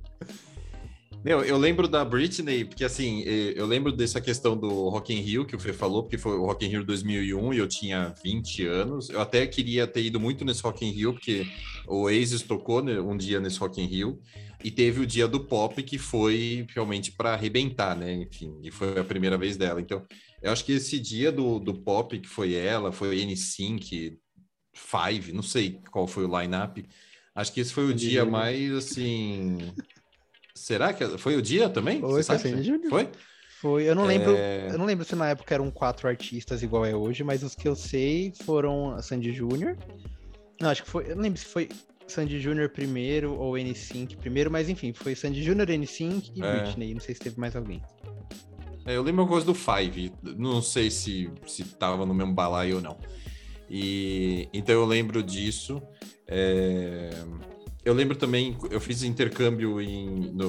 Meu, 1.26 1.44
eu 1.44 1.58
lembro 1.58 1.88
da 1.88 2.06
Britney, 2.06 2.64
porque 2.64 2.84
assim, 2.84 3.24
eu 3.24 3.66
lembro 3.66 3.92
dessa 3.92 4.22
questão 4.22 4.56
do 4.56 4.90
Rock 4.90 5.12
in 5.12 5.22
Rio 5.22 5.44
que 5.44 5.56
o 5.56 5.60
Fê 5.60 5.74
falou, 5.74 6.04
porque 6.04 6.20
foi 6.20 6.38
o 6.38 6.46
Rock 6.46 6.64
in 6.64 6.70
Rio 6.70 6.86
2001 6.86 7.52
e 7.52 7.58
eu 7.58 7.68
tinha 7.68 8.14
20 8.24 8.68
anos. 8.68 9.10
Eu 9.10 9.20
até 9.20 9.48
queria 9.48 9.88
ter 9.88 10.04
ido 10.04 10.20
muito 10.20 10.46
nesse 10.46 10.62
Rock 10.62 10.86
in 10.86 10.92
Rio, 10.92 11.14
porque 11.14 11.48
o 11.88 12.04
Oasis 12.04 12.44
tocou 12.44 12.84
né, 12.84 13.00
um 13.00 13.18
dia 13.18 13.40
nesse 13.40 13.58
Rock 13.58 13.82
in 13.82 13.88
Rio. 13.88 14.22
E 14.64 14.70
teve 14.70 15.02
o 15.02 15.06
dia 15.08 15.28
do 15.28 15.40
pop 15.40 15.82
que 15.82 15.98
foi 15.98 16.68
realmente 16.70 17.12
para 17.12 17.34
arrebentar, 17.34 17.96
né? 17.98 18.14
Enfim, 18.14 18.60
e 18.62 18.70
foi 18.70 19.00
a 19.00 19.04
primeira 19.04 19.36
vez 19.36 19.58
dela. 19.58 19.82
Então, 19.82 20.06
eu 20.44 20.52
acho 20.52 20.64
que 20.64 20.74
esse 20.74 21.00
dia 21.00 21.32
do, 21.32 21.58
do 21.58 21.74
pop 21.74 22.20
que 22.20 22.30
foi 22.30 22.54
ela, 22.54 22.92
foi 22.92 23.18
N5, 23.18 24.16
Five, 24.76 25.32
não 25.32 25.42
sei 25.42 25.80
qual 25.90 26.06
foi 26.06 26.26
o 26.26 26.40
line-up. 26.40 26.86
Acho 27.34 27.52
que 27.52 27.62
esse 27.62 27.74
foi 27.74 27.86
o 27.86 27.96
dia 27.96 28.24
mais 28.26 28.72
assim. 28.74 29.58
Será 30.56 30.94
que 30.94 31.18
foi 31.18 31.36
o 31.36 31.42
dia 31.42 31.70
também? 31.70 32.00
Foi, 32.00 32.24
foi, 32.24 32.90
foi? 32.90 33.10
Foi, 33.60 33.84
eu 33.84 33.96
não 33.96 34.06
lembro, 34.06 34.36
é... 34.36 34.70
eu 34.72 34.78
não 34.78 34.86
lembro 34.86 35.04
se 35.04 35.16
na 35.16 35.30
época 35.30 35.54
eram 35.54 35.70
quatro 35.70 36.08
artistas 36.08 36.64
igual 36.64 36.86
é 36.86 36.96
hoje, 36.96 37.24
mas 37.24 37.44
os 37.44 37.56
que 37.56 37.68
eu 37.68 37.76
sei 37.76 38.32
foram 38.46 38.92
a 38.92 39.02
Sandy 39.02 39.34
Júnior. 39.34 39.78
Não, 40.62 40.70
acho 40.70 40.84
que 40.84 40.90
foi, 40.90 41.12
eu 41.12 41.16
não 41.16 41.24
lembro 41.24 41.40
se 41.40 41.46
foi 41.46 41.70
Sandy 42.08 42.40
Júnior 42.40 42.70
primeiro 42.70 43.34
ou 43.34 43.54
N5 43.54 44.18
primeiro, 44.18 44.52
mas 44.52 44.70
enfim, 44.70 44.94
foi 44.94 45.16
Sandy 45.16 45.44
Júnior, 45.44 45.68
N5 45.68 46.32
e 46.36 46.44
é. 46.44 46.64
Britney. 46.64 46.94
Não 46.94 47.02
sei 47.02 47.16
se 47.16 47.22
teve 47.22 47.40
mais 47.40 47.56
alguém. 47.56 47.82
É, 48.86 48.96
eu 48.96 49.02
lembro 49.02 49.24
uma 49.24 49.28
coisa 49.28 49.46
do 49.46 49.56
Five, 49.56 50.14
não 50.22 50.62
sei 50.62 50.92
se, 50.92 51.30
se 51.48 51.64
tava 51.64 52.06
no 52.06 52.14
mesmo 52.14 52.34
balaio 52.34 52.76
ou 52.76 52.82
não. 52.82 52.98
E 53.70 54.48
então 54.54 54.76
eu 54.76 54.86
lembro 54.86 55.24
disso. 55.24 55.82
É... 56.28 57.10
Eu 57.86 57.94
lembro 57.94 58.16
também, 58.16 58.58
eu 58.72 58.82
fiz 58.82 59.04
intercâmbio 59.04 59.78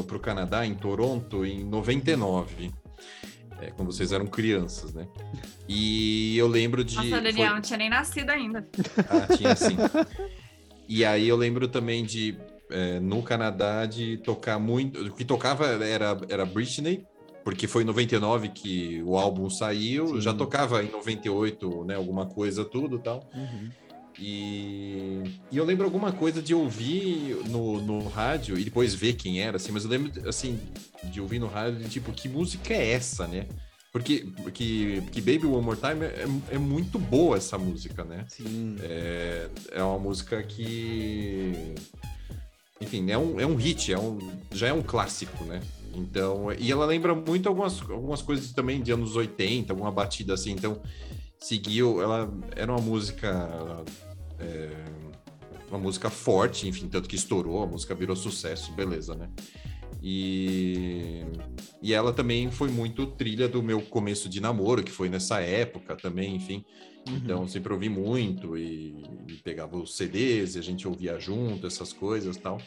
para 0.07 0.16
o 0.16 0.20
Canadá, 0.20 0.66
em 0.66 0.75
Toronto, 0.75 1.44
em 1.44 1.62
99. 1.62 2.72
É, 3.61 3.70
quando 3.70 3.92
vocês 3.92 4.11
eram 4.11 4.27
crianças, 4.27 4.94
né? 4.94 5.07
E 5.68 6.37
eu 6.37 6.49
lembro 6.49 6.83
de. 6.83 6.96
Nossa, 6.96 7.20
Daniel, 7.20 7.35
foi... 7.35 7.55
não 7.55 7.61
tinha 7.61 7.77
nem 7.77 7.90
nascido 7.90 8.31
ainda. 8.31 8.66
Ah, 9.09 9.37
tinha 9.37 9.55
sim. 9.55 9.77
E 10.88 11.05
aí 11.05 11.29
eu 11.29 11.37
lembro 11.37 11.66
também 11.68 12.05
de, 12.05 12.38
é, 12.70 13.01
no 13.01 13.22
Canadá, 13.22 13.87
de 13.87 14.18
tocar 14.18 14.59
muito. 14.59 15.01
O 15.07 15.12
que 15.12 15.25
tocava 15.25 15.66
era, 15.66 16.18
era 16.29 16.46
Britney, 16.46 17.05
porque 17.44 17.66
foi 17.66 17.83
em 17.83 17.87
99 17.87 18.49
que 18.51 19.03
o 19.05 19.16
álbum 19.16 19.51
saiu, 19.51 20.09
Sim. 20.09 20.20
já 20.20 20.33
tocava 20.33 20.83
em 20.83 20.90
98, 20.90 21.85
né? 21.85 21.94
Alguma 21.94 22.27
coisa, 22.27 22.64
tudo 22.64 22.99
tal. 22.99 23.29
Uhum. 23.35 23.70
E, 24.18 25.22
e, 25.50 25.57
eu 25.57 25.64
lembro 25.64 25.85
alguma 25.85 26.11
coisa 26.12 26.40
de 26.40 26.55
ouvir 26.55 27.37
no, 27.48 27.81
no 27.83 28.09
rádio 28.09 28.59
e 28.59 28.64
depois 28.64 28.94
ver 28.94 29.14
quem 29.14 29.42
era, 29.42 29.57
assim, 29.57 29.72
mas 29.72 29.85
eu 29.85 29.90
lembro, 29.90 30.29
assim, 30.29 30.59
de 31.05 31.20
ouvir 31.20 31.38
no 31.38 31.46
rádio, 31.46 31.81
de, 31.81 31.88
tipo, 31.88 32.12
que 32.12 32.29
música 32.29 32.72
é 32.72 32.92
essa, 32.92 33.26
né? 33.26 33.46
Porque, 33.92 34.26
porque, 34.42 35.02
porque 35.05 35.20
Baby 35.20 35.46
One 35.46 35.64
More 35.64 35.79
Time 35.79 36.05
é, 36.05 36.26
é 36.55 36.59
muito 36.59 36.98
boa 36.98 37.37
essa 37.37 37.57
música, 37.57 38.05
né? 38.05 38.26
Sim. 38.29 38.76
É, 38.81 39.48
é 39.70 39.83
uma 39.83 39.98
música 39.98 40.42
que. 40.42 41.74
Enfim, 42.79 43.11
é 43.11 43.16
um, 43.16 43.40
é 43.40 43.46
um 43.46 43.55
hit, 43.55 43.90
é 43.90 43.98
um, 43.98 44.18
já 44.52 44.68
é 44.68 44.72
um 44.72 44.83
clássico, 44.83 45.44
né? 45.44 45.62
Então, 45.94 46.52
e 46.59 46.70
ela 46.70 46.85
lembra 46.85 47.14
muito 47.14 47.48
algumas, 47.48 47.81
algumas 47.81 48.20
coisas 48.20 48.52
também 48.52 48.83
de 48.83 48.92
anos 48.92 49.16
80, 49.16 49.72
alguma 49.72 49.90
batida 49.90 50.35
assim. 50.35 50.52
Então, 50.52 50.79
seguiu. 51.40 52.02
Ela 52.02 52.31
era 52.55 52.70
uma 52.70 52.81
música. 52.81 53.48
É, 54.38 54.70
uma 55.68 55.79
música 55.79 56.09
forte, 56.09 56.68
enfim, 56.68 56.88
tanto 56.88 57.09
que 57.09 57.16
estourou, 57.16 57.62
a 57.62 57.66
música 57.66 57.94
virou 57.94 58.14
sucesso, 58.14 58.72
beleza, 58.72 59.14
né? 59.14 59.29
E, 60.03 61.22
e 61.83 61.92
ela 61.92 62.12
também 62.12 62.51
foi 62.51 62.68
muito 62.68 63.07
trilha 63.07 63.49
do 63.49 63.62
meu 63.62 63.83
começo 63.83 64.29
de 64.29 64.40
namoro, 64.40 64.85
que 64.85 64.92
foi 64.92 65.09
nessa 65.09 65.40
época 65.40 65.96
também, 65.96 66.37
enfim. 66.37 66.64
Uhum. 67.09 67.16
Então, 67.16 67.49
sempre 67.49 67.72
ouvi 67.72 67.88
muito 67.88 68.57
e, 68.57 69.03
e, 69.29 69.35
pegava 69.42 69.77
os 69.77 69.96
CDs 69.96 70.55
e 70.55 70.59
a 70.59 70.62
gente 70.62 70.87
ouvia 70.87 71.18
junto, 71.18 71.66
essas 71.66 71.92
coisas 71.92 72.37
tal. 72.37 72.59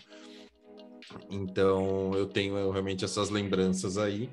Então, 1.29 2.11
eu 2.13 2.26
tenho 2.26 2.72
realmente 2.72 3.05
essas 3.05 3.30
lembranças 3.30 3.97
aí. 3.97 4.30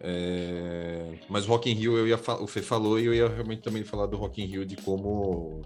É... 0.00 1.18
Mas 1.28 1.46
Rock 1.46 1.70
in 1.70 1.74
Rio, 1.74 1.96
eu 1.96 2.06
ia 2.06 2.20
o 2.40 2.46
Fê 2.46 2.62
falou 2.62 2.98
e 2.98 3.06
eu 3.06 3.14
ia 3.14 3.28
realmente 3.28 3.62
também 3.62 3.84
falar 3.84 4.06
do 4.06 4.16
Rock 4.16 4.42
in 4.42 4.46
Rio, 4.46 4.66
de 4.66 4.76
como 4.76 5.62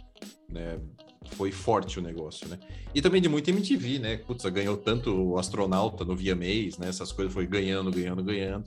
né, 0.48 0.78
foi 1.32 1.50
forte 1.50 1.98
o 1.98 2.02
negócio, 2.02 2.48
né? 2.48 2.58
E 2.94 3.02
também 3.02 3.20
de 3.20 3.28
muito 3.28 3.50
MTV, 3.50 3.98
né? 3.98 4.16
Putz, 4.18 4.44
ganhou 4.46 4.76
tanto 4.76 5.10
o 5.14 5.38
astronauta 5.38 6.04
no 6.04 6.16
VMAs, 6.16 6.78
né? 6.78 6.88
Essas 6.88 7.12
coisas 7.12 7.32
foi 7.32 7.46
ganhando, 7.46 7.90
ganhando, 7.90 8.22
ganhando. 8.22 8.64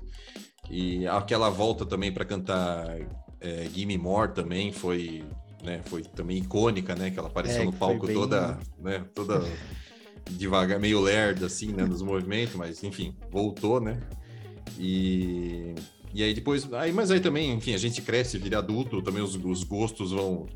E 0.70 1.06
aquela 1.08 1.50
volta 1.50 1.86
também 1.86 2.12
para 2.12 2.24
cantar 2.26 2.98
é, 3.40 3.68
Gimme 3.74 3.98
More 3.98 4.34
também 4.34 4.72
foi, 4.72 5.24
né? 5.64 5.82
Foi 5.86 6.04
também 6.04 6.38
icônica, 6.38 6.96
né? 6.96 7.10
Que 7.10 7.20
ela 7.20 7.28
apareceu 7.28 7.64
é, 7.64 7.66
no 7.66 7.74
palco 7.74 8.06
bem... 8.06 8.16
toda, 8.16 8.60
né? 8.80 9.06
Toda 9.14 9.44
devagar, 10.30 10.80
meio 10.80 11.02
lerda 11.02 11.48
assim, 11.48 11.72
né? 11.72 11.84
Nos 11.84 12.02
movimentos, 12.02 12.56
mas 12.56 12.84
enfim, 12.84 13.16
voltou, 13.32 13.82
né? 13.82 14.00
E 14.80 15.76
E 16.14 16.24
aí 16.24 16.34
depois, 16.34 16.72
aí, 16.74 16.92
mas 16.92 17.12
aí 17.12 17.20
também, 17.20 17.54
enfim, 17.54 17.74
a 17.74 17.78
gente 17.78 18.02
cresce, 18.02 18.38
vira 18.38 18.58
adulto, 18.58 19.02
também 19.02 19.24
os, 19.24 19.36
os 19.36 19.64
gostos 19.64 20.12
vão, 20.12 20.48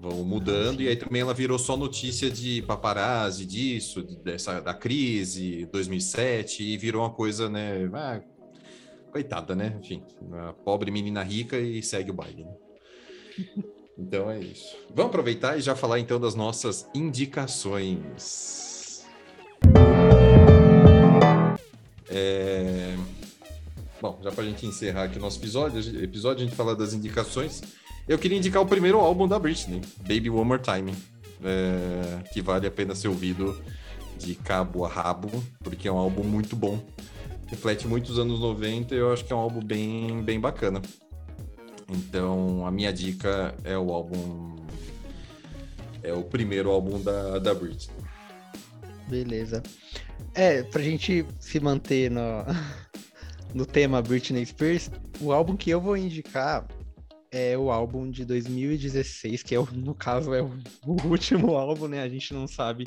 vão 0.00 0.24
mudando, 0.24 0.82
e 0.82 0.88
aí 0.88 0.96
também 0.96 1.22
ela 1.22 1.34
virou 1.34 1.58
só 1.58 1.76
notícia 1.76 2.30
de 2.30 2.62
paparazzi 2.62 3.44
disso, 3.44 4.02
dessa, 4.22 4.60
da 4.60 4.72
crise, 4.72 5.66
2007, 5.72 6.62
e 6.62 6.76
virou 6.76 7.02
uma 7.02 7.10
coisa, 7.10 7.48
né, 7.48 7.90
ah, 7.92 8.20
coitada, 9.10 9.56
né, 9.56 9.76
enfim, 9.80 10.02
a 10.32 10.52
pobre 10.52 10.92
menina 10.92 11.22
rica 11.22 11.58
e 11.58 11.82
segue 11.82 12.10
o 12.10 12.14
baile, 12.14 12.44
né? 12.44 12.54
Então 13.96 14.28
é 14.28 14.40
isso. 14.40 14.76
Vamos 14.92 15.10
aproveitar 15.10 15.56
e 15.56 15.60
já 15.60 15.76
falar 15.76 16.00
então 16.00 16.18
das 16.18 16.34
nossas 16.34 16.84
indicações. 16.92 19.06
É... 22.10 22.43
Bom, 24.04 24.20
já 24.22 24.30
para 24.30 24.44
a 24.44 24.46
gente 24.46 24.66
encerrar 24.66 25.04
aqui 25.04 25.16
o 25.16 25.20
nosso 25.22 25.38
episódio, 25.38 25.80
episódio, 26.04 26.44
a 26.44 26.46
gente 26.46 26.54
falar 26.54 26.74
das 26.74 26.92
indicações. 26.92 27.62
Eu 28.06 28.18
queria 28.18 28.36
indicar 28.36 28.60
o 28.60 28.66
primeiro 28.66 29.00
álbum 29.00 29.26
da 29.26 29.38
Britney, 29.38 29.80
Baby 30.00 30.28
One 30.28 30.44
More 30.44 30.60
Time, 30.60 30.94
é... 31.42 32.22
que 32.30 32.42
vale 32.42 32.66
a 32.66 32.70
pena 32.70 32.94
ser 32.94 33.08
ouvido 33.08 33.58
de 34.18 34.34
cabo 34.34 34.84
a 34.84 34.90
rabo, 34.90 35.30
porque 35.60 35.88
é 35.88 35.90
um 35.90 35.96
álbum 35.96 36.22
muito 36.22 36.54
bom. 36.54 36.84
Reflete 37.46 37.88
muitos 37.88 38.18
anos 38.18 38.40
90 38.40 38.94
e 38.94 38.98
eu 38.98 39.10
acho 39.10 39.24
que 39.24 39.32
é 39.32 39.36
um 39.36 39.38
álbum 39.38 39.64
bem, 39.64 40.22
bem 40.22 40.38
bacana. 40.38 40.82
Então, 41.88 42.66
a 42.66 42.70
minha 42.70 42.92
dica 42.92 43.54
é 43.64 43.78
o 43.78 43.90
álbum. 43.90 44.56
É 46.02 46.12
o 46.12 46.22
primeiro 46.24 46.70
álbum 46.70 47.02
da, 47.02 47.38
da 47.38 47.54
Britney. 47.54 47.96
Beleza. 49.08 49.62
É, 50.34 50.62
pra 50.62 50.82
gente 50.82 51.24
se 51.40 51.58
manter 51.58 52.10
no, 52.10 52.20
no 53.54 53.64
tema 53.64 54.02
Britney 54.02 54.44
Spears, 54.44 54.90
o 55.20 55.32
álbum 55.32 55.56
que 55.56 55.70
eu 55.70 55.80
vou 55.80 55.96
indicar 55.96 56.66
é 57.30 57.56
o 57.56 57.70
álbum 57.70 58.10
de 58.10 58.24
2016, 58.24 59.42
que 59.42 59.54
é 59.54 59.58
o, 59.58 59.66
no 59.72 59.94
caso 59.94 60.34
é 60.34 60.42
o, 60.42 60.50
o 60.86 61.06
último 61.06 61.54
álbum, 61.56 61.88
né? 61.88 62.02
A 62.02 62.08
gente 62.08 62.34
não 62.34 62.46
sabe 62.46 62.86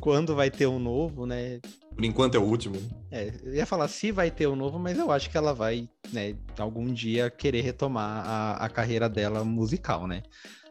quando 0.00 0.34
vai 0.34 0.50
ter 0.50 0.66
um 0.66 0.78
novo, 0.78 1.26
né? 1.26 1.60
Por 1.94 2.04
enquanto 2.04 2.34
é 2.34 2.38
o 2.38 2.42
último. 2.42 2.76
É, 3.10 3.32
eu 3.42 3.54
ia 3.54 3.66
falar 3.66 3.88
se 3.88 4.10
vai 4.10 4.30
ter 4.30 4.46
um 4.46 4.56
novo, 4.56 4.78
mas 4.78 4.98
eu 4.98 5.10
acho 5.10 5.30
que 5.30 5.36
ela 5.36 5.52
vai, 5.52 5.88
né, 6.12 6.34
algum 6.58 6.92
dia 6.92 7.30
querer 7.30 7.60
retomar 7.62 8.26
a, 8.26 8.64
a 8.64 8.68
carreira 8.68 9.08
dela 9.08 9.44
musical, 9.44 10.06
né? 10.06 10.22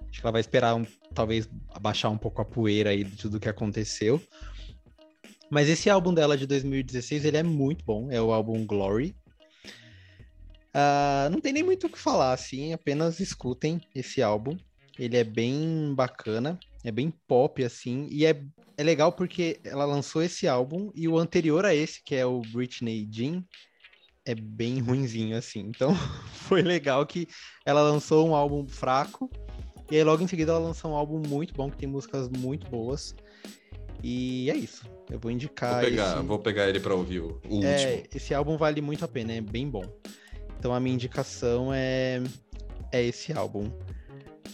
Acho 0.10 0.20
que 0.20 0.26
ela 0.26 0.32
vai 0.32 0.42
esperar, 0.42 0.76
um, 0.76 0.86
talvez, 1.14 1.50
abaixar 1.70 2.12
um 2.12 2.18
pouco 2.18 2.42
a 2.42 2.46
poeira 2.46 2.90
aí 2.90 3.04
de 3.04 3.16
tudo 3.16 3.40
que 3.40 3.48
aconteceu. 3.48 4.22
Mas 5.50 5.70
esse 5.70 5.90
álbum 5.90 6.14
dela 6.14 6.38
de 6.38 6.48
2016, 6.48 7.26
ele 7.26 7.38
é 7.38 7.44
muito 7.44 7.86
bom, 7.86 8.10
é 8.10 8.22
o 8.22 8.32
álbum 8.32 8.66
Glory. 8.66 9.16
Uh, 10.74 11.30
não 11.30 11.42
tem 11.42 11.54
nem 11.54 11.64
muito 11.64 11.88
o 11.88 11.90
que 11.90 12.00
falar, 12.00 12.34
assim, 12.34 12.74
apenas 12.74 13.20
escutem 13.20 13.82
esse 13.94 14.22
álbum. 14.22 14.58
Ele 14.98 15.18
é 15.18 15.24
bem 15.24 15.94
bacana, 15.96 16.60
é 16.84 16.92
bem 16.92 17.14
pop, 17.28 17.64
assim, 17.64 18.08
e 18.12 18.26
é 18.26 18.42
é 18.82 18.84
legal 18.84 19.12
porque 19.12 19.60
ela 19.64 19.86
lançou 19.86 20.24
esse 20.24 20.48
álbum 20.48 20.92
e 20.96 21.08
o 21.08 21.20
anterior 21.20 21.66
a 21.66 21.76
esse, 21.76 22.02
que 22.04 22.16
é 22.16 22.26
o 22.26 22.42
Britney 22.42 23.08
Jean, 23.12 23.44
é 24.26 24.34
bem 24.34 24.80
ruinzinho, 24.80 25.38
assim. 25.38 25.60
Então, 25.60 25.94
foi 26.34 26.64
legal 26.64 27.06
que 27.06 27.28
ela 27.64 27.82
lançou 27.84 28.28
um 28.28 28.34
álbum 28.34 28.68
fraco 28.68 29.30
e 29.92 29.98
aí 29.98 30.04
logo 30.04 30.24
em 30.24 30.28
seguida 30.28 30.54
ela 30.54 30.62
lançou 30.62 30.92
um 30.92 30.96
álbum 30.96 31.22
muito 31.28 31.54
bom, 31.54 31.70
que 31.70 31.78
tem 31.78 31.88
músicas 31.88 32.28
muito 32.30 32.68
boas. 32.72 33.14
E 34.04 34.50
é 34.50 34.56
isso. 34.56 34.84
Eu 35.10 35.20
vou 35.20 35.30
indicar. 35.30 35.74
Vou 35.74 35.90
pegar, 35.90 36.16
esse... 36.16 36.26
vou 36.26 36.40
pegar 36.40 36.70
ele 36.70 36.80
para 36.80 36.96
ouvir 36.96 37.20
o, 37.20 37.40
o 37.48 37.64
é, 37.64 37.72
último. 37.72 38.08
Esse 38.16 38.34
álbum 38.34 38.58
vale 38.58 38.82
muito 38.82 39.06
a 39.06 39.08
pena, 39.08 39.34
é 39.34 39.42
bem 39.42 39.70
bom. 39.70 39.84
Então 40.62 40.76
a 40.76 40.80
minha 40.80 40.94
indicação 40.94 41.74
é, 41.74 42.22
é 42.92 43.04
esse 43.04 43.34
álbum. 43.34 43.72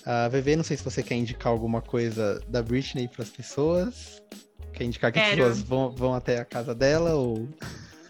A 0.05 0.29
VV, 0.29 0.55
não 0.55 0.63
sei 0.63 0.77
se 0.77 0.83
você 0.85 1.03
quer 1.03 1.15
indicar 1.15 1.51
alguma 1.51 1.81
coisa 1.81 2.41
da 2.47 2.63
Britney 2.63 3.09
para 3.09 3.23
as 3.23 3.29
pessoas. 3.29 4.23
Quer 4.71 4.85
indicar 4.85 5.11
que 5.11 5.19
Quero. 5.19 5.31
as 5.31 5.35
pessoas 5.35 5.61
vão, 5.61 5.91
vão 5.91 6.13
até 6.13 6.39
a 6.39 6.45
casa 6.45 6.73
dela 6.73 7.15
ou. 7.15 7.49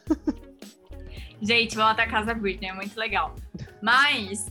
Gente, 1.41 1.75
vão 1.75 1.87
até 1.87 2.03
a 2.03 2.07
casa 2.07 2.27
da 2.27 2.33
Britney, 2.35 2.69
é 2.69 2.73
muito 2.73 2.95
legal. 2.99 3.33
Mas, 3.81 4.45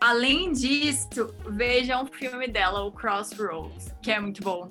além 0.00 0.52
disso, 0.52 1.34
vejam 1.50 2.04
o 2.04 2.06
filme 2.06 2.48
dela, 2.48 2.82
o 2.82 2.90
Crossroads, 2.90 3.94
que 4.00 4.10
é 4.10 4.18
muito 4.18 4.42
bom. 4.42 4.70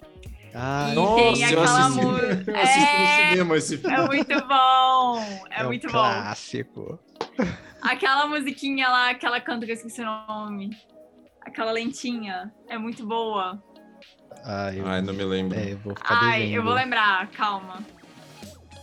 Ah, 0.52 0.88
e 0.90 0.96
nossa, 0.96 1.16
tem 1.16 1.44
aquela 1.44 1.90
música. 1.90 2.52
Eu 2.52 2.58
assisto 2.58 2.90
é... 2.90 3.00
no 3.00 3.30
cinema 3.30 3.58
esse 3.58 3.78
filme. 3.78 3.96
É 3.96 4.08
muito 4.08 4.48
bom. 4.48 5.20
É, 5.52 5.62
é 5.62 5.64
muito 5.64 5.88
um 5.88 5.92
bom. 5.92 6.00
Clássico. 6.00 7.00
Aquela 7.82 8.28
musiquinha 8.28 8.88
lá 8.90 9.14
que 9.14 9.26
ela 9.26 9.40
canta, 9.40 9.66
que 9.66 9.72
eu 9.72 9.76
esqueci 9.76 10.02
o 10.02 10.06
nome 10.06 10.72
aquela 11.46 11.72
lentinha. 11.72 12.52
É 12.68 12.78
muito 12.78 13.06
boa. 13.06 13.62
Ai, 14.44 14.80
eu... 14.80 14.88
Ai 14.88 15.02
não 15.02 15.14
me 15.14 15.24
lembro. 15.24 15.58
É, 15.58 15.76
vou 15.76 15.96
ficar 15.96 16.20
Ai, 16.22 16.40
devendo. 16.40 16.56
eu 16.56 16.64
vou 16.64 16.74
lembrar, 16.74 17.28
calma. 17.32 17.80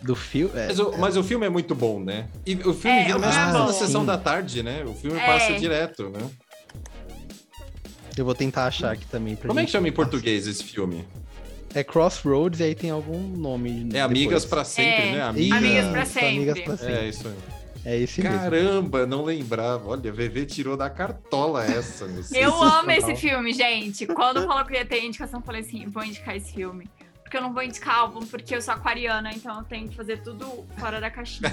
Do 0.01 0.17
filme? 0.17 0.59
É, 0.59 0.67
mas, 0.69 0.79
o, 0.81 0.99
mas, 0.99 1.17
o, 1.17 1.23
filme 1.23 1.47
é 1.47 1.49
muito 1.49 1.75
bom, 1.75 2.01
né? 2.01 2.29
E 2.45 2.55
o 2.55 2.75
filme 2.75 2.99
é, 2.99 3.05
vira 3.05 3.19
mesmo 3.19 3.41
é 3.41 3.53
na 3.53 3.73
sessão 3.73 4.05
da 4.05 4.19
tarde, 4.19 4.63
né? 4.63 4.83
O 4.85 4.95
filme 4.95 5.19
passa 5.21 5.53
é. 5.53 5.57
direto, 5.57 6.09
né? 6.09 6.29
Eu 8.17 8.25
vou 8.25 8.35
tentar 8.35 8.67
achar 8.67 8.93
aqui 8.93 9.07
também. 9.07 9.37
Como 9.37 9.59
é 9.59 9.65
que 9.65 9.71
chama 9.71 9.89
em 9.89 9.93
português 9.93 10.47
esse 10.47 10.65
filme? 10.65 11.07
É 11.75 11.85
Crossroads 11.85 12.61
e 12.61 12.65
aí 12.65 12.75
tem 12.75 12.91
algum 12.91 13.21
nome. 13.21 13.89
É 13.95 14.01
Amigas 14.01 14.45
para 14.45 14.65
Sempre, 14.65 15.09
é. 15.09 15.13
né? 15.13 15.23
Amigas, 15.23 15.59
Amigas 15.59 15.87
para 15.87 16.05
sempre. 16.05 16.29
Amigas 16.29 16.61
pra 16.61 16.77
sempre. 16.77 16.95
É 16.95 17.09
isso 17.09 17.29
aí. 17.29 17.62
É 17.85 17.97
esse 17.97 18.23
Caramba, 18.23 18.99
mesmo. 18.99 19.17
não 19.17 19.25
lembrava. 19.25 19.89
Olha, 19.89 20.13
VV 20.13 20.47
tirou 20.47 20.77
da 20.77 20.89
cartola 20.89 21.65
essa. 21.65 22.05
eu 22.33 22.63
amo 22.63 22.91
esse 22.93 23.17
filme, 23.17 23.53
gente. 23.53 24.07
Quando 24.07 24.47
falou 24.47 24.65
que 24.65 24.75
ia 24.75 24.85
ter 24.85 25.05
indicação, 25.05 25.41
eu 25.41 25.45
falei 25.45 25.63
assim: 25.63 25.87
vou 25.87 26.05
indicar 26.05 26.37
esse 26.37 26.53
filme. 26.53 26.89
Porque 27.23 27.37
eu 27.37 27.43
não 27.43 27.53
vou 27.53 27.63
indicar 27.63 27.97
álbum, 27.97 28.25
porque 28.27 28.55
eu 28.55 28.63
sou 28.63 28.75
aquariana, 28.75 29.31
então 29.33 29.59
eu 29.59 29.65
tenho 29.65 29.89
que 29.89 29.97
fazer 29.97 30.23
tudo 30.23 30.67
fora 30.79 31.01
da 31.01 31.11
caixinha. 31.11 31.51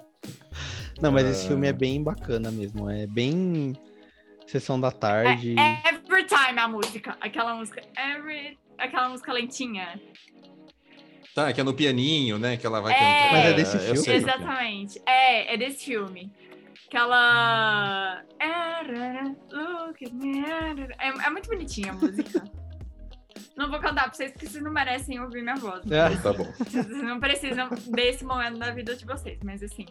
não, 1.02 1.12
mas 1.12 1.26
esse 1.26 1.48
filme 1.48 1.66
é 1.66 1.72
bem 1.72 2.02
bacana 2.02 2.50
mesmo. 2.50 2.88
É 2.88 3.06
bem 3.06 3.76
sessão 4.46 4.80
da 4.80 4.92
tarde. 4.92 5.56
É, 5.58 5.88
é 5.88 5.94
every 5.94 6.24
time 6.24 6.58
a 6.58 6.68
música. 6.68 7.18
Aquela 7.20 7.54
música. 7.54 7.82
Every. 7.98 8.56
Aquela 8.78 9.08
música 9.08 9.32
lentinha. 9.32 10.00
Tá, 11.34 11.52
que 11.52 11.60
é 11.60 11.64
no 11.64 11.74
pianinho, 11.74 12.38
né? 12.38 12.56
Que 12.56 12.64
ela 12.64 12.80
vai 12.80 12.92
é, 12.92 12.96
cantar. 12.96 13.32
Mas 13.32 13.44
é 13.46 13.52
desse 13.54 13.78
filme. 13.78 14.08
É. 14.08 14.16
Exatamente. 14.16 15.02
É, 15.04 15.54
é 15.54 15.56
desse 15.56 15.84
filme. 15.84 16.32
Que 16.88 16.96
ela. 16.96 18.22
Me. 20.12 20.40
É, 20.98 21.08
é 21.08 21.30
muito 21.30 21.48
bonitinha 21.48 21.90
a 21.90 21.94
música. 21.94 22.44
Não 23.56 23.70
vou 23.70 23.78
cantar 23.78 24.04
pra 24.04 24.14
vocês 24.14 24.32
porque 24.32 24.46
vocês 24.46 24.62
não 24.64 24.72
merecem 24.72 25.20
ouvir 25.20 25.40
minha 25.40 25.54
voz. 25.54 25.88
É. 25.88 26.16
Tá 26.16 26.32
bom. 26.32 26.46
Vocês 26.58 26.88
não 26.88 27.20
precisam 27.20 27.68
desse 27.88 28.24
momento 28.24 28.58
da 28.58 28.72
vida 28.72 28.96
de 28.96 29.04
vocês, 29.04 29.38
mas 29.44 29.62
assim. 29.62 29.86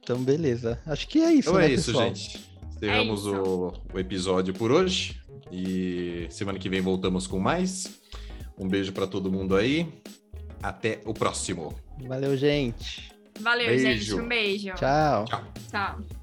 Então, 0.00 0.22
beleza. 0.22 0.80
Acho 0.86 1.08
que 1.08 1.20
é 1.20 1.32
isso, 1.32 1.50
então 1.50 1.60
né, 1.60 1.66
é 1.66 1.72
isso, 1.72 1.86
pessoal? 1.86 2.06
gente. 2.06 2.52
Encerramos 2.68 3.26
é 3.26 3.30
o, 3.30 3.72
o 3.92 3.98
episódio 3.98 4.54
por 4.54 4.70
hoje. 4.70 5.20
E 5.50 6.26
semana 6.30 6.58
que 6.58 6.68
vem 6.68 6.80
voltamos 6.80 7.26
com 7.26 7.40
mais. 7.40 8.00
Um 8.56 8.68
beijo 8.68 8.92
para 8.92 9.08
todo 9.08 9.30
mundo 9.30 9.56
aí. 9.56 9.88
Até 10.62 11.00
o 11.04 11.12
próximo. 11.12 11.74
Valeu, 12.06 12.36
gente. 12.36 13.12
Valeu, 13.40 13.66
beijo. 13.66 13.86
gente. 13.86 14.14
Um 14.14 14.28
beijo. 14.28 14.74
Tchau. 14.74 15.24
Tchau. 15.24 15.44
Tchau. 15.70 16.21